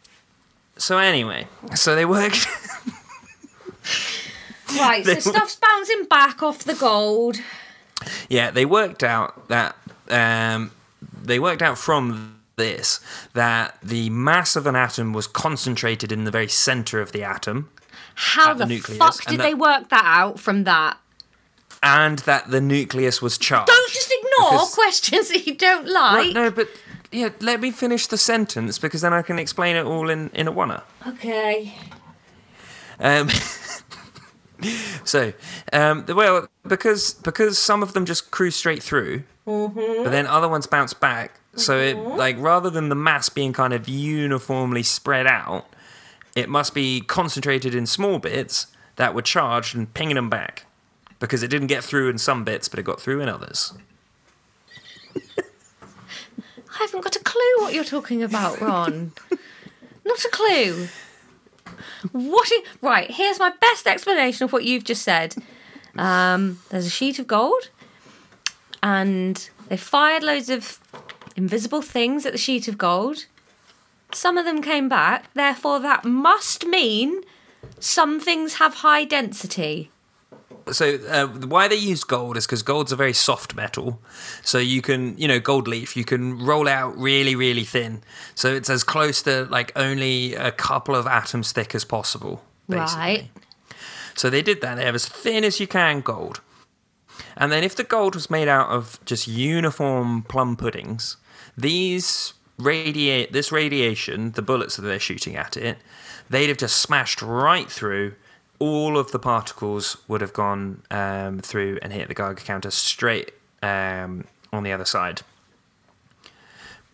So 0.76 0.98
anyway, 0.98 1.48
so 1.76 1.96
they 1.96 2.06
worked. 2.06 2.46
Right, 4.78 5.06
so 5.06 5.18
stuff's 5.22 5.56
bouncing 5.56 6.04
back 6.10 6.44
off 6.44 6.66
the 6.66 6.76
gold. 6.76 7.38
yeah, 8.28 8.52
they 8.52 8.66
worked 8.66 9.02
out 9.02 9.48
that 9.48 9.78
um, 10.10 10.72
they 11.24 11.40
worked 11.40 11.62
out 11.62 11.78
from 11.78 12.37
this 12.62 13.00
that 13.34 13.78
the 13.82 14.10
mass 14.10 14.56
of 14.56 14.68
an 14.68 14.76
atom 14.76 15.14
was 15.14 15.28
concentrated 15.28 16.12
in 16.12 16.26
the 16.26 16.32
very 16.32 16.48
center 16.50 17.00
of 17.00 17.12
the 17.14 17.24
atom, 17.24 17.70
How 18.16 18.54
the, 18.54 18.66
the 18.66 18.74
nucleus, 18.76 18.98
fuck 18.98 19.24
did 19.26 19.40
that- 19.40 19.44
they 19.44 19.54
work 19.54 19.90
that 19.90 20.04
out 20.04 20.40
from 20.40 20.66
that? 20.66 20.98
and 21.84 22.18
that 22.20 22.50
the 22.50 22.60
nucleus 22.60 23.22
was 23.22 23.38
charged. 23.38 23.68
Don't 23.68 23.92
just 23.92 24.12
ignore 24.12 24.52
Because- 24.52 24.74
questions 24.74 25.30
that 25.30 25.46
you 25.46 25.54
don't 25.56 25.88
like. 25.88 26.16
Right, 26.18 26.34
no, 26.34 26.50
but 26.52 26.68
yeah, 27.12 27.30
let 27.40 27.62
me 27.62 27.70
finish 27.72 28.08
the 28.08 28.18
sentence 28.18 28.80
because 28.80 29.02
then 29.02 29.14
I 29.14 29.22
can 29.22 29.38
explain 29.40 29.76
it 29.76 29.86
all 29.86 30.10
in 30.10 30.30
in 30.34 30.48
a 30.48 30.52
oneer. 30.52 30.82
Okay. 31.08 31.76
Um, 33.00 33.30
so, 35.06 35.34
um, 35.72 36.04
well, 36.10 36.48
because 36.68 37.14
because 37.14 37.60
some 37.60 37.84
of 37.84 37.94
them 37.94 38.06
just 38.06 38.32
cruise 38.32 38.56
straight 38.56 38.82
through, 38.82 39.24
but 39.46 40.10
then 40.10 40.26
other 40.26 40.50
ones 40.50 40.66
bounce 40.66 40.94
back. 40.96 41.40
So 41.58 41.78
it 41.80 41.98
like 41.98 42.38
rather 42.40 42.70
than 42.70 42.90
the 42.90 42.96
mass 42.96 43.30
being 43.30 43.52
kind 43.52 43.74
of 43.74 43.90
uniformly 43.90 44.84
spread 44.84 45.28
out, 45.28 45.66
it 46.36 46.48
must 46.50 46.74
be 46.74 47.02
concentrated 47.02 47.74
in 47.76 47.86
small 47.86 48.20
bits 48.20 48.68
that 48.96 49.14
were 49.14 49.22
charged 49.24 49.76
and 49.76 49.92
pinging 49.94 50.16
them 50.16 50.30
back, 50.30 50.66
because 51.20 51.44
it 51.44 51.50
didn't 51.50 51.68
get 51.68 51.84
through 51.84 52.10
in 52.10 52.18
some 52.18 52.44
bits, 52.44 52.68
but 52.70 52.80
it 52.80 52.84
got 52.84 53.02
through 53.02 53.22
in 53.22 53.28
others. 53.30 53.74
I 55.38 56.82
haven't 56.82 57.02
got 57.04 57.16
a 57.16 57.20
clue 57.20 57.42
what 57.60 57.74
you're 57.74 57.84
talking 57.84 58.22
about, 58.24 58.62
Ron. 58.62 59.14
Not 60.06 60.24
a 60.26 60.30
clue. 60.30 60.88
What? 62.12 62.48
i- 62.52 62.64
right, 62.82 63.10
here's 63.10 63.40
my 63.40 63.52
best 63.60 63.88
explanation 63.88 64.46
of 64.46 64.54
what 64.54 64.64
you've 64.64 64.84
just 64.84 65.02
said. 65.02 65.36
Um, 65.98 66.60
there's 66.70 66.86
a 66.86 66.90
sheet 66.92 67.18
of 67.20 67.26
gold, 67.28 67.70
and 68.84 69.50
they 69.70 69.78
fired 69.78 70.22
loads 70.24 70.50
of 70.50 70.80
invisible 71.38 71.82
things 71.82 72.26
at 72.26 72.34
the 72.34 72.38
sheet 72.38 72.68
of 72.68 72.78
gold. 72.78 73.28
Some 74.12 74.38
of 74.38 74.46
them 74.46 74.62
came 74.62 74.90
back, 74.90 75.34
therefore, 75.34 75.80
that 75.80 76.04
must 76.04 76.66
mean 76.66 77.22
some 77.80 78.20
things 78.20 78.56
have 78.56 78.76
high 78.76 79.06
density. 79.06 79.92
So 80.72 80.96
uh, 81.10 81.28
why 81.28 81.68
they 81.68 81.76
use 81.76 82.04
gold 82.04 82.36
is 82.36 82.46
because 82.46 82.62
gold's 82.62 82.92
a 82.92 82.96
very 82.96 83.14
soft 83.14 83.56
metal. 83.56 84.02
So 84.44 84.58
you 84.58 84.82
can, 84.82 85.18
you 85.18 85.28
know, 85.28 85.40
gold 85.40 85.68
leaf, 85.68 85.96
you 85.96 86.04
can 86.04 86.44
roll 86.46 86.68
out 86.68 86.98
really, 86.98 87.36
really 87.36 87.64
thin. 87.64 88.04
So 88.36 88.54
it's 88.54 88.70
as 88.70 88.84
close 88.84 89.22
to 89.24 89.46
like 89.46 89.72
only 89.78 90.36
a 90.36 90.52
couple 90.52 90.96
of 90.96 91.08
atoms 91.08 91.52
thick 91.52 91.74
as 91.74 91.86
possible. 91.86 92.44
Basically. 92.68 93.00
Right. 93.00 93.30
So 94.16 94.30
they 94.30 94.42
did 94.42 94.62
that. 94.62 94.76
They 94.76 94.86
have 94.86 94.96
as 94.96 95.08
thin 95.08 95.46
as 95.46 95.60
you 95.60 95.68
can 95.68 96.02
gold. 96.02 96.42
And 97.38 97.52
then 97.52 97.64
if 97.64 97.76
the 97.76 97.84
gold 97.84 98.16
was 98.16 98.30
made 98.30 98.48
out 98.48 98.70
of 98.70 99.00
just 99.06 99.28
uniform 99.28 100.24
plum 100.24 100.58
puddings, 100.58 101.18
these 101.58 102.34
radiate 102.58 103.34
this 103.34 103.52
radiation, 103.52 104.32
the 104.32 104.42
bullets 104.42 104.76
that 104.76 104.84
they're 104.84 105.00
shooting 105.00 105.36
at 105.36 105.58
it, 105.58 105.78
they'd 106.30 106.50
have 106.50 106.58
just 106.58 106.78
smashed 106.78 107.22
right 107.22 107.72
through. 107.72 108.14
All 108.60 108.98
of 108.98 109.12
the 109.12 109.20
particles 109.20 109.98
would 110.08 110.22
have 110.22 110.34
gone 110.34 110.82
um, 110.90 111.40
through 111.40 111.78
and 111.82 111.94
hit 111.94 112.08
the 112.08 112.16
Geiger 112.16 112.42
counter 112.42 112.72
straight 112.72 113.32
um, 113.62 114.26
on 114.52 114.64
the 114.64 114.72
other 114.72 114.86
side. 114.86 115.22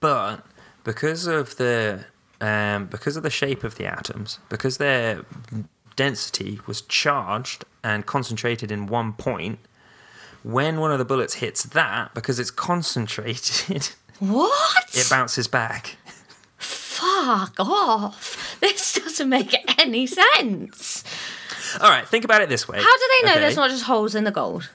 But 0.02 0.46
because 0.84 1.28
of 1.28 1.56
the 1.56 2.06
um, 2.42 2.88
because 2.88 3.16
of 3.16 3.24
the 3.24 3.30
shape 3.30 3.64
of 3.64 3.76
the 3.76 3.86
atoms, 3.86 4.40
because 4.50 4.78
their 4.78 5.24
density 5.96 6.60
was 6.68 6.82
charged 6.82 7.64
and 7.84 8.06
concentrated 8.06 8.72
in 8.72 8.88
one 8.88 9.14
point, 9.14 9.60
when 10.44 10.80
one 10.80 10.92
of 10.92 11.00
the 11.00 11.06
bullets 11.06 11.36
hits 11.36 11.64
that, 11.64 12.14
because 12.14 12.40
it's 12.40 12.52
concentrated, 12.52 13.92
What? 14.32 14.86
it 14.94 15.10
bounces 15.10 15.48
back. 15.48 15.98
Fuck 16.58 17.56
off. 17.60 18.58
This 18.62 18.94
doesn't 18.94 19.28
make 19.28 19.54
any 19.82 20.08
sense. 20.08 21.04
All 21.82 21.90
right, 21.90 22.08
think 22.08 22.24
about 22.24 22.42
it 22.42 22.48
this 22.48 22.68
way. 22.68 22.78
How 22.78 22.98
do 22.98 23.10
they 23.10 23.28
know 23.28 23.32
okay? 23.34 23.42
there's 23.42 23.58
not 23.58 23.70
just 23.70 23.84
holes 23.84 24.16
in 24.16 24.24
the 24.24 24.32
gold? 24.32 24.70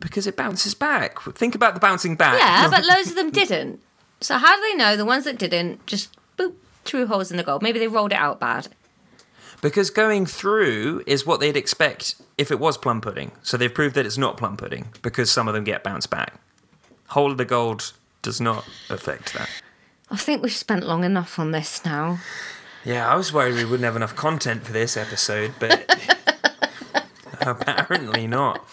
Because 0.00 0.26
it 0.26 0.36
bounces 0.36 0.74
back. 0.74 1.20
Think 1.20 1.54
about 1.54 1.74
the 1.74 1.80
bouncing 1.80 2.16
back. 2.16 2.40
Yeah, 2.40 2.68
but 2.70 2.84
loads 2.84 3.10
of 3.10 3.16
them 3.16 3.30
didn't. 3.30 3.80
So 4.20 4.38
how 4.38 4.56
do 4.56 4.62
they 4.62 4.74
know 4.74 4.96
the 4.96 5.04
ones 5.04 5.24
that 5.24 5.38
didn't 5.38 5.86
just 5.86 6.16
boop 6.36 6.54
through 6.84 7.06
holes 7.06 7.30
in 7.30 7.36
the 7.36 7.44
gold? 7.44 7.62
Maybe 7.62 7.78
they 7.78 7.88
rolled 7.88 8.12
it 8.12 8.18
out 8.18 8.40
bad. 8.40 8.68
Because 9.60 9.90
going 9.90 10.26
through 10.26 11.04
is 11.06 11.24
what 11.24 11.38
they'd 11.38 11.56
expect 11.56 12.16
if 12.36 12.50
it 12.50 12.58
was 12.58 12.76
plum 12.76 13.00
pudding. 13.00 13.30
So 13.44 13.56
they've 13.56 13.72
proved 13.72 13.94
that 13.94 14.06
it's 14.06 14.18
not 14.18 14.36
plum 14.36 14.56
pudding 14.56 14.88
because 15.02 15.30
some 15.30 15.46
of 15.46 15.54
them 15.54 15.62
get 15.62 15.84
bounced 15.84 16.10
back. 16.10 16.34
Hole 17.08 17.30
of 17.30 17.38
the 17.38 17.44
gold 17.44 17.92
does 18.22 18.40
not 18.40 18.66
affect 18.88 19.34
that. 19.34 19.48
I 20.10 20.16
think 20.16 20.42
we've 20.42 20.52
spent 20.52 20.84
long 20.84 21.04
enough 21.04 21.38
on 21.38 21.50
this 21.50 21.84
now. 21.84 22.18
Yeah, 22.84 23.08
I 23.08 23.14
was 23.16 23.32
worried 23.32 23.54
we 23.54 23.64
wouldn't 23.64 23.84
have 23.84 23.96
enough 23.96 24.16
content 24.16 24.64
for 24.64 24.72
this 24.72 24.96
episode, 24.96 25.52
but 25.58 25.86
apparently 27.40 28.26
not. 28.26 28.64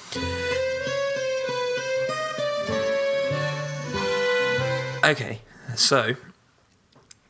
Okay, 5.03 5.41
so 5.75 6.15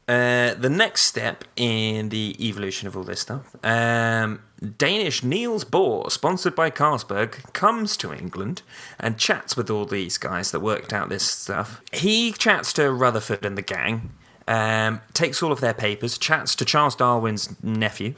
uh, 0.10 0.56
the 0.56 0.72
next 0.72 1.04
step 1.04 1.44
in 1.56 2.10
the 2.10 2.36
evolution 2.40 2.88
of 2.88 2.98
all 2.98 3.04
this 3.04 3.20
stuff, 3.22 3.56
um, 3.64 4.42
Danish 4.80 5.24
Niels 5.24 5.64
Bohr, 5.64 6.12
sponsored 6.12 6.56
by 6.56 6.72
Carlsberg, 6.72 7.54
comes 7.54 7.96
to 7.98 8.12
England 8.12 8.64
and 9.00 9.20
chats 9.20 9.56
with 9.56 9.70
all 9.70 9.86
these 9.86 10.18
guys 10.18 10.50
that 10.50 10.62
worked 10.62 10.94
out 10.94 11.10
this 11.10 11.24
stuff. 11.24 11.82
He 11.94 12.32
chats 12.32 12.74
to 12.74 12.92
Rutherford 12.92 13.46
and 13.46 13.56
the 13.56 13.62
gang. 13.62 14.10
Um, 14.48 15.02
takes 15.14 15.44
all 15.44 15.52
of 15.52 15.60
their 15.62 15.76
papers, 15.76 16.18
chats 16.18 16.56
to 16.56 16.66
Charles 16.66 16.96
Darwin's 16.96 17.56
nephew, 17.62 18.16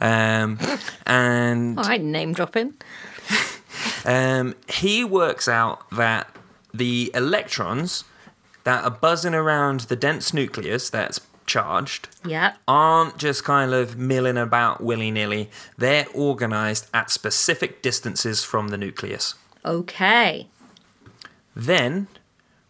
um, 0.00 0.60
and 1.06 1.76
All 1.76 1.84
right, 1.84 2.00
name 2.00 2.34
dropping. 2.34 2.74
um, 4.04 4.54
he 4.68 5.02
works 5.02 5.48
out 5.48 5.90
that 5.90 6.28
the 6.72 7.10
electrons 7.14 8.04
that 8.62 8.84
are 8.84 8.92
buzzing 8.92 9.34
around 9.34 9.80
the 9.80 9.96
dense 9.96 10.32
nucleus 10.32 10.88
that's 10.88 11.18
charged 11.52 12.08
Yeah. 12.24 12.54
aren't 12.66 13.18
just 13.18 13.44
kind 13.44 13.72
of 13.74 13.96
milling 13.96 14.38
about 14.38 14.82
willy 14.82 15.10
nilly. 15.10 15.50
They're 15.76 16.06
organized 16.14 16.86
at 16.94 17.10
specific 17.10 17.82
distances 17.82 18.42
from 18.44 18.68
the 18.68 18.78
nucleus. 18.78 19.34
Okay. 19.64 20.48
Then 21.54 22.06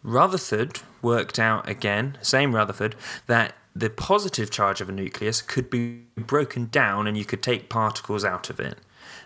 Rutherford 0.03 0.81
worked 1.01 1.39
out 1.39 1.67
again, 1.69 2.17
same 2.21 2.53
Rutherford, 2.55 2.95
that 3.27 3.53
the 3.75 3.89
positive 3.89 4.49
charge 4.51 4.81
of 4.81 4.89
a 4.89 4.91
nucleus 4.91 5.41
could 5.41 5.69
be 5.69 6.01
broken 6.17 6.67
down 6.69 7.07
and 7.07 7.17
you 7.17 7.25
could 7.25 7.41
take 7.41 7.69
particles 7.69 8.23
out 8.25 8.49
of 8.49 8.59
it. 8.59 8.77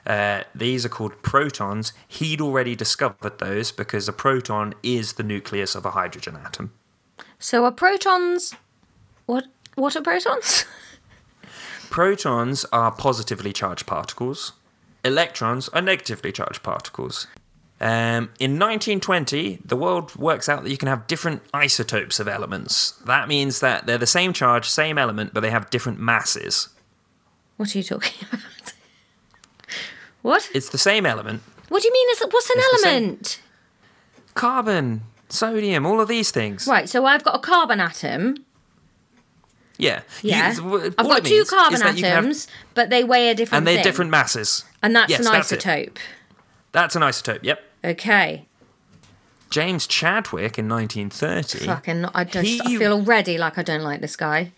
Uh, 0.05 0.43
these 0.55 0.85
are 0.85 0.89
called 0.97 1.21
protons. 1.21 1.91
He'd 2.07 2.39
already 2.39 2.75
discovered 2.75 3.39
those 3.39 3.71
because 3.71 4.07
a 4.07 4.13
proton 4.13 4.73
is 4.81 5.13
the 5.13 5.23
nucleus 5.23 5.75
of 5.75 5.85
a 5.85 5.91
hydrogen 5.91 6.37
atom. 6.45 6.71
So 7.39 7.65
are 7.65 7.71
protons. 7.71 8.55
What? 9.27 9.45
What 9.75 9.95
are 9.95 10.01
protons? 10.01 10.65
Protons 11.89 12.65
are 12.73 12.91
positively 12.91 13.53
charged 13.53 13.85
particles. 13.85 14.53
Electrons 15.05 15.69
are 15.69 15.81
negatively 15.81 16.31
charged 16.31 16.63
particles. 16.63 17.27
Um, 17.79 18.31
in 18.39 18.57
1920, 18.57 19.59
the 19.63 19.75
world 19.75 20.15
works 20.15 20.49
out 20.49 20.63
that 20.63 20.71
you 20.71 20.77
can 20.77 20.87
have 20.87 21.05
different 21.07 21.43
isotopes 21.53 22.19
of 22.19 22.27
elements. 22.27 22.91
That 23.05 23.27
means 23.27 23.59
that 23.59 23.85
they're 23.85 23.99
the 23.99 24.07
same 24.07 24.33
charge, 24.33 24.67
same 24.67 24.97
element, 24.97 25.33
but 25.33 25.41
they 25.41 25.51
have 25.51 25.69
different 25.69 25.99
masses. 25.99 26.69
What 27.57 27.73
are 27.75 27.77
you 27.77 27.83
talking 27.83 28.27
about? 28.31 28.73
what? 30.23 30.49
It's 30.53 30.69
the 30.69 30.77
same 30.79 31.05
element. 31.05 31.43
What 31.69 31.83
do 31.83 31.87
you 31.87 31.93
mean? 31.93 32.09
Is 32.11 32.19
what's 32.31 32.49
an 32.49 32.55
It's 32.57 32.85
element? 32.85 33.41
Carbon, 34.33 35.01
sodium, 35.29 35.85
all 35.85 36.01
of 36.01 36.07
these 36.07 36.31
things. 36.31 36.67
Right. 36.67 36.89
So 36.89 37.05
I've 37.05 37.23
got 37.23 37.35
a 37.35 37.39
carbon 37.39 37.79
atom. 37.79 38.45
Yeah. 39.77 40.01
You- 40.21 40.29
Yeah. 40.31 40.53
w- 40.55 40.93
I've 40.97 41.07
got 41.07 41.23
two 41.25 41.45
carbon 41.45 41.73
you 41.79 41.79
can 41.79 41.95
have- 42.03 42.17
atoms, 42.23 42.47
but 42.73 42.89
they 42.89 43.03
weigh 43.03 43.29
a 43.29 43.35
different 43.35 43.59
and 43.59 43.67
they're 43.67 43.75
thing. 43.75 43.83
different 43.83 44.11
masses. 44.11 44.63
And 44.81 44.95
that's 44.95 45.09
Yes, 45.09 45.19
an 45.19 45.25
that's 45.31 45.51
it. 45.51 45.59
isotope. 45.61 45.97
That's 46.71 46.95
an 46.95 47.01
isotope, 47.01 47.39
yep. 47.43 47.63
Okay. 47.83 48.45
James 49.49 49.87
Chadwick 49.87 50.59
in 50.59 50.67
1930. 50.67 51.65
Fucking. 51.65 52.05
I 52.13 52.23
just. 52.25 52.61
I 52.65 52.77
feel 52.77 52.93
already 52.93 53.37
like 53.37 53.57
I 53.57 53.63
don't 53.63 53.81
like 53.81 54.01
this 54.01 54.15
guy. 54.17 54.51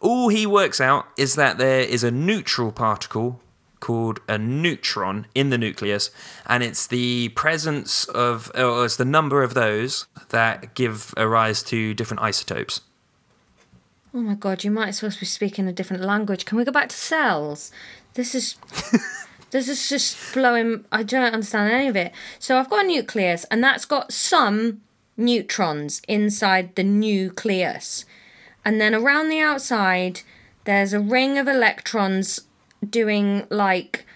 All 0.00 0.28
he 0.28 0.46
works 0.46 0.80
out 0.80 1.06
is 1.16 1.34
that 1.34 1.58
there 1.58 1.80
is 1.80 2.04
a 2.04 2.10
neutral 2.10 2.70
particle 2.70 3.40
called 3.80 4.20
a 4.28 4.36
neutron 4.38 5.26
in 5.34 5.48
the 5.50 5.56
nucleus, 5.58 6.10
and 6.46 6.62
it's 6.62 6.86
the 6.86 7.30
presence 7.30 8.04
of, 8.04 8.52
or 8.54 8.84
it's 8.84 8.96
the 8.96 9.04
number 9.06 9.42
of 9.42 9.54
those 9.54 10.06
that 10.28 10.74
give 10.74 11.12
a 11.16 11.26
rise 11.26 11.62
to 11.64 11.94
different 11.94 12.22
isotopes. 12.22 12.82
Oh 14.12 14.18
my 14.20 14.34
god, 14.34 14.64
you 14.64 14.70
might 14.70 14.88
as 14.88 15.02
well 15.02 15.12
be 15.18 15.26
speaking 15.26 15.68
a 15.68 15.72
different 15.72 16.02
language. 16.02 16.44
Can 16.44 16.58
we 16.58 16.64
go 16.64 16.72
back 16.72 16.88
to 16.88 16.96
cells? 16.96 17.70
This 18.14 18.34
is 18.34 18.56
this 19.50 19.68
is 19.68 19.88
just 19.88 20.34
blowing 20.34 20.84
I 20.90 21.02
don't 21.04 21.32
understand 21.32 21.72
any 21.72 21.88
of 21.88 21.96
it. 21.96 22.12
So 22.38 22.58
I've 22.58 22.70
got 22.70 22.84
a 22.84 22.88
nucleus 22.88 23.44
and 23.44 23.62
that's 23.62 23.84
got 23.84 24.12
some 24.12 24.80
neutrons 25.16 26.02
inside 26.08 26.74
the 26.74 26.82
nucleus. 26.82 28.04
And 28.64 28.80
then 28.80 28.94
around 28.94 29.28
the 29.28 29.40
outside 29.40 30.22
there's 30.64 30.92
a 30.92 31.00
ring 31.00 31.38
of 31.38 31.46
electrons 31.46 32.40
doing 32.88 33.46
like 33.48 34.06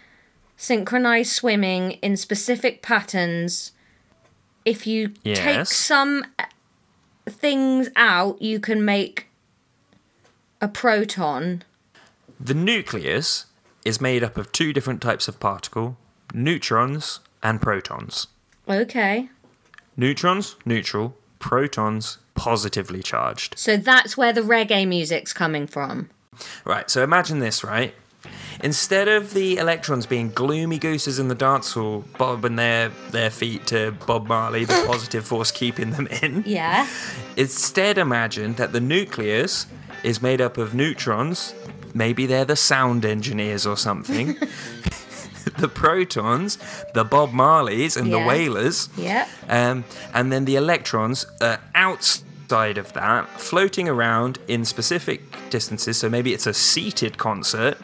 synchronized 0.57 1.31
swimming 1.31 1.93
in 2.03 2.17
specific 2.17 2.83
patterns. 2.83 3.73
If 4.65 4.87
you 4.87 5.09
take 5.35 5.67
some 5.67 6.25
things 7.27 7.91
out, 7.97 8.41
you 8.41 8.59
can 8.59 8.85
make 8.85 9.29
a 10.65 10.69
proton. 10.69 11.63
The 12.41 12.55
nucleus 12.55 13.47
is 13.85 14.01
made 14.01 14.25
up 14.25 14.39
of 14.39 14.51
two 14.51 14.73
different 14.73 15.03
types 15.03 15.29
of 15.29 15.39
particle 15.39 15.99
neutrons 16.33 17.21
and 17.43 17.61
protons. 17.61 18.27
Okay. 18.69 19.29
Neutrons, 19.97 20.57
neutral, 20.65 21.17
protons, 21.39 22.17
positively 22.35 23.03
charged. 23.03 23.59
So 23.59 23.77
that's 23.77 24.17
where 24.17 24.33
the 24.33 24.41
reggae 24.41 24.89
music's 24.89 25.33
coming 25.35 25.67
from. 25.67 26.09
Right, 26.65 26.89
so 26.91 27.05
imagine 27.05 27.39
this, 27.41 27.63
right? 27.63 27.95
Instead 28.63 29.07
of 29.07 29.35
the 29.35 29.59
electrons 29.59 30.07
being 30.07 30.31
gloomy 30.31 30.79
gooses 30.79 31.19
in 31.19 31.29
the 31.29 31.35
dance 31.35 31.73
hall, 31.75 32.05
bobbing 32.17 32.57
their, 32.57 32.89
their 33.11 33.29
feet 33.31 33.67
to 33.67 33.93
Bob 34.07 34.27
Marley, 34.27 34.65
the 34.65 34.83
positive 34.87 35.27
force 35.27 35.51
keeping 35.51 35.91
them 35.91 36.07
in, 36.23 36.43
Yeah. 36.47 36.89
instead 37.37 37.99
imagine 37.99 38.55
that 38.55 38.73
the 38.73 38.81
nucleus 38.81 39.67
is 40.05 40.21
made 40.23 40.41
up 40.41 40.59
of 40.59 40.75
neutrons. 40.75 41.55
Maybe 41.95 42.27
they're 42.27 42.45
the 42.45 42.57
sound 42.57 43.05
engineers 43.05 43.67
or 43.67 43.77
something. 43.77 44.37
the 45.59 45.69
protons, 45.69 46.59
the 46.95 47.05
Bob 47.05 47.31
Marleys 47.33 47.97
and 47.97 48.09
Yeah. 48.09 48.21
the 48.21 48.27
Wailers. 48.27 48.89
Yeah. 48.97 49.27
Um, 49.49 49.85
and 50.13 50.33
then 50.33 50.45
the 50.45 50.57
electrons 50.57 51.27
are 51.41 51.61
outside 51.75 52.79
of 52.79 52.93
that, 52.95 53.29
floating 53.41 53.89
around 53.89 54.39
in 54.49 54.65
specific 54.65 55.21
distances. 55.51 55.97
So 55.99 56.09
maybe 56.11 56.33
it's 56.35 56.47
a 56.47 56.55
seated 56.55 57.17
concert. 57.19 57.79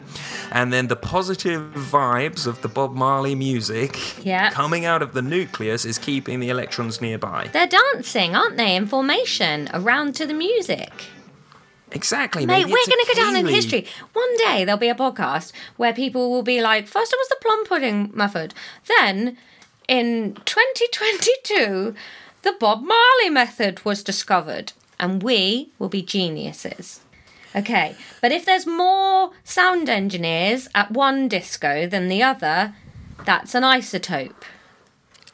And 0.51 0.73
then 0.73 0.87
the 0.87 0.95
positive 0.97 1.71
vibes 1.73 2.45
of 2.45 2.61
the 2.61 2.67
Bob 2.67 2.93
Marley 2.93 3.35
music 3.35 3.97
Yeah. 4.25 4.49
coming 4.51 4.85
out 4.85 5.01
of 5.01 5.13
the 5.13 5.21
nucleus 5.21 5.85
is 5.85 5.97
keeping 5.97 6.39
the 6.41 6.49
electrons 6.49 6.99
nearby. 7.01 7.49
They're 7.53 7.67
dancing, 7.67 8.35
aren't 8.35 8.57
they, 8.57 8.75
in 8.75 8.85
formation 8.87 9.69
around 9.73 10.15
to 10.15 10.25
the 10.25 10.33
music? 10.33 10.91
Exactly. 11.91 12.45
Mate, 12.45 12.59
maybe 12.59 12.71
we're 12.71 12.85
going 12.85 13.05
to 13.05 13.13
go 13.15 13.21
down 13.21 13.35
in 13.35 13.47
history. 13.47 13.85
One 14.13 14.37
day 14.37 14.63
there'll 14.63 14.79
be 14.79 14.89
a 14.89 14.95
podcast 14.95 15.51
where 15.77 15.93
people 15.93 16.31
will 16.31 16.43
be 16.43 16.61
like, 16.61 16.87
first 16.87 17.13
it 17.13 17.19
was 17.19 17.29
the 17.29 17.37
plum 17.41 17.65
pudding 17.65 18.11
method. 18.13 18.53
Then 18.97 19.37
in 19.87 20.35
2022, 20.45 21.93
the 22.43 22.55
Bob 22.59 22.81
Marley 22.81 23.29
method 23.29 23.83
was 23.83 24.03
discovered. 24.03 24.73
And 24.99 25.23
we 25.23 25.71
will 25.79 25.89
be 25.89 26.03
geniuses. 26.03 27.01
Okay, 27.55 27.95
but 28.21 28.31
if 28.31 28.45
there's 28.45 28.65
more 28.65 29.31
sound 29.43 29.89
engineers 29.89 30.69
at 30.73 30.91
one 30.91 31.27
disco 31.27 31.87
than 31.87 32.07
the 32.07 32.23
other, 32.23 32.75
that's 33.25 33.53
an 33.55 33.63
isotope. 33.63 34.43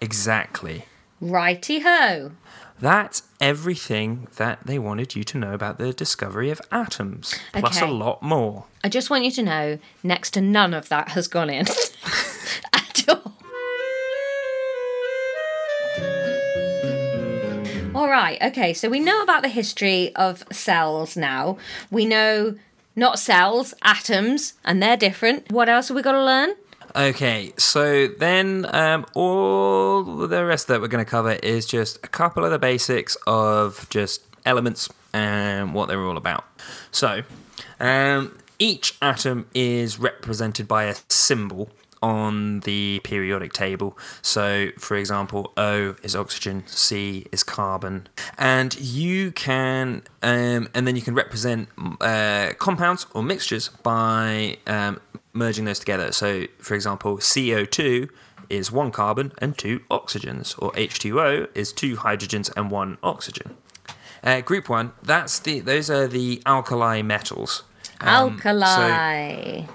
Exactly. 0.02 0.86
Righty 1.22 1.80
ho. 1.80 2.32
That's 2.79 3.23
everything 3.41 4.27
that 4.35 4.59
they 4.65 4.77
wanted 4.77 5.15
you 5.15 5.23
to 5.23 5.37
know 5.37 5.53
about 5.53 5.79
the 5.79 5.93
discovery 5.93 6.51
of 6.51 6.61
atoms, 6.71 7.33
plus 7.53 7.81
a 7.81 7.87
lot 7.87 8.21
more. 8.21 8.65
I 8.83 8.89
just 8.89 9.09
want 9.09 9.23
you 9.25 9.31
to 9.31 9.43
know, 9.43 9.79
next 10.03 10.31
to 10.31 10.41
none 10.41 10.73
of 10.73 10.89
that 10.89 11.09
has 11.09 11.27
gone 11.27 11.49
in 11.49 11.65
at 12.73 13.05
all. 13.09 13.33
All 17.95 18.07
right, 18.07 18.37
okay, 18.43 18.73
so 18.73 18.89
we 18.89 18.99
know 18.99 19.23
about 19.23 19.41
the 19.41 19.49
history 19.49 20.15
of 20.15 20.43
cells 20.51 21.17
now. 21.17 21.57
We 21.89 22.05
know 22.05 22.55
not 22.95 23.17
cells, 23.17 23.73
atoms, 23.81 24.53
and 24.63 24.83
they're 24.83 24.97
different. 24.97 25.51
What 25.51 25.67
else 25.67 25.87
have 25.87 25.95
we 25.95 26.03
got 26.03 26.11
to 26.11 26.23
learn? 26.23 26.53
Okay, 26.95 27.54
so 27.58 28.08
then 28.08 28.65
um, 28.73 29.06
all 29.13 30.04
the 30.04 30.45
rest 30.45 30.67
that 30.67 30.82
we're 30.82 30.88
going 30.88 31.04
to 31.04 31.10
cover 31.10 31.34
is 31.43 31.65
just 31.65 31.97
a 32.04 32.08
couple 32.08 32.43
of 32.43 32.52
the 32.52 32.58
basics 32.58 33.15
of 33.28 33.88
just 33.89 34.23
elements 34.45 34.89
and 35.13 35.73
what 35.73 35.88
they're 35.88 36.04
all 36.04 36.17
about. 36.17 36.45
So, 36.91 37.23
um, 37.80 38.38
each 38.58 38.95
atom 39.02 39.47
is 39.54 40.00
represented 40.00 40.67
by 40.67 40.86
a 40.86 40.95
symbol 41.10 41.69
on 42.01 42.62
the 42.62 43.01
periodic 43.03 43.53
table. 43.53 43.97
So, 44.21 44.69
for 44.77 44.95
example, 44.95 45.53
O 45.57 45.95
is 46.03 46.15
oxygen, 46.15 46.63
C 46.67 47.25
is 47.31 47.43
carbon, 47.43 48.07
and 48.38 48.79
you 48.79 49.31
can, 49.31 50.03
um, 50.21 50.69
and 50.73 50.88
then 50.88 50.95
you 50.95 51.01
can 51.01 51.15
represent 51.15 51.69
uh, 52.01 52.53
compounds 52.57 53.05
or 53.13 53.23
mixtures 53.23 53.69
by 53.83 54.57
um, 54.67 55.01
merging 55.33 55.65
those 55.65 55.79
together. 55.79 56.12
So, 56.12 56.45
for 56.60 56.75
example, 56.75 57.17
CO2 57.17 58.10
is 58.49 58.71
one 58.71 58.91
carbon 58.91 59.33
and 59.39 59.57
two 59.57 59.79
oxygens, 59.91 60.55
or 60.62 60.71
H2O 60.73 61.49
is 61.55 61.73
two 61.73 61.97
hydrogens 61.97 62.51
and 62.55 62.71
one 62.71 62.97
oxygen. 63.03 63.55
Uh, 64.23 64.41
group 64.41 64.67
one, 64.67 64.93
that's 65.03 65.39
the 65.39 65.60
those 65.60 65.89
are 65.89 66.07
the 66.07 66.41
alkali 66.45 67.01
metals. 67.01 67.63
Um, 68.01 68.39
so- 68.41 68.49
Alkali. 68.49 69.65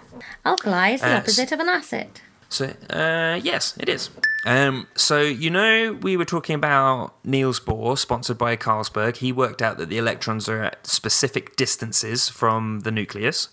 Alkali 0.45 0.95
is 0.95 1.01
the 1.01 1.15
Uh, 1.15 1.19
opposite 1.19 1.53
of 1.53 1.61
an 1.61 1.69
acid. 1.69 2.21
So, 2.49 2.75
uh, 2.91 3.41
yes, 3.43 3.75
it 3.81 3.89
is. 3.89 4.11
Um, 4.45 4.87
so, 4.95 5.21
you 5.23 5.49
know, 5.51 5.95
we 6.03 6.17
were 6.17 6.25
talking 6.27 6.55
about 6.55 7.15
Niels 7.25 7.59
Bohr, 7.61 7.97
sponsored 7.97 8.37
by 8.37 8.57
Carlsberg. 8.57 9.17
He 9.17 9.33
worked 9.33 9.63
out 9.63 9.79
that 9.79 9.89
the 9.89 9.97
electrons 9.99 10.49
are 10.49 10.63
at 10.63 10.87
specific 10.87 11.57
distances 11.57 12.29
from 12.29 12.81
the 12.81 12.91
nucleus. 12.91 13.49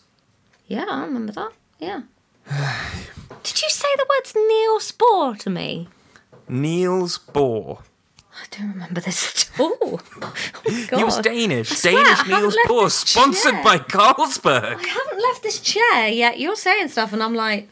Yeah, 0.67 0.85
I 0.89 1.05
remember 1.05 1.31
that. 1.33 1.51
Yeah. 1.79 2.01
Did 3.43 3.61
you 3.61 3.69
say 3.69 3.87
the 3.95 4.05
words 4.09 4.33
Niels 4.35 4.91
Bohr 4.91 5.37
to 5.39 5.49
me? 5.49 5.87
Niels 6.49 7.19
Bohr. 7.19 7.81
I 8.41 8.45
don't 8.57 8.71
remember 8.71 9.01
this 9.01 9.49
at 9.53 9.59
all. 9.59 10.01
Oh 10.21 10.71
my 10.71 10.85
God. 10.85 10.97
He 10.97 11.03
was 11.03 11.17
Danish. 11.19 11.69
Swear, 11.69 11.93
Danish 12.03 12.27
Niels 12.27 12.57
Bohr, 12.67 12.89
sponsored 12.91 13.53
chair. 13.53 13.63
by 13.63 13.77
Carlsberg. 13.79 14.75
I 14.75 14.87
haven't 14.87 15.21
left 15.21 15.43
this 15.43 15.59
chair 15.59 16.07
yet. 16.09 16.39
You're 16.39 16.55
saying 16.55 16.89
stuff, 16.89 17.13
and 17.13 17.23
I'm 17.23 17.33
like, 17.33 17.67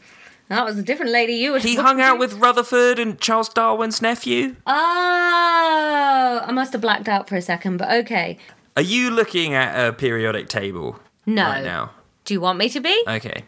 that 0.48 0.64
was 0.64 0.78
a 0.78 0.82
different 0.82 1.12
lady 1.12 1.34
you 1.34 1.52
were 1.52 1.58
He 1.58 1.76
hung 1.76 2.00
out 2.00 2.18
with 2.18 2.34
Rutherford 2.34 2.98
and 2.98 3.20
Charles 3.20 3.48
Darwin's 3.50 4.00
nephew. 4.02 4.56
Oh, 4.66 6.42
I 6.46 6.50
must 6.52 6.72
have 6.72 6.80
blacked 6.82 7.08
out 7.08 7.28
for 7.28 7.36
a 7.36 7.42
second, 7.42 7.76
but 7.76 7.90
okay. 8.04 8.38
Are 8.76 8.82
you 8.82 9.10
looking 9.10 9.54
at 9.54 9.88
a 9.88 9.92
periodic 9.92 10.48
table 10.48 10.98
No. 11.26 11.42
right 11.44 11.64
now? 11.64 11.90
Do 12.24 12.34
you 12.34 12.40
want 12.40 12.58
me 12.58 12.68
to 12.70 12.80
be? 12.80 13.04
Okay. 13.06 13.44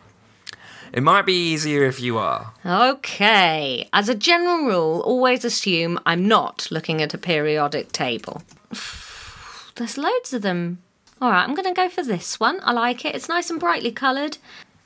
It 0.93 1.03
might 1.03 1.27
be 1.27 1.53
easier 1.53 1.85
if 1.85 2.01
you 2.01 2.19
are. 2.19 2.53
Okay. 2.67 3.89
As 3.93 4.09
a 4.09 4.15
general 4.15 4.65
rule, 4.65 5.01
always 5.01 5.45
assume 5.45 5.99
I'm 6.05 6.27
not 6.27 6.69
looking 6.71 7.01
at 7.01 7.15
a 7.15 7.19
periodic 7.19 7.93
table. 7.93 8.43
There's 9.77 9.97
loads 9.97 10.33
of 10.33 10.43
them. 10.43 10.79
All 11.21 11.31
right, 11.31 11.45
I'm 11.45 11.55
going 11.55 11.73
to 11.73 11.75
go 11.75 11.89
for 11.89 12.03
this 12.03 12.41
one. 12.41 12.61
I 12.63 12.73
like 12.73 13.05
it. 13.05 13.15
It's 13.15 13.29
nice 13.29 13.51
and 13.51 13.61
brightly 13.61 13.93
coloured. 13.93 14.39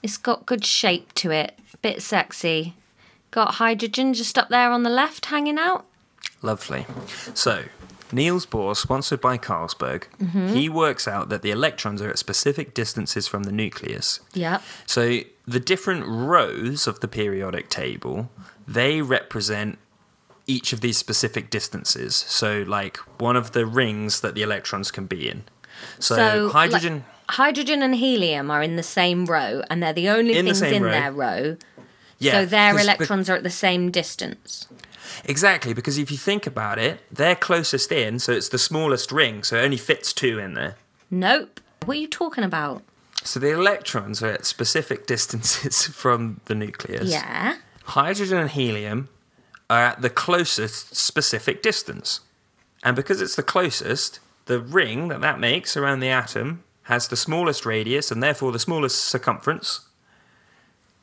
It's 0.02 0.16
got 0.16 0.46
good 0.46 0.64
shape 0.64 1.12
to 1.14 1.30
it. 1.30 1.59
Bit 1.80 2.02
sexy. 2.02 2.74
Got 3.30 3.55
hydrogen 3.55 4.14
just 4.14 4.36
up 4.36 4.48
there 4.48 4.70
on 4.70 4.82
the 4.82 4.90
left 4.90 5.26
hanging 5.26 5.59
out. 5.59 5.86
Lovely. 6.42 6.86
So, 7.34 7.64
Niels 8.12 8.46
Bohr, 8.46 8.76
sponsored 8.76 9.20
by 9.20 9.38
Carlsberg, 9.38 10.05
mm-hmm. 10.20 10.48
he 10.48 10.68
works 10.68 11.09
out 11.09 11.30
that 11.30 11.42
the 11.42 11.50
electrons 11.50 12.02
are 12.02 12.11
at 12.11 12.18
specific 12.18 12.74
distances 12.74 13.26
from 13.26 13.44
the 13.44 13.52
nucleus. 13.52 14.20
Yep. 14.34 14.62
So, 14.86 15.20
the 15.47 15.61
different 15.61 16.05
rows 16.07 16.86
of 16.86 17.01
the 17.01 17.09
periodic 17.09 17.68
table, 17.68 18.30
they 18.66 19.03
represent 19.03 19.78
each 20.47 20.72
of 20.72 20.80
these 20.80 20.97
specific 20.99 21.51
distances. 21.51 22.14
So, 22.16 22.64
like 22.66 22.97
one 23.20 23.36
of 23.36 23.53
the 23.53 23.66
rings 23.66 24.20
that 24.20 24.34
the 24.34 24.42
electrons 24.42 24.90
can 24.90 25.07
be 25.07 25.28
in. 25.28 25.45
So, 25.99 26.14
So, 26.16 26.49
hydrogen. 26.51 26.95
like, 27.28 27.34
hydrogen 27.36 27.82
and 27.82 27.95
helium 27.95 28.51
are 28.51 28.62
in 28.62 28.76
the 28.76 28.82
same 28.82 29.26
row, 29.26 29.62
and 29.70 29.82
they're 29.82 29.92
the 29.92 30.09
only 30.09 30.34
In 30.36 30.45
things 30.47 30.59
same 30.59 30.74
in 30.74 30.82
row. 30.82 30.90
their 30.90 31.12
row. 31.12 31.57
yeah, 32.18 32.32
so 32.32 32.47
their 32.47 32.78
electrons 32.78 33.28
are 33.30 33.36
at 33.36 33.42
the 33.42 33.51
same 33.51 33.90
distance. 33.90 34.66
Exactly, 35.24 35.72
because 35.74 35.99
if 35.99 36.11
you 36.11 36.16
think 36.16 36.47
about 36.47 36.78
it, 36.78 37.01
they're 37.11 37.36
closest 37.36 37.92
in, 37.92 38.18
so 38.18 38.32
it's 38.32 38.49
the 38.49 38.59
smallest 38.59 39.12
ring, 39.12 39.42
so 39.42 39.57
it 39.59 39.64
only 39.64 39.76
fits 39.76 40.12
two 40.12 40.38
in 40.38 40.55
there. 40.55 40.76
Nope. 41.11 41.61
What 41.84 41.97
are 41.97 42.01
you 42.01 42.09
talking 42.09 42.45
about? 42.45 42.82
So 43.25 43.41
the 43.41 43.51
electrons 43.53 44.22
are 44.22 44.29
at 44.33 44.45
specific 44.47 45.07
distances 45.07 45.87
from 46.03 46.41
the 46.45 46.55
nucleus. 46.55 47.11
Yeah. 47.11 47.57
Hydrogen 47.85 48.39
and 48.39 48.51
helium 48.51 49.09
are 49.70 49.83
at 49.83 50.03
the 50.03 50.11
closest 50.11 50.95
specific 50.95 51.62
distance. 51.62 52.20
And 52.83 52.95
because 52.95 53.20
it's 53.22 53.35
the 53.35 53.43
closest, 53.43 54.20
the 54.45 54.61
ring 54.61 55.09
that 55.09 55.22
that 55.22 55.41
makes 55.41 55.77
around 55.77 56.01
the 56.01 56.09
atom 56.11 56.62
has 56.85 57.09
the 57.09 57.16
smallest 57.16 57.64
radius 57.64 58.11
and 58.11 58.22
therefore 58.22 58.53
the 58.53 58.59
smallest 58.59 59.03
circumference, 59.03 59.81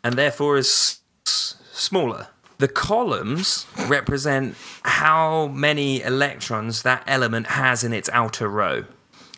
and 0.03 0.13
therefore 0.13 0.57
is 0.57 0.99
s- 1.25 1.55
smaller. 1.71 2.27
The 2.59 2.67
columns 2.67 3.65
represent 3.87 4.55
how 4.83 5.47
many 5.47 6.03
electrons 6.03 6.83
that 6.83 7.03
element 7.07 7.47
has 7.47 7.83
in 7.83 7.93
its 7.93 8.09
outer 8.13 8.47
row. 8.47 8.85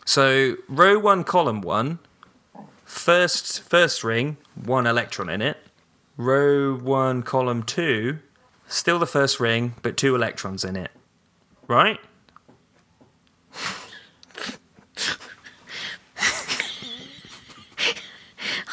So 0.05 0.57
row 0.67 0.99
one, 0.99 1.23
column 1.23 1.61
one, 1.61 1.99
first 2.93 3.61
first 3.63 4.03
ring, 4.03 4.37
one 4.55 4.87
electron 4.87 5.29
in 5.29 5.41
it. 5.41 5.57
Row 6.15 6.75
one, 6.75 7.23
column 7.23 7.63
two, 7.63 8.19
still 8.67 8.99
the 8.99 9.07
first 9.07 9.39
ring, 9.39 9.73
but 9.81 9.97
two 9.97 10.15
electrons 10.15 10.63
in 10.63 10.75
it. 10.75 10.91
Right? 11.67 11.99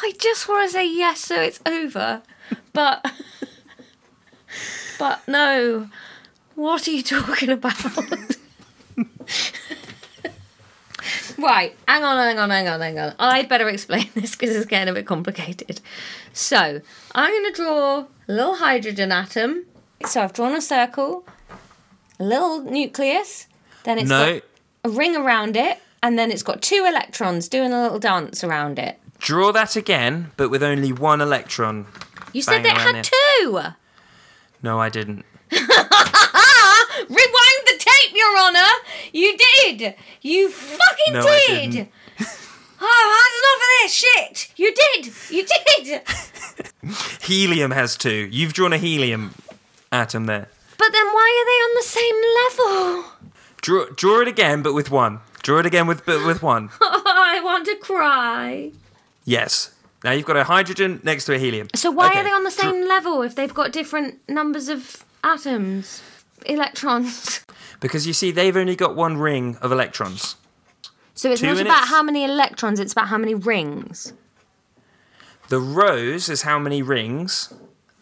I 0.03 0.13
just 0.19 0.47
want 0.47 0.69
to 0.69 0.73
say 0.73 0.87
yes 0.87 1.21
so 1.21 1.41
it's 1.41 1.59
over. 1.65 2.21
But. 2.73 3.11
but 4.99 5.27
no. 5.27 5.89
What 6.55 6.87
are 6.87 6.91
you 6.91 7.01
talking 7.01 7.49
about? 7.49 7.73
right, 11.41 11.75
hang 11.87 12.03
on, 12.03 12.17
hang 12.17 12.37
on, 12.39 12.49
hang 12.49 12.67
on, 12.67 12.79
hang 12.79 12.99
on. 12.99 13.13
I'd 13.19 13.49
better 13.49 13.67
explain 13.69 14.09
this 14.15 14.35
because 14.35 14.55
it's 14.55 14.65
getting 14.65 14.89
a 14.89 14.93
bit 14.93 15.05
complicated. 15.05 15.81
So, 16.33 16.81
I'm 17.15 17.31
going 17.31 17.53
to 17.53 17.61
draw 17.61 17.97
a 17.99 18.07
little 18.31 18.55
hydrogen 18.55 19.11
atom. 19.11 19.65
So, 20.05 20.21
I've 20.21 20.33
drawn 20.33 20.55
a 20.55 20.61
circle, 20.61 21.25
a 22.19 22.23
little 22.23 22.61
nucleus, 22.61 23.47
then 23.83 23.97
it's 23.99 24.09
No. 24.09 24.33
got 24.35 24.43
a 24.83 24.89
ring 24.89 25.15
around 25.15 25.55
it, 25.57 25.79
and 26.03 26.17
then 26.17 26.31
it's 26.31 26.43
got 26.43 26.61
two 26.61 26.85
electrons 26.87 27.47
doing 27.47 27.71
a 27.71 27.81
little 27.81 27.99
dance 27.99 28.43
around 28.43 28.79
it. 28.79 28.97
Draw 29.19 29.51
that 29.51 29.75
again, 29.75 30.31
but 30.37 30.49
with 30.49 30.63
only 30.63 30.91
one 30.91 31.21
electron. 31.21 31.85
You 32.33 32.41
said 32.41 32.63
that 32.63 32.75
it 32.75 32.81
had 32.81 32.95
it. 32.95 33.11
two. 33.39 33.59
No, 34.63 34.79
I 34.79 34.89
didn't. 34.89 35.25
Rewind 38.29 38.55
the 38.55 38.59
tape, 38.59 38.61
Your 38.61 38.61
Honour. 38.61 38.71
You 39.13 39.37
did. 39.37 39.95
You 40.21 40.49
fucking 40.49 41.13
No, 41.13 41.23
did. 41.47 41.87
Oh, 42.83 43.05
that's 43.13 43.37
enough 43.37 43.61
of 43.61 43.69
this 43.83 43.93
shit. 43.93 44.53
You 44.57 44.73
did. 44.73 45.13
You 45.29 45.45
did. 45.45 47.21
Helium 47.21 47.69
has 47.71 47.95
two. 47.95 48.27
You've 48.31 48.53
drawn 48.53 48.73
a 48.73 48.77
helium 48.79 49.35
atom 49.91 50.25
there. 50.25 50.47
But 50.79 50.91
then 50.91 51.05
why 51.05 51.27
are 51.41 51.45
they 51.45 51.59
on 51.61 51.75
the 51.75 51.83
same 51.83 52.15
level? 52.41 53.11
Draw, 53.61 53.85
draw 53.95 54.21
it 54.21 54.27
again, 54.27 54.63
but 54.63 54.73
with 54.73 54.89
one. 54.89 55.19
Draw 55.43 55.59
it 55.59 55.65
again 55.67 55.85
with 55.85 56.03
but 56.07 56.25
with 56.25 56.41
one. 56.41 56.69
I 56.81 57.39
want 57.43 57.67
to 57.67 57.75
cry. 57.75 58.71
Yes. 59.25 59.75
Now 60.03 60.11
you've 60.13 60.25
got 60.25 60.37
a 60.37 60.43
hydrogen 60.45 61.01
next 61.03 61.25
to 61.25 61.35
a 61.35 61.37
helium. 61.37 61.67
So 61.75 61.91
why 61.91 62.07
Okay, 62.09 62.21
are 62.21 62.23
they 62.23 62.31
on 62.31 62.43
the 62.43 62.49
same 62.49 62.87
level 62.87 63.21
if 63.21 63.35
they've 63.35 63.53
got 63.53 63.71
different 63.71 64.17
numbers 64.27 64.69
of 64.69 65.05
atoms, 65.23 66.01
electrons? 66.45 67.43
because 67.79 68.05
you 68.07 68.13
see, 68.13 68.31
they've 68.31 68.55
only 68.57 68.75
got 68.75 68.95
one 68.95 69.17
ring 69.17 69.57
of 69.61 69.71
electrons. 69.71 70.35
So 71.13 71.31
it's 71.31 71.41
Two 71.41 71.47
not 71.47 71.57
in 71.57 71.67
about 71.67 71.87
how 71.87 72.01
many 72.03 72.23
electrons; 72.23 72.79
it's 72.79 72.93
about 72.93 73.07
how 73.09 73.17
many 73.17 73.35
rings. 73.35 74.13
The 75.49 75.59
rows 75.59 76.29
is 76.29 76.43
how 76.43 76.57
many 76.59 76.81
rings. 76.81 77.53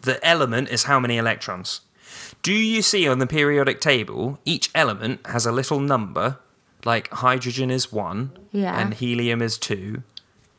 The 0.02 0.26
element 0.26 0.70
is 0.70 0.84
how 0.84 1.00
many 1.00 1.18
electrons. 1.18 1.82
Do 2.42 2.54
you 2.54 2.82
see 2.82 3.08
on 3.08 3.20
the 3.20 3.28
periodic 3.28 3.82
table, 3.82 4.40
each 4.46 4.70
element 4.74 5.26
has 5.28 5.46
a 5.46 5.52
little 5.52 5.80
number, 5.82 6.38
like 6.86 7.10
hydrogen 7.10 7.70
is 7.70 7.92
one, 7.92 8.32
Yeah. 8.52 8.80
and 8.80 8.94
helium 8.94 9.42
is 9.42 9.58
two, 9.58 10.04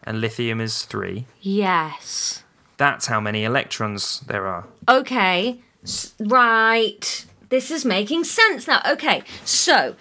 and 0.04 0.20
lithium 0.20 0.60
is 0.60 0.82
three. 0.82 1.26
Yes. 1.40 2.42
That's 2.76 3.06
how 3.06 3.20
many 3.20 3.44
electrons 3.44 4.20
there 4.26 4.46
are. 4.46 4.66
Okay, 4.88 5.60
s- 5.82 6.12
right. 6.18 7.24
This 7.51 7.70
is 7.70 7.84
making 7.84 8.24
sense 8.24 8.66
now. 8.66 8.80
Okay, 8.88 9.22
so 9.44 9.94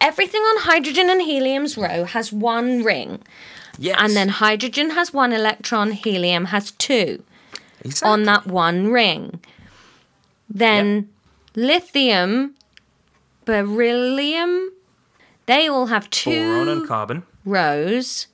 everything 0.00 0.42
on 0.42 0.62
hydrogen 0.62 1.08
and 1.08 1.22
helium's 1.22 1.76
row 1.78 2.04
has 2.04 2.32
one 2.32 2.82
ring, 2.84 3.22
Yes. 3.78 3.96
and 3.98 4.14
then 4.14 4.28
hydrogen 4.28 4.90
has 4.90 5.12
one 5.14 5.32
electron, 5.32 5.92
helium 5.92 6.46
has 6.46 6.72
two 6.72 7.22
exactly. 7.84 8.08
on 8.12 8.22
that 8.24 8.46
one 8.46 8.90
ring. 8.92 9.40
Then 10.48 11.08
lithium, 11.54 12.54
beryllium, 13.44 14.72
they 15.46 15.68
all 15.68 15.86
have 15.86 16.08
boron 16.24 16.68
and 16.68 16.80
two 16.82 16.86
carbon. 16.86 17.22
rows. 17.44 18.26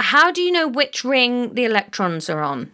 How 0.00 0.30
do 0.30 0.40
you 0.40 0.52
know 0.52 0.68
which 0.68 1.04
ring 1.04 1.54
the 1.54 1.64
electrons 1.64 2.30
are 2.30 2.42
on? 2.42 2.70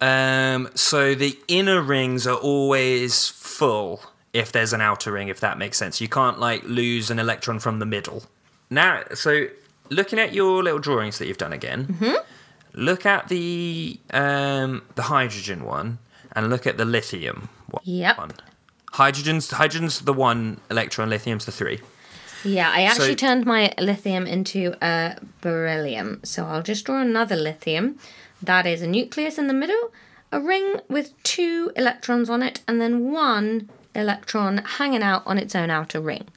Um, 0.00 0.68
so 0.74 1.14
the 1.14 1.38
inner 1.46 1.80
rings 1.80 2.26
are 2.26 2.36
always 2.36 3.28
full 3.28 4.02
if 4.32 4.50
there's 4.52 4.72
an 4.72 4.80
outer 4.80 5.12
ring, 5.12 5.28
if 5.28 5.40
that 5.40 5.58
makes 5.58 5.76
sense. 5.78 6.00
You 6.00 6.08
can't 6.08 6.38
like 6.38 6.62
lose 6.64 7.10
an 7.10 7.18
electron 7.18 7.58
from 7.58 7.78
the 7.78 7.86
middle. 7.86 8.24
Now, 8.70 9.02
so 9.14 9.46
looking 9.90 10.18
at 10.18 10.32
your 10.32 10.62
little 10.62 10.78
drawings 10.78 11.18
that 11.18 11.26
you've 11.26 11.38
done 11.38 11.52
again, 11.52 11.98
look 12.72 13.04
at 13.06 13.28
the 13.28 13.98
um, 14.12 14.82
the 14.94 15.02
hydrogen 15.02 15.64
one 15.64 15.98
and 16.34 16.48
look 16.48 16.66
at 16.66 16.78
the 16.78 16.84
lithium 16.84 17.48
one. 17.70 17.82
Yep. 17.84 18.32
Hydrogen's 18.92 19.50
hydrogen's 19.50 20.00
the 20.00 20.12
one 20.12 20.60
electron, 20.70 21.08
lithium's 21.10 21.44
the 21.46 21.52
three. 21.52 21.80
Yeah, 22.44 22.70
I 22.70 22.82
actually 22.82 23.08
So- 23.10 23.14
turned 23.14 23.46
my 23.46 23.72
lithium 23.78 24.26
into 24.26 24.74
a 24.82 25.16
beryllium. 25.40 26.20
So 26.24 26.44
I'll 26.46 26.62
just 26.62 26.84
draw 26.84 27.00
another 27.00 27.36
lithium. 27.36 27.98
That 28.42 28.66
is 28.66 28.82
a 28.82 28.86
nucleus 28.88 29.38
in 29.38 29.46
the 29.46 29.54
middle, 29.54 29.92
a 30.32 30.40
ring 30.40 30.80
with 30.88 31.20
two 31.22 31.70
electrons 31.76 32.28
on 32.28 32.42
it, 32.42 32.60
and 32.66 32.80
then 32.80 33.12
one 33.12 33.70
electron 33.94 34.58
hanging 34.58 35.02
out 35.02 35.22
on 35.26 35.38
its 35.38 35.54
own 35.54 35.70
outer 35.70 36.00
ring. 36.00 36.28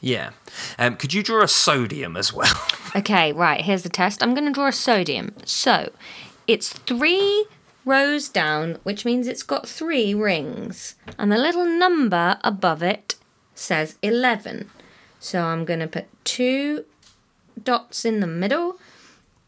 Yeah. 0.00 0.30
Um, 0.78 0.96
could 0.96 1.14
you 1.14 1.22
draw 1.22 1.42
a 1.42 1.48
sodium 1.48 2.16
as 2.16 2.32
well? 2.32 2.54
Okay, 2.96 3.32
right, 3.32 3.60
here's 3.60 3.82
the 3.82 3.88
test. 3.88 4.22
I'm 4.22 4.34
going 4.34 4.46
to 4.46 4.52
draw 4.52 4.68
a 4.68 4.72
sodium. 4.72 5.34
So 5.44 5.90
it's 6.46 6.72
three 6.72 7.44
rows 7.84 8.28
down, 8.28 8.78
which 8.84 9.04
means 9.04 9.26
it's 9.26 9.42
got 9.42 9.68
three 9.68 10.14
rings. 10.14 10.94
And 11.18 11.32
the 11.32 11.36
little 11.36 11.66
number 11.66 12.38
above 12.44 12.84
it 12.84 13.16
says 13.52 13.96
11. 14.00 14.70
So 15.18 15.42
I'm 15.42 15.64
going 15.64 15.80
to 15.80 15.88
put 15.88 16.06
two 16.22 16.84
dots 17.60 18.04
in 18.04 18.20
the 18.20 18.28
middle 18.28 18.78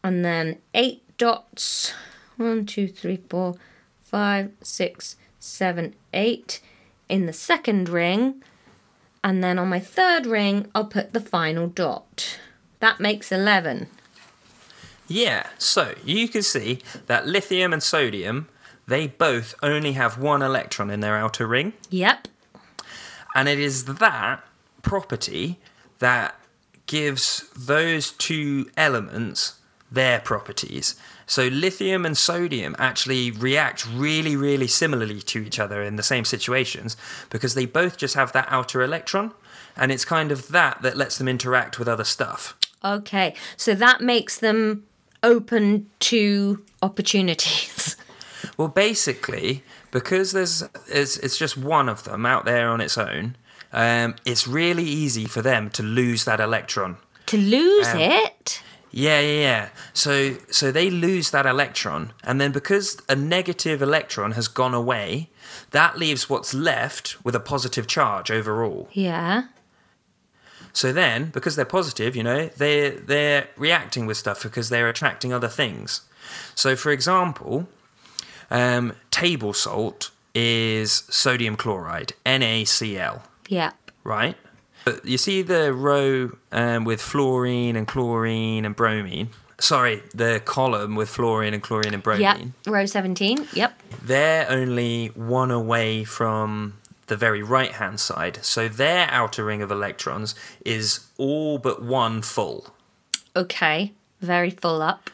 and 0.03 0.25
then 0.25 0.57
eight 0.73 1.03
dots. 1.17 1.93
One, 2.35 2.65
two, 2.65 2.89
three, 2.89 3.21
four, 3.29 3.55
five, 4.03 4.51
six, 4.61 5.15
seven, 5.39 5.95
eight 6.13 6.59
in 7.09 7.25
the 7.25 7.33
second 7.33 7.89
ring. 7.89 8.43
And 9.23 9.43
then 9.43 9.59
on 9.59 9.69
my 9.69 9.79
third 9.79 10.25
ring, 10.25 10.69
I'll 10.73 10.85
put 10.85 11.13
the 11.13 11.19
final 11.19 11.67
dot. 11.67 12.39
That 12.79 12.99
makes 12.99 13.31
11. 13.31 13.87
Yeah, 15.07 15.47
so 15.57 15.95
you 16.03 16.27
can 16.27 16.43
see 16.43 16.79
that 17.07 17.25
lithium 17.25 17.73
and 17.73 17.81
sodium, 17.81 18.49
they 18.87 19.07
both 19.07 19.55
only 19.63 19.93
have 19.93 20.17
one 20.17 20.41
electron 20.41 20.89
in 20.89 20.99
their 20.99 21.17
outer 21.17 21.47
ring. 21.47 21.73
Yep. 21.89 22.27
And 23.33 23.47
it 23.47 23.59
is 23.59 23.85
that 23.85 24.43
property 24.81 25.59
that 25.99 26.39
gives 26.85 27.49
those 27.55 28.11
two 28.11 28.69
elements 28.77 29.59
their 29.91 30.19
properties. 30.19 30.95
So 31.25 31.47
lithium 31.47 32.05
and 32.05 32.17
sodium 32.17 32.75
actually 32.79 33.31
react 33.31 33.85
really, 33.87 34.35
really 34.35 34.67
similarly 34.67 35.21
to 35.21 35.39
each 35.43 35.59
other 35.59 35.81
in 35.81 35.95
the 35.95 36.03
same 36.03 36.25
situations 36.25 36.95
because 37.29 37.53
they 37.53 37.65
both 37.65 37.97
just 37.97 38.15
have 38.15 38.31
that 38.33 38.47
outer 38.49 38.81
electron. 38.81 39.33
And 39.75 39.91
it's 39.91 40.05
kind 40.05 40.31
of 40.31 40.47
that 40.49 40.81
that 40.81 40.97
lets 40.97 41.17
them 41.17 41.27
interact 41.27 41.79
with 41.79 41.87
other 41.87 42.03
stuff. 42.03 42.57
Okay. 42.83 43.35
So 43.57 43.73
that 43.75 44.01
makes 44.01 44.37
them 44.37 44.83
open 45.23 45.89
to 46.01 46.63
opportunities. 46.81 47.95
Well, 48.55 48.67
basically, 48.69 49.63
because 49.91 50.31
there's 50.31 50.63
it's, 50.87 51.17
it's 51.17 51.37
just 51.37 51.57
one 51.57 51.89
of 51.89 52.03
them 52.05 52.25
out 52.25 52.45
there 52.45 52.69
on 52.69 52.81
its 52.81 52.97
own, 52.97 53.35
um, 53.73 54.15
it's 54.25 54.47
really 54.47 54.83
easy 54.83 55.25
for 55.25 55.41
them 55.43 55.69
to 55.71 55.83
lose 55.83 56.25
that 56.25 56.39
electron. 56.39 56.97
to 57.27 57.37
lose 57.37 57.87
Um, 57.89 57.99
it? 57.99 58.61
Yeah, 58.99 59.19
yeah, 59.19 59.39
yeah. 59.39 59.69
So 59.93 60.37
so 60.49 60.71
they 60.71 60.89
lose 60.89 61.29
that 61.31 61.45
electron, 61.45 62.13
and 62.23 62.41
then 62.41 62.51
because 62.51 62.97
a 63.07 63.15
negative 63.15 63.79
electron 63.81 64.31
has 64.31 64.47
gone 64.47 64.73
away, 64.73 65.29
that 65.69 65.99
leaves 65.99 66.29
what's 66.31 66.53
left 66.55 67.23
with 67.23 67.35
a 67.35 67.39
positive 67.39 67.85
charge 67.85 68.31
overall. 68.31 68.87
Yeah. 68.93 69.43
So 70.73 70.91
then, 70.93 71.29
because 71.31 71.55
they're 71.55 71.65
positive, 71.79 72.15
you 72.15 72.23
know, 72.23 72.47
they're 72.57 72.91
they're 72.91 73.49
reacting 73.55 74.07
with 74.07 74.17
stuff 74.17 74.41
because 74.41 74.69
they're 74.69 74.89
attracting 74.89 75.31
other 75.31 75.47
things. 75.47 76.01
So, 76.55 76.75
for 76.75 76.91
example, 76.91 77.67
um, 78.49 78.93
table 79.11 79.53
salt 79.53 80.09
is 80.33 81.03
sodium 81.09 81.55
chloride, 81.55 82.13
NaCl, 82.25 83.21
Yeah. 83.47 83.71
right? 84.03 84.35
But 84.87 85.05
you 85.05 85.17
see 85.17 85.41
the 85.41 85.73
row 85.73 86.31
um, 86.53 86.85
with 86.85 87.01
fluorine 87.01 87.75
and 87.75 87.85
chlorine 87.85 88.63
and 88.63 88.73
bromine. 88.73 89.31
Sorry, 89.59 90.01
the 90.13 90.41
column 90.45 90.95
with 90.95 91.09
fluorine 91.09 91.53
and 91.53 91.61
chlorine 91.61 91.93
and 91.93 92.01
bromine. 92.01 92.53
Yep. 92.65 92.73
Row 92.73 92.85
17. 92.85 93.49
Yep. 93.51 93.81
They're 94.01 94.49
only 94.49 95.07
one 95.07 95.51
away 95.51 96.05
from 96.05 96.77
the 97.07 97.17
very 97.17 97.43
right 97.43 97.73
hand 97.73 97.99
side. 97.99 98.39
So 98.45 98.69
their 98.69 99.09
outer 99.11 99.43
ring 99.43 99.61
of 99.61 99.71
electrons 99.71 100.35
is 100.63 101.05
all 101.17 101.57
but 101.57 101.83
one 101.83 102.21
full. 102.21 102.73
Okay. 103.35 103.91
Very 104.21 104.51
full 104.51 104.81
up. 104.81 105.09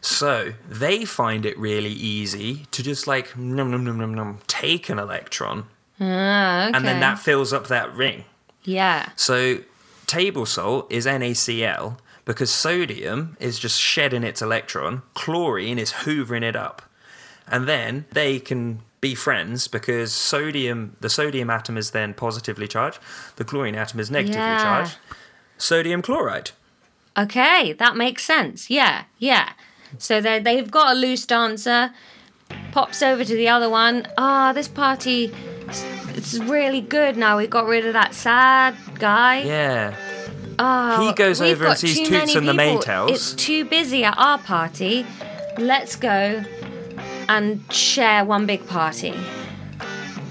So 0.00 0.54
they 0.68 1.04
find 1.04 1.46
it 1.46 1.56
really 1.56 1.92
easy 1.92 2.66
to 2.72 2.82
just 2.82 3.06
like 3.06 3.36
num 3.36 3.70
num 3.70 3.84
num 3.84 3.98
num 3.98 4.14
num 4.14 4.38
take 4.48 4.88
an 4.88 4.98
electron 4.98 5.66
Ah, 6.00 6.68
okay. 6.68 6.76
and 6.76 6.84
then 6.84 6.98
that 7.00 7.20
fills 7.20 7.52
up 7.52 7.68
that 7.68 7.94
ring. 7.94 8.24
Yeah. 8.68 9.08
So 9.16 9.60
table 10.06 10.44
salt 10.46 10.92
is 10.92 11.06
NaCl 11.06 11.96
because 12.26 12.50
sodium 12.50 13.36
is 13.40 13.58
just 13.58 13.80
shedding 13.80 14.22
its 14.24 14.42
electron, 14.42 15.02
chlorine 15.14 15.78
is 15.78 15.92
hoovering 16.04 16.42
it 16.42 16.54
up. 16.54 16.82
And 17.50 17.66
then 17.66 18.04
they 18.12 18.38
can 18.38 18.80
be 19.00 19.14
friends 19.14 19.68
because 19.68 20.12
sodium 20.12 20.96
the 21.00 21.08
sodium 21.08 21.48
atom 21.50 21.78
is 21.78 21.92
then 21.92 22.12
positively 22.12 22.68
charged, 22.68 22.98
the 23.36 23.44
chlorine 23.44 23.74
atom 23.74 24.00
is 24.00 24.10
negatively 24.10 24.40
Yeah. 24.40 24.62
charged. 24.62 24.96
Sodium 25.56 26.02
chloride. 26.02 26.50
Okay. 27.16 27.72
That 27.72 27.96
makes 27.96 28.22
sense. 28.24 28.68
Yeah. 28.68 29.04
Yeah. 29.18 29.52
So 29.96 30.20
they 30.20 30.38
they've 30.40 30.70
got 30.70 30.92
a 30.92 30.94
loose 30.94 31.24
dancer. 31.24 31.92
Pops 32.72 33.02
over 33.02 33.24
to 33.24 33.34
the 33.34 33.48
other 33.48 33.68
one. 33.70 34.06
Ah, 34.18 34.52
this 34.52 34.68
party. 34.68 35.32
It's 36.18 36.38
really 36.38 36.80
good 36.80 37.16
now. 37.16 37.38
We 37.38 37.46
got 37.46 37.66
rid 37.66 37.86
of 37.86 37.92
that 37.94 38.14
sad 38.14 38.76
guy. 38.98 39.40
Yeah. 39.42 39.94
Oh, 40.58 41.06
He 41.06 41.12
goes 41.14 41.40
over 41.40 41.66
and 41.66 41.78
sees 41.78 41.98
too 41.98 42.06
Toots 42.06 42.34
and 42.34 42.48
the. 42.48 42.52
Maytals. 42.52 43.10
It's 43.10 43.32
too 43.34 43.64
busy 43.64 44.04
at 44.04 44.18
our 44.18 44.38
party. 44.38 45.06
Let's 45.56 45.94
go 45.96 46.44
and 47.28 47.62
share 47.72 48.24
one 48.24 48.46
big 48.46 48.66
party. 48.66 49.14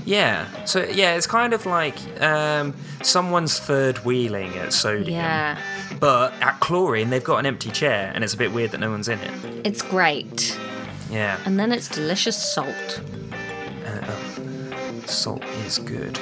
Yeah. 0.06 0.48
So 0.66 0.84
yeah, 0.84 1.16
it's 1.16 1.28
kind 1.28 1.54
of 1.54 1.66
like 1.66 1.96
um, 2.22 2.74
someone's 3.04 3.60
third 3.60 4.00
wheeling 4.00 4.54
at 4.58 4.74
sodium. 4.74 5.12
Yeah, 5.12 5.58
But 6.00 6.34
at 6.42 6.60
chlorine, 6.60 7.10
they've 7.10 7.24
got 7.24 7.38
an 7.40 7.46
empty 7.46 7.72
chair, 7.72 8.12
and 8.14 8.24
it's 8.24 8.34
a 8.34 8.38
bit 8.38 8.52
weird 8.54 8.72
that 8.72 8.80
no 8.80 8.90
one's 8.92 9.08
in 9.10 9.20
it. 9.20 9.32
it's 9.66 9.82
great. 9.82 10.58
Yeah. 11.10 11.40
And 11.46 11.58
then 11.60 11.72
it's 11.72 11.88
delicious 11.88 12.36
salt. 12.54 13.02
Salt 15.10 15.44
is 15.66 15.80
good. 15.80 16.20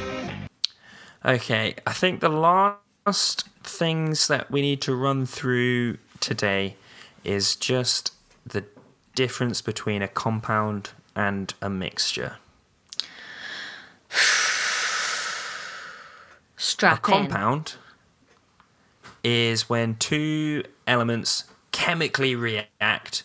Okay, 1.23 1.73
I 1.87 1.93
think 1.93 2.19
the 2.19 2.29
last 2.29 3.49
things 3.63 4.27
that 4.27 4.51
we 4.51 4.61
need 4.61 4.79
to 4.81 4.95
run 4.95 5.25
through 5.25 5.97
today 6.19 6.75
is 7.23 7.55
just 7.55 8.13
the 8.45 8.63
difference 9.15 9.61
between 9.61 10.03
a 10.03 10.07
compound 10.07 10.91
and 11.15 11.53
a 11.61 11.69
mixture. 11.69 12.37
A 16.57 16.61
Strap 16.61 16.97
in. 17.09 17.13
compound 17.13 17.75
is 19.23 19.67
when 19.67 19.95
two 19.95 20.63
elements 20.87 21.45
chemically 21.71 22.35
react, 22.35 23.23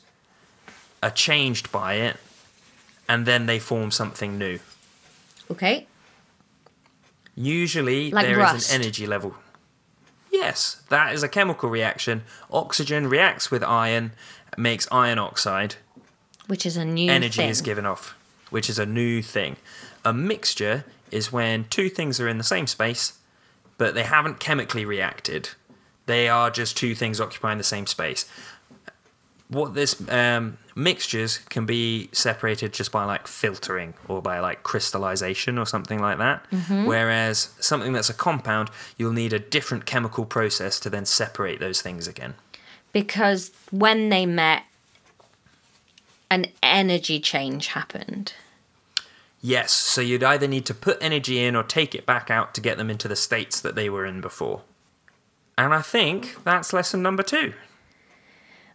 are 1.02 1.10
changed 1.10 1.70
by 1.70 1.94
it, 1.94 2.16
and 3.08 3.26
then 3.26 3.46
they 3.46 3.58
form 3.58 3.90
something 3.90 4.38
new. 4.38 4.58
Okay. 5.50 5.86
Usually 7.34 8.10
Like 8.10 8.26
there 8.26 8.34
is 8.40 8.52
rust. 8.52 8.72
an 8.74 8.80
energy 8.82 9.06
level. 9.06 9.34
Yes, 10.30 10.82
that 10.90 11.12
is 11.14 11.22
a 11.22 11.28
chemical 11.28 11.68
reaction. 11.68 12.22
Oxygen 12.50 13.08
reacts 13.08 13.50
with 13.50 13.62
iron, 13.64 14.12
makes 14.56 14.86
iron 14.92 15.18
oxide. 15.18 15.76
Which 16.46 16.64
is 16.66 16.76
a 16.76 16.84
new 16.84 17.10
Energy 17.10 17.36
thing. 17.38 17.48
is 17.50 17.60
given 17.62 17.86
off, 17.86 18.14
which 18.50 18.68
is 18.68 18.78
a 18.78 18.86
new 18.86 19.22
thing. 19.22 19.56
A 20.04 20.12
mixture 20.12 20.84
is 21.10 21.32
when 21.32 21.64
two 21.64 21.88
things 21.88 22.20
are 22.20 22.28
in 22.28 22.38
the 22.38 22.44
same 22.44 22.66
space, 22.66 23.14
but 23.78 23.94
they 23.94 24.02
haven't 24.04 24.40
chemically 24.40 24.84
reacted. 24.84 25.50
They 26.06 26.28
are 26.28 26.50
just 26.50 26.76
two 26.76 26.94
things 26.94 27.20
occupying 27.20 27.58
the 27.58 27.64
same 27.64 27.86
space. 27.86 28.26
What 29.50 29.74
this 29.74 30.00
um, 30.08 30.56
mixtures 30.74 31.38
can 31.38 31.66
be 31.66 32.08
separated 32.12 32.72
just 32.72 32.90
by 32.92 33.04
like 33.04 33.26
filtering 33.26 33.94
or 34.08 34.22
by 34.22 34.38
like 34.40 34.62
crystallization 34.62 35.58
or 35.58 35.66
something 35.66 35.98
like 35.98 36.18
that. 36.18 36.46
Whereas 36.86 37.50
something 37.60 37.92
that's 37.92 38.08
a 38.08 38.14
compound, 38.14 38.70
you'll 38.96 39.12
need 39.12 39.32
a 39.32 39.38
different 39.40 39.86
chemical 39.86 40.24
process 40.24 40.80
to 40.80 40.88
then 40.90 41.04
separate 41.04 41.58
those 41.60 41.82
things 41.82 42.06
again. 42.08 42.34
because 42.92 43.50
when 43.70 44.08
they 44.08 44.24
met, 44.26 44.62
an 46.30 46.46
energy 46.62 47.18
change 47.20 47.68
happened. 47.68 48.32
Yes, 49.42 49.72
so 49.72 50.00
you'd 50.00 50.22
either 50.22 50.46
need 50.46 50.66
to 50.66 50.74
put 50.74 50.98
energy 51.00 51.42
in 51.42 51.56
or 51.56 51.62
take 51.62 51.94
it 51.94 52.04
back 52.06 52.30
out 52.30 52.54
to 52.54 52.60
get 52.60 52.76
them 52.78 52.90
into 52.90 53.08
the 53.08 53.16
states 53.16 53.60
that 53.60 53.74
they 53.74 53.88
were 53.90 54.04
in 54.06 54.20
before. 54.20 54.62
And 55.56 55.74
I 55.74 55.82
think 55.82 56.42
that's 56.44 56.72
lesson 56.72 57.02
number 57.02 57.22
two. 57.22 57.54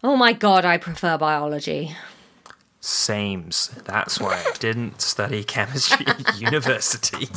Oh 0.06 0.16
my 0.16 0.34
god, 0.34 0.66
I 0.66 0.78
prefer 0.78 1.18
biology. 1.18 1.96
Sames. 2.80 3.70
That's 3.86 4.20
why 4.20 4.36
I 4.36 4.52
didn't 4.60 5.02
study 5.02 5.44
chemistry 5.44 6.06
at 6.06 6.40
university. 6.40 7.28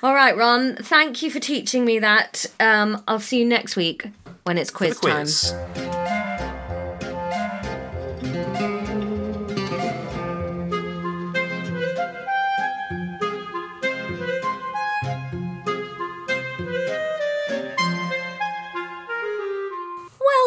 All 0.00 0.14
right, 0.14 0.36
Ron, 0.36 0.76
thank 0.76 1.22
you 1.22 1.30
for 1.32 1.40
teaching 1.40 1.84
me 1.84 1.98
that. 1.98 2.46
Um, 2.60 3.02
I'll 3.08 3.18
see 3.18 3.40
you 3.40 3.46
next 3.46 3.74
week 3.74 4.06
when 4.44 4.58
it's 4.58 4.70
quiz, 4.70 4.96
quiz. 4.96 5.50
time. 5.50 6.11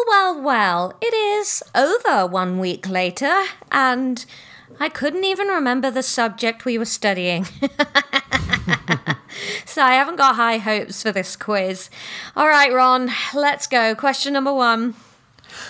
Well, 0.06 0.40
well, 0.40 0.96
it 1.00 1.12
is 1.12 1.62
over 1.74 2.26
one 2.26 2.60
week 2.60 2.88
later, 2.88 3.42
and 3.72 4.24
I 4.78 4.88
couldn't 4.88 5.24
even 5.24 5.48
remember 5.48 5.90
the 5.90 6.02
subject 6.02 6.64
we 6.64 6.78
were 6.78 6.84
studying. 6.84 7.44
so 9.64 9.82
I 9.82 9.94
haven't 9.94 10.16
got 10.16 10.36
high 10.36 10.58
hopes 10.58 11.02
for 11.02 11.10
this 11.10 11.34
quiz. 11.34 11.90
All 12.36 12.46
right, 12.46 12.72
Ron, 12.72 13.10
let's 13.34 13.66
go. 13.66 13.96
Question 13.96 14.34
number 14.34 14.52
one. 14.52 14.94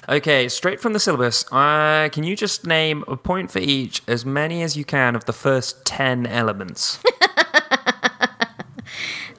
Okay, 0.09 0.49
straight 0.49 0.81
from 0.81 0.93
the 0.93 1.01
syllabus. 1.01 1.45
Uh, 1.51 2.11
can 2.13 2.23
you 2.23 2.37
just 2.37 2.67
name 2.67 3.05
a 3.09 3.17
point 3.17 3.51
for 3.51 3.61
each, 3.61 4.03
as 4.07 4.27
many 4.27 4.63
as 4.63 4.77
you 4.77 4.85
can, 4.85 5.17
of 5.17 5.25
the 5.25 5.33
first 5.33 5.85
10 5.87 6.27
elements? 6.27 6.99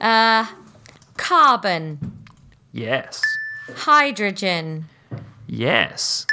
Carbon, 1.16 2.24
yes. 2.72 3.22
Hydrogen, 3.78 4.88
Yes. 5.46 6.26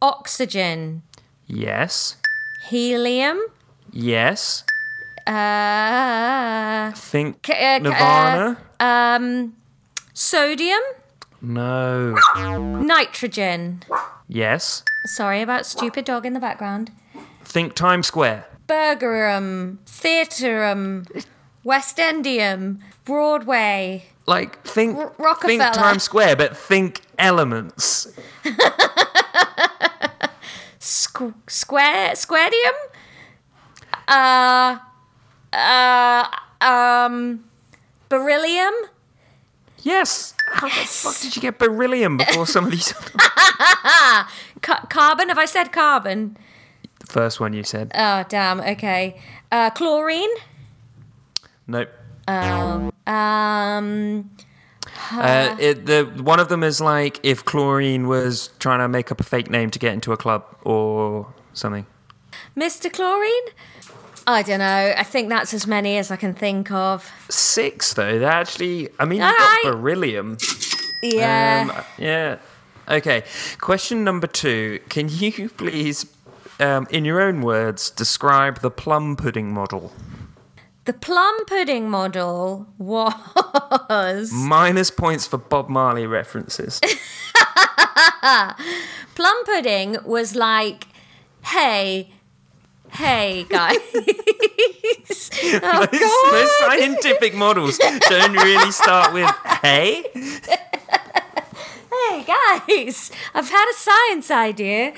Oxygen. 0.00 1.02
Yes. 1.46 2.16
Helium. 2.68 3.38
Yes. 3.92 4.64
Uh, 5.26 6.92
Think 6.92 7.42
K- 7.42 7.52
uh, 7.52 7.78
k- 7.78 7.82
Nirvana. 7.82 8.58
um, 8.80 9.54
sodium. 10.14 10.80
no. 11.42 12.16
Nitrogen. 12.80 13.82
Yes. 14.28 14.82
Sorry 15.06 15.40
about 15.42 15.66
stupid 15.66 16.04
dog 16.04 16.24
in 16.26 16.32
the 16.32 16.40
background. 16.40 16.90
Think 17.44 17.74
Times 17.74 18.06
Square. 18.06 18.46
Burgerum. 18.66 19.78
Theaterum. 19.86 21.06
West 21.64 21.98
Endium. 21.98 22.78
Broadway. 23.04 24.06
Like 24.26 24.62
think 24.64 24.96
R- 24.98 25.36
think 25.40 25.62
Times 25.72 26.02
Square, 26.02 26.36
but 26.36 26.56
think 26.56 27.02
elements. 27.18 28.08
Squ- 30.80 31.34
square. 31.48 32.12
Squaredium. 32.12 32.74
Uh. 34.08 34.78
Uh. 35.52 36.24
Um. 36.60 37.44
Beryllium. 38.08 38.74
Yes. 39.82 40.34
How 40.52 40.68
the 40.68 40.74
fuck 40.74 41.18
did 41.20 41.36
you 41.36 41.42
get 41.42 41.58
beryllium 41.58 42.16
before 42.16 42.46
some 42.46 42.64
of 42.66 42.70
these? 42.72 42.92
Ca- 44.62 44.86
carbon. 44.90 45.28
Have 45.28 45.38
I 45.38 45.44
said 45.44 45.72
carbon? 45.72 46.36
the 46.98 47.06
first 47.06 47.38
one 47.40 47.52
you 47.52 47.62
said. 47.62 47.92
Oh 47.94 48.24
damn. 48.28 48.60
Okay. 48.60 49.20
Uh, 49.52 49.70
chlorine. 49.70 50.30
Nope. 51.68 51.90
Um. 52.28 52.92
Uh, 55.10 55.56
it, 55.60 55.86
the 55.86 56.04
one 56.22 56.40
of 56.40 56.48
them 56.48 56.62
is 56.62 56.80
like 56.80 57.20
if 57.22 57.44
chlorine 57.44 58.08
was 58.08 58.50
trying 58.58 58.80
to 58.80 58.88
make 58.88 59.12
up 59.12 59.20
a 59.20 59.24
fake 59.24 59.50
name 59.50 59.70
to 59.70 59.78
get 59.78 59.92
into 59.92 60.12
a 60.12 60.16
club 60.16 60.44
or 60.64 61.32
something. 61.52 61.86
Mr. 62.56 62.92
Chlorine. 62.92 63.54
I 64.26 64.42
don't 64.42 64.58
know. 64.58 64.94
I 64.96 65.04
think 65.04 65.28
that's 65.28 65.54
as 65.54 65.66
many 65.66 65.98
as 65.98 66.10
I 66.10 66.16
can 66.16 66.34
think 66.34 66.72
of. 66.72 67.10
Six 67.28 67.94
though. 67.94 68.18
They 68.18 68.24
actually. 68.24 68.88
I 68.98 69.04
mean, 69.04 69.18
you 69.20 69.24
got 69.24 69.38
right. 69.38 69.62
beryllium. 69.64 70.38
Yeah. 71.02 71.68
Um, 71.70 71.84
yeah. 71.98 72.38
Okay. 72.88 73.22
Question 73.60 74.02
number 74.02 74.26
two. 74.26 74.80
Can 74.88 75.08
you 75.08 75.48
please, 75.56 76.06
um, 76.58 76.88
in 76.90 77.04
your 77.04 77.20
own 77.20 77.42
words, 77.42 77.90
describe 77.90 78.60
the 78.60 78.70
plum 78.70 79.14
pudding 79.14 79.52
model? 79.52 79.92
The 80.86 80.92
plum 80.92 81.44
pudding 81.46 81.90
model 81.90 82.66
was 82.78 84.32
Minus 84.32 84.90
points 84.90 85.26
for 85.26 85.36
Bob 85.36 85.68
Marley 85.68 86.06
references. 86.06 86.80
plum 89.16 89.44
pudding 89.44 89.98
was 90.04 90.36
like, 90.36 90.86
hey, 91.42 92.08
hey 92.90 93.44
guys. 93.48 93.78
oh 95.62 95.86
god. 95.90 96.32
those 96.32 96.56
scientific 96.58 97.34
models 97.34 97.78
don't 97.78 98.32
really 98.32 98.70
start 98.70 99.12
with 99.12 99.28
"Hey." 99.62 100.04
Hey 102.10 102.24
guys, 102.24 103.10
I've 103.34 103.50
had 103.50 103.68
a 103.68 103.74
science 103.74 104.30
idea. 104.30 104.92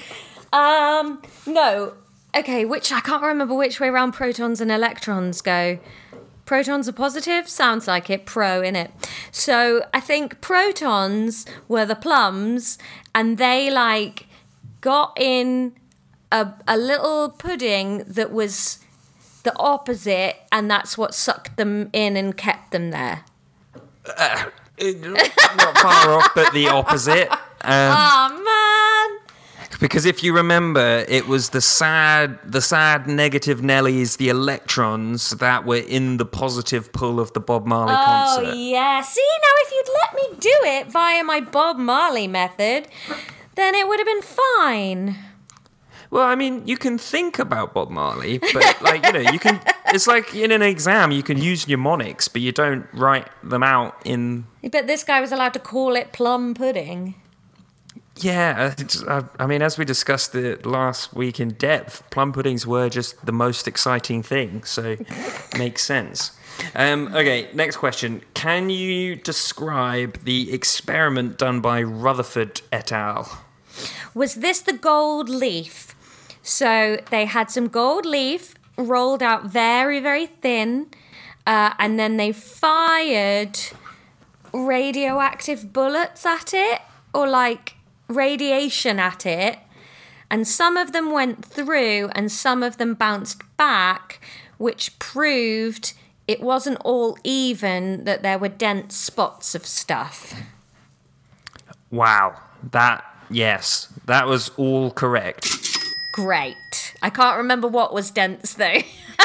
Um, 0.52 1.22
no. 1.46 1.94
Okay, 2.36 2.64
which 2.64 2.92
I 2.92 3.00
can't 3.00 3.22
remember 3.22 3.54
which 3.54 3.80
way 3.80 3.88
around 3.88 4.12
protons 4.12 4.60
and 4.60 4.70
electrons 4.70 5.40
go. 5.40 5.78
Protons 6.44 6.88
are 6.88 6.92
positive? 6.92 7.48
Sounds 7.48 7.86
like 7.86 8.08
it. 8.10 8.26
Pro, 8.26 8.62
in 8.62 8.76
it. 8.76 8.90
So 9.32 9.84
I 9.92 10.00
think 10.00 10.40
protons 10.40 11.44
were 11.68 11.84
the 11.84 11.94
plums, 11.94 12.78
and 13.14 13.38
they 13.38 13.70
like 13.70 14.26
got 14.80 15.16
in 15.20 15.74
a, 16.30 16.52
a 16.66 16.76
little 16.76 17.30
pudding 17.30 18.04
that 18.06 18.32
was 18.32 18.78
the 19.42 19.54
opposite, 19.58 20.36
and 20.52 20.70
that's 20.70 20.96
what 20.96 21.14
sucked 21.14 21.56
them 21.56 21.90
in 21.92 22.16
and 22.16 22.36
kept 22.36 22.70
them 22.72 22.90
there. 22.90 23.24
Not 25.56 25.78
far 25.78 26.12
off, 26.14 26.30
but 26.34 26.52
the 26.52 26.68
opposite. 26.68 27.28
Um, 27.60 27.90
Oh 27.92 29.18
man! 29.18 29.27
Because 29.80 30.04
if 30.04 30.22
you 30.22 30.34
remember, 30.34 31.04
it 31.08 31.26
was 31.26 31.50
the 31.50 31.60
sad, 31.60 32.38
the 32.44 32.60
sad 32.60 33.06
negative 33.06 33.60
Nellies, 33.60 34.16
the 34.16 34.28
electrons 34.28 35.30
that 35.30 35.64
were 35.64 35.76
in 35.76 36.16
the 36.16 36.24
positive 36.24 36.92
pull 36.92 37.20
of 37.20 37.32
the 37.32 37.40
Bob 37.40 37.66
Marley 37.66 37.92
Oh 37.94 38.04
concert. 38.04 38.54
yeah. 38.56 39.00
See 39.02 39.20
now, 39.42 39.54
if 39.64 39.70
you'd 39.72 39.94
let 40.02 40.14
me 40.14 40.36
do 40.40 40.56
it 40.78 40.86
via 40.90 41.22
my 41.24 41.40
Bob 41.40 41.78
Marley 41.78 42.26
method, 42.26 42.88
then 43.54 43.74
it 43.74 43.86
would 43.88 43.98
have 43.98 44.06
been 44.06 44.22
fine. 44.22 45.16
Well, 46.10 46.24
I 46.24 46.36
mean, 46.36 46.66
you 46.66 46.78
can 46.78 46.96
think 46.96 47.38
about 47.38 47.74
Bob 47.74 47.90
Marley, 47.90 48.38
but 48.38 48.80
like 48.80 49.04
you 49.04 49.12
know, 49.12 49.30
you 49.32 49.38
can. 49.38 49.60
It's 49.90 50.06
like 50.06 50.34
in 50.34 50.52
an 50.52 50.60
exam, 50.60 51.12
you 51.12 51.22
can 51.22 51.38
use 51.38 51.66
mnemonics, 51.66 52.28
but 52.28 52.42
you 52.42 52.52
don't 52.52 52.86
write 52.92 53.26
them 53.42 53.62
out 53.62 53.96
in 54.04 54.44
But 54.70 54.86
this 54.86 55.02
guy 55.02 55.22
was 55.22 55.32
allowed 55.32 55.54
to 55.54 55.58
call 55.58 55.96
it 55.96 56.12
plum 56.12 56.52
pudding. 56.52 57.14
Yeah, 58.20 58.74
I, 59.06 59.24
I 59.38 59.46
mean, 59.46 59.62
as 59.62 59.78
we 59.78 59.84
discussed 59.84 60.34
it 60.34 60.66
last 60.66 61.14
week 61.14 61.38
in 61.38 61.50
depth, 61.50 62.02
plum 62.10 62.32
puddings 62.32 62.66
were 62.66 62.88
just 62.88 63.24
the 63.24 63.32
most 63.32 63.68
exciting 63.68 64.24
thing, 64.24 64.64
so 64.64 64.96
makes 65.56 65.84
sense. 65.84 66.32
Um, 66.74 67.14
okay, 67.14 67.48
next 67.54 67.76
question. 67.76 68.22
Can 68.34 68.70
you 68.70 69.14
describe 69.14 70.24
the 70.24 70.52
experiment 70.52 71.38
done 71.38 71.60
by 71.60 71.80
Rutherford 71.80 72.62
et 72.72 72.90
al? 72.90 73.44
Was 74.14 74.36
this 74.36 74.60
the 74.60 74.72
gold 74.72 75.28
leaf? 75.28 75.94
So 76.42 76.98
they 77.10 77.26
had 77.26 77.52
some 77.52 77.68
gold 77.68 78.04
leaf 78.04 78.54
rolled 78.76 79.22
out 79.22 79.44
very, 79.44 80.00
very 80.00 80.26
thin, 80.26 80.88
uh, 81.46 81.74
and 81.78 82.00
then 82.00 82.16
they 82.16 82.32
fired 82.32 83.58
radioactive 84.52 85.72
bullets 85.72 86.26
at 86.26 86.52
it, 86.52 86.80
or 87.14 87.28
like 87.28 87.74
radiation 88.08 88.98
at 88.98 89.26
it. 89.26 89.58
And 90.30 90.46
some 90.46 90.76
of 90.76 90.92
them 90.92 91.10
went 91.10 91.42
through 91.44 92.10
and 92.12 92.30
some 92.30 92.62
of 92.62 92.76
them 92.76 92.94
bounced 92.94 93.40
back, 93.56 94.20
which 94.58 94.98
proved 94.98 95.94
it 96.26 96.40
wasn't 96.42 96.78
all 96.84 97.16
even, 97.24 98.04
that 98.04 98.22
there 98.22 98.38
were 98.38 98.48
dense 98.48 98.94
spots 98.94 99.54
of 99.54 99.64
stuff. 99.66 100.34
Wow, 101.90 102.38
that, 102.72 103.02
yes, 103.30 103.88
that 104.04 104.26
was 104.26 104.50
all 104.58 104.90
correct. 104.90 105.56
Great. 106.12 106.94
I 107.00 107.08
can't 107.08 107.38
remember 107.38 107.66
what 107.68 107.94
was 107.94 108.10
dense 108.10 108.52
though. 108.54 108.80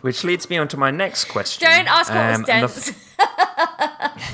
Which 0.00 0.22
leads 0.24 0.50
me 0.50 0.58
on 0.58 0.68
to 0.68 0.76
my 0.76 0.90
next 0.90 1.24
question. 1.26 1.66
Don't 1.66 1.86
ask 1.88 2.12
what 2.12 2.26
was 2.26 2.34
Um, 2.36 2.42
the 2.42 2.46
dense. 2.46 2.92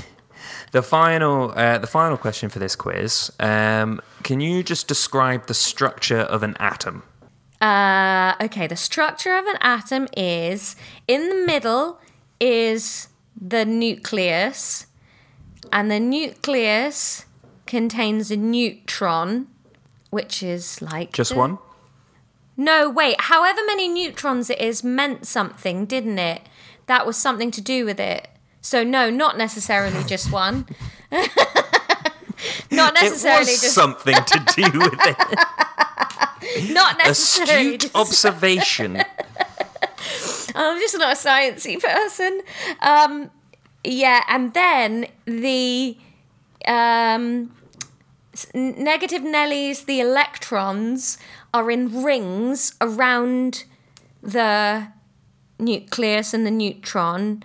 The 0.71 0.81
final, 0.81 1.51
uh, 1.55 1.77
the 1.79 1.87
final 1.87 2.17
question 2.17 2.49
for 2.49 2.59
this 2.59 2.75
quiz. 2.75 3.31
Um, 3.39 4.01
can 4.23 4.39
you 4.39 4.63
just 4.63 4.87
describe 4.87 5.47
the 5.47 5.53
structure 5.53 6.19
of 6.21 6.43
an 6.43 6.55
atom? 6.59 7.03
Uh, 7.59 8.33
okay, 8.41 8.67
the 8.67 8.75
structure 8.77 9.35
of 9.35 9.45
an 9.45 9.57
atom 9.61 10.07
is 10.15 10.75
in 11.07 11.29
the 11.29 11.35
middle 11.45 11.99
is 12.39 13.09
the 13.39 13.65
nucleus, 13.65 14.87
and 15.71 15.91
the 15.91 15.99
nucleus 15.99 17.25
contains 17.67 18.31
a 18.31 18.37
neutron, 18.37 19.47
which 20.09 20.41
is 20.41 20.81
like 20.81 21.11
Just 21.11 21.31
the- 21.33 21.37
one? 21.37 21.57
No, 22.57 22.89
wait. 22.89 23.19
However 23.21 23.59
many 23.65 23.87
neutrons 23.87 24.49
it 24.49 24.59
is 24.59 24.83
meant 24.83 25.25
something, 25.27 25.85
didn't 25.85 26.19
it? 26.19 26.41
That 26.85 27.05
was 27.05 27.17
something 27.17 27.51
to 27.51 27.61
do 27.61 27.85
with 27.85 27.99
it. 27.99 28.27
So 28.61 28.83
no, 28.83 29.09
not 29.09 29.37
necessarily 29.37 30.03
just 30.07 30.31
one. 30.31 30.65
not 32.71 32.95
It 32.95 33.03
necessarily 33.03 33.39
was 33.51 33.61
just 33.61 33.73
something 33.73 34.15
to 34.15 34.43
do 34.55 34.63
with 34.79 34.99
it. 35.01 36.73
not 36.73 36.97
necessarily. 36.97 37.75
Astute 37.75 37.81
just- 37.81 37.95
observation. 37.95 39.03
I'm 40.53 40.79
just 40.79 40.97
not 40.97 41.13
a 41.13 41.15
sciencey 41.15 41.79
person. 41.79 42.41
Um, 42.81 43.29
yeah, 43.83 44.23
and 44.27 44.53
then 44.53 45.07
the 45.25 45.97
um, 46.67 47.51
negative 48.53 49.21
Nellies, 49.21 49.85
the 49.85 49.99
electrons, 50.01 51.17
are 51.53 51.69
in 51.71 52.03
rings 52.03 52.73
around 52.81 53.63
the 54.21 54.87
nucleus 55.59 56.33
and 56.33 56.45
the 56.45 56.51
neutron. 56.51 57.43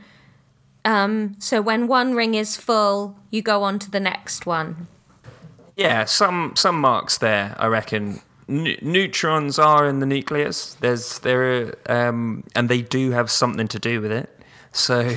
Um, 0.87 1.35
so 1.39 1.61
when 1.61 1.89
one 1.89 2.15
ring 2.15 2.35
is 2.35 2.57
full, 2.57 3.19
you 3.31 3.43
go 3.43 3.63
on 3.65 3.79
to 3.81 3.91
the 3.91 4.01
next 4.01 4.47
one. 4.47 4.87
Yeah, 5.77 6.05
some 6.07 6.55
some 6.57 6.81
marks 6.81 7.19
there. 7.19 7.55
I 7.59 7.67
reckon 7.67 8.21
Ne- 8.49 8.79
neutrons 8.81 9.59
are 9.59 9.89
in 9.89 9.99
the 9.99 10.07
nucleus. 10.07 10.75
There's 10.75 11.19
there, 11.19 11.75
um, 11.91 12.45
and 12.55 12.69
they 12.69 12.81
do 12.81 13.11
have 13.11 13.31
something 13.31 13.67
to 13.69 13.79
do 13.79 14.01
with 14.01 14.13
it. 14.13 14.31
So 14.71 15.03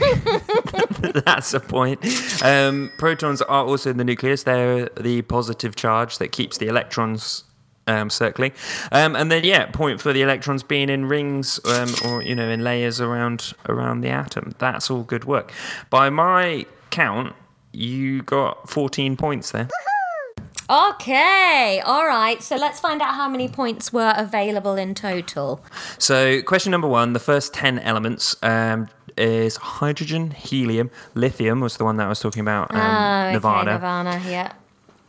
That's 1.26 1.54
a 1.54 1.60
point. 1.60 2.00
Um, 2.44 2.92
protons 2.98 3.42
are 3.42 3.66
also 3.66 3.92
in 3.92 3.98
the 3.98 4.04
nucleus. 4.04 4.44
They're 4.44 4.90
the 5.00 5.22
positive 5.24 5.76
charge 5.76 6.18
that 6.18 6.32
keeps 6.32 6.58
the 6.58 6.68
electrons 6.68 7.44
um, 7.90 8.10
circling. 8.10 8.52
Um, 8.92 9.16
and 9.16 9.32
then 9.32 9.44
yeah, 9.44 9.66
point 9.66 10.02
for 10.02 10.14
the 10.14 10.22
electrons 10.22 10.64
being 10.64 10.90
in 10.90 11.06
rings 11.06 11.60
um, 11.66 11.94
or 12.06 12.22
you 12.22 12.36
know 12.36 12.48
in 12.48 12.64
layers 12.64 13.02
around 13.02 13.54
around 13.68 14.02
the 14.02 14.10
atom. 14.10 14.56
That's 14.60 14.90
all 14.90 15.04
good 15.04 15.26
work. 15.26 15.52
By 15.90 16.10
my 16.10 16.66
count, 16.92 17.36
you 17.72 18.22
got 18.24 18.70
14 18.70 19.18
points 19.18 19.52
there. 19.52 19.68
Okay, 20.70 21.82
all 21.84 22.06
right. 22.06 22.44
So 22.44 22.56
let's 22.56 22.80
find 22.80 23.02
out 23.02 23.16
how 23.16 23.28
many 23.28 23.48
points 23.48 23.92
were 23.92 24.14
available 24.16 24.76
in 24.76 24.94
total. 24.94 25.64
So 25.98 26.44
question 26.44 26.70
number 26.70 26.88
one, 26.88 27.14
the 27.14 27.20
first 27.20 27.54
10 27.56 27.80
elements. 27.80 28.36
Um, 28.44 28.90
is 29.18 29.58
hydrogen, 29.58 30.32
helium, 30.32 30.90
lithium 31.14 31.60
was 31.60 31.76
the 31.76 31.84
one 31.84 31.98
that 31.98 32.06
I 32.06 32.10
was 32.10 32.22
talking 32.22 32.40
about. 32.40 32.74
Um, 32.74 32.80
oh, 32.80 33.24
okay, 33.26 33.34
Nevada. 33.34 33.72
Nirvana, 33.74 34.22
yeah. 34.26 34.54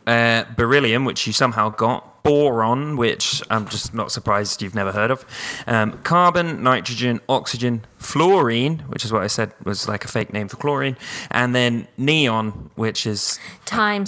uh, 0.05 0.53
beryllium, 0.53 1.05
which 1.05 1.25
you 1.25 1.31
somehow 1.31 1.69
got, 1.69 2.10
boron, 2.23 2.97
which 2.97 3.41
I'm 3.49 3.67
just 3.67 3.93
not 3.93 4.11
surprised 4.11 4.61
you've 4.61 4.75
never 4.75 4.91
heard 4.91 5.11
of, 5.11 5.25
um, 5.67 5.93
carbon, 6.03 6.63
nitrogen, 6.63 7.19
oxygen, 7.27 7.85
fluorine, 7.97 8.79
which 8.87 9.03
is 9.05 9.11
what 9.11 9.23
I 9.23 9.27
said 9.27 9.53
was 9.63 9.87
like 9.87 10.05
a 10.05 10.07
fake 10.07 10.33
name 10.33 10.47
for 10.47 10.57
chlorine, 10.57 10.97
and 11.29 11.55
then 11.55 11.87
neon, 11.97 12.71
which 12.75 13.05
is 13.05 13.39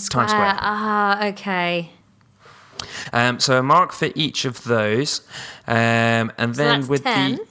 Times 0.09 0.31
Square. 0.31 0.55
Ah, 0.59 1.25
okay. 1.27 1.91
um, 3.11 3.39
so 3.39 3.59
a 3.59 3.63
mark 3.63 3.91
for 3.91 4.09
each 4.15 4.45
of 4.45 4.63
those, 4.63 5.21
um, 5.67 6.31
and 6.37 6.55
then 6.55 6.81
that's 6.81 6.87
with 6.87 7.03
10. 7.03 7.35
the 7.35 7.47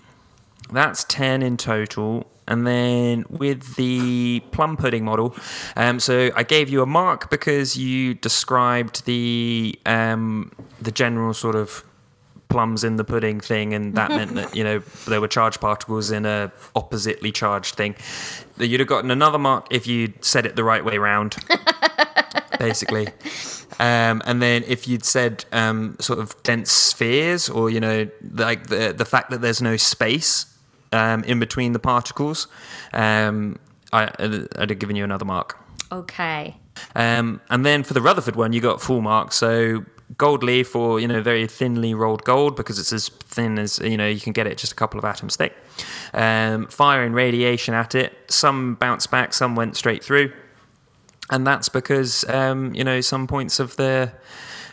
that's 0.72 1.04
ten 1.04 1.42
in 1.42 1.56
total. 1.56 2.26
And 2.52 2.66
then 2.66 3.24
with 3.30 3.76
the 3.76 4.40
plum 4.50 4.76
pudding 4.76 5.06
model, 5.06 5.34
um, 5.74 5.98
so 5.98 6.30
I 6.36 6.42
gave 6.42 6.68
you 6.68 6.82
a 6.82 6.86
mark 6.86 7.30
because 7.30 7.78
you 7.78 8.12
described 8.12 9.06
the 9.06 9.78
um, 9.86 10.52
the 10.78 10.92
general 10.92 11.32
sort 11.32 11.54
of 11.54 11.82
plums 12.50 12.84
in 12.84 12.96
the 12.96 13.04
pudding 13.04 13.40
thing, 13.40 13.72
and 13.72 13.94
that 13.94 14.10
meant 14.10 14.34
that 14.34 14.54
you 14.54 14.62
know 14.62 14.80
there 15.08 15.18
were 15.18 15.28
charged 15.28 15.62
particles 15.62 16.10
in 16.10 16.26
a 16.26 16.52
oppositely 16.76 17.32
charged 17.32 17.74
thing. 17.74 17.96
That 18.58 18.66
You'd 18.66 18.80
have 18.80 18.88
gotten 18.88 19.10
another 19.10 19.38
mark 19.38 19.68
if 19.70 19.86
you'd 19.86 20.22
said 20.22 20.44
it 20.44 20.54
the 20.54 20.62
right 20.62 20.84
way 20.84 20.98
round, 20.98 21.36
basically. 22.58 23.08
Um, 23.80 24.20
and 24.26 24.42
then 24.42 24.62
if 24.66 24.86
you'd 24.86 25.06
said 25.06 25.46
um, 25.52 25.96
sort 26.00 26.18
of 26.18 26.40
dense 26.42 26.70
spheres, 26.70 27.48
or 27.48 27.70
you 27.70 27.80
know, 27.80 28.08
like 28.34 28.66
the 28.66 28.92
the 28.92 29.06
fact 29.06 29.30
that 29.30 29.40
there's 29.40 29.62
no 29.62 29.78
space 29.78 30.51
um, 30.92 31.24
in 31.24 31.38
between 31.38 31.72
the 31.72 31.78
particles, 31.78 32.48
um, 32.92 33.58
I, 33.92 34.10
I'd 34.58 34.70
have 34.70 34.78
given 34.78 34.96
you 34.96 35.04
another 35.04 35.24
mark. 35.24 35.58
Okay. 35.90 36.56
Um, 36.94 37.40
and 37.50 37.66
then 37.66 37.82
for 37.82 37.94
the 37.94 38.00
Rutherford 38.00 38.36
one, 38.36 38.52
you 38.52 38.60
got 38.60 38.80
full 38.80 39.02
marks. 39.02 39.36
So 39.36 39.84
gold 40.18 40.42
leaf 40.42 40.76
or 40.76 41.00
you 41.00 41.08
know 41.08 41.22
very 41.22 41.46
thinly 41.46 41.94
rolled 41.94 42.22
gold 42.24 42.54
because 42.54 42.78
it's 42.78 42.92
as 42.92 43.08
thin 43.08 43.58
as 43.58 43.78
you 43.78 43.96
know 43.96 44.06
you 44.06 44.20
can 44.20 44.32
get 44.32 44.46
it 44.46 44.58
just 44.58 44.72
a 44.72 44.74
couple 44.74 44.98
of 44.98 45.04
atoms 45.04 45.36
thick. 45.36 45.56
Um, 46.12 46.66
fire 46.66 47.02
and 47.02 47.14
radiation 47.14 47.74
at 47.74 47.94
it. 47.94 48.12
Some 48.28 48.74
bounced 48.74 49.10
back, 49.10 49.32
some 49.34 49.56
went 49.56 49.76
straight 49.76 50.04
through, 50.04 50.32
and 51.30 51.46
that's 51.46 51.68
because 51.68 52.28
um, 52.28 52.74
you 52.74 52.84
know 52.84 53.00
some 53.00 53.26
points 53.26 53.60
of 53.60 53.76
the 53.76 54.12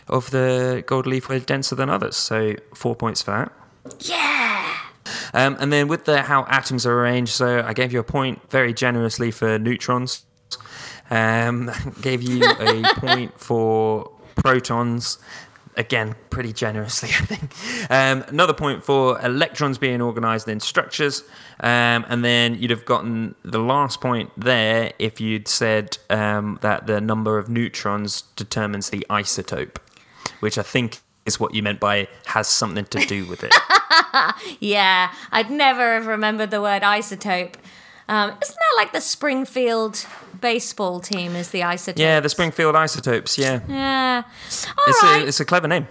of 0.07 0.31
the 0.31 0.83
gold 0.87 1.05
leaf 1.05 1.29
were 1.29 1.39
denser 1.39 1.75
than 1.75 1.89
others. 1.89 2.15
So 2.15 2.55
four 2.73 2.95
points 2.95 3.21
for 3.21 3.31
that. 3.31 3.51
Yeah. 3.99 4.38
Um, 5.33 5.57
and 5.59 5.71
then 5.71 5.87
with 5.87 6.05
the 6.05 6.21
how 6.21 6.45
atoms 6.45 6.85
are 6.85 6.99
arranged, 6.99 7.33
so 7.33 7.63
I 7.65 7.73
gave 7.73 7.93
you 7.93 7.99
a 7.99 8.03
point 8.03 8.49
very 8.49 8.73
generously 8.73 9.31
for 9.31 9.59
neutrons. 9.59 10.25
Um, 11.09 11.71
gave 12.01 12.21
you 12.21 12.43
a 12.45 12.83
point 12.95 13.39
for 13.39 14.11
protons. 14.35 15.17
Again, 15.77 16.15
pretty 16.29 16.51
generously, 16.51 17.09
I 17.19 17.25
think. 17.25 17.91
Um, 17.91 18.25
another 18.27 18.53
point 18.53 18.83
for 18.83 19.19
electrons 19.21 19.77
being 19.77 20.01
organized 20.01 20.47
in 20.49 20.59
structures. 20.59 21.23
Um, 21.61 22.05
and 22.09 22.25
then 22.25 22.55
you'd 22.55 22.71
have 22.71 22.85
gotten 22.85 23.35
the 23.43 23.59
last 23.59 24.01
point 24.01 24.31
there 24.35 24.91
if 24.99 25.21
you'd 25.21 25.47
said 25.47 25.97
um, 26.09 26.59
that 26.61 26.87
the 26.87 26.99
number 26.99 27.37
of 27.37 27.49
neutrons 27.49 28.23
determines 28.35 28.89
the 28.89 29.05
isotope, 29.09 29.77
which 30.41 30.57
I 30.57 30.63
think 30.63 30.99
is 31.29 31.39
what 31.39 31.53
you 31.53 31.63
meant 31.63 31.79
by 31.79 32.07
has 32.25 32.47
something 32.47 32.85
to 32.85 32.99
do 33.05 33.25
with 33.25 33.43
it. 33.43 33.53
Yeah. 34.59 35.11
I'd 35.31 35.49
never 35.49 35.93
have 35.95 36.07
remembered 36.07 36.51
the 36.51 36.61
word 36.61 36.81
isotope. 36.81 37.55
Um, 38.07 38.31
isn't 38.41 38.55
that 38.55 38.73
like 38.77 38.91
the 38.91 39.01
Springfield 39.01 40.05
baseball 40.41 40.99
team 40.99 41.35
is 41.35 41.51
the 41.51 41.61
isotope? 41.61 41.97
Yeah, 41.99 42.19
the 42.19 42.29
Springfield 42.29 42.75
Isotopes. 42.75 43.37
Yeah, 43.37 43.59
Yeah. 43.67 44.23
All 44.25 44.83
it's 44.87 45.03
right. 45.03 45.23
a 45.23 45.27
it's 45.27 45.39
a 45.39 45.45
clever 45.45 45.67
name. 45.67 45.87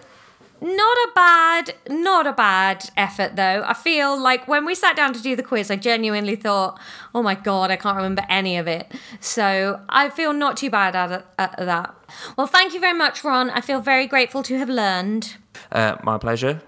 Not 0.61 0.96
a 0.96 1.09
bad, 1.14 1.74
not 1.88 2.26
a 2.26 2.32
bad 2.32 2.90
effort 2.96 3.36
though. 3.36 3.62
I 3.66 3.74
feel 3.74 4.20
like 4.20 4.48
when 4.48 4.64
we 4.64 4.74
sat 4.74 4.96
down 4.96 5.12
to 5.12 5.22
do 5.22 5.36
the 5.36 5.42
quiz, 5.42 5.70
I 5.70 5.76
genuinely 5.76 6.34
thought, 6.34 6.80
"Oh 7.14 7.22
my 7.22 7.34
god, 7.34 7.70
I 7.70 7.76
can't 7.76 7.96
remember 7.96 8.24
any 8.28 8.56
of 8.59 8.66
it." 8.66 8.92
So 9.20 9.80
I 9.88 10.09
feel 10.11 10.32
not 10.32 10.56
too 10.56 10.70
bad 10.70 10.96
at, 10.96 11.26
at 11.38 11.56
that. 11.59 11.94
Well, 12.36 12.48
thank 12.48 12.74
you 12.74 12.80
very 12.80 12.96
much, 12.96 13.22
Ron. 13.22 13.50
I 13.50 13.61
feel 13.61 13.80
very 13.80 14.06
grateful 14.06 14.42
to 14.44 14.59
have 14.59 14.68
learned. 14.68 15.36
Uh, 15.70 15.96
my 16.02 16.18
pleasure. 16.18 16.61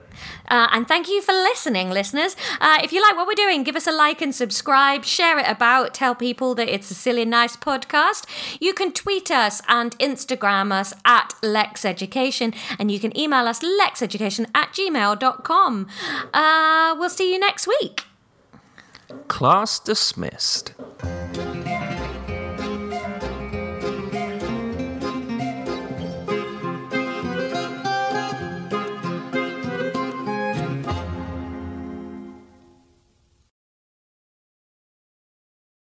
Uh, 0.49 0.69
and 0.73 0.87
thank 0.89 1.09
you 1.09 1.23
for 1.23 1.33
listening, 1.33 1.91
listeners. 1.91 2.37
Uh, 2.61 2.79
if 2.83 2.93
you 2.93 3.01
like 3.03 3.17
what 3.17 3.27
we're 3.27 3.35
doing, 3.35 3.63
give 3.63 3.77
us 3.77 3.87
a 3.87 3.93
like 3.93 4.21
and 4.21 4.35
subscribe. 4.35 5.05
Share 5.05 5.39
it 5.39 5.47
about. 5.49 5.95
Tell 5.95 6.15
people 6.15 6.55
that 6.55 6.69
it's 6.69 6.91
a 6.91 6.95
silly, 6.95 7.25
nice 7.25 7.57
podcast. 7.57 8.27
You 8.61 8.75
can 8.75 8.93
tweet 8.93 9.31
us 9.31 9.63
and 9.69 9.97
Instagram 9.99 10.73
us 10.73 10.93
at 11.05 11.35
Lexx 11.43 11.85
Education, 11.85 12.55
and 12.79 12.91
you 12.91 13.01
can 13.01 13.17
email 13.17 13.47
us 13.47 13.61
lexxeducation 13.61 14.47
at 14.55 14.73
gmail.com. 14.73 15.87
Uh, 16.35 16.97
we'll 16.99 17.11
see 17.11 17.33
you 17.33 17.39
next 17.39 17.67
week. 17.67 18.05
Class 19.29 19.79
dismissed. 19.79 20.75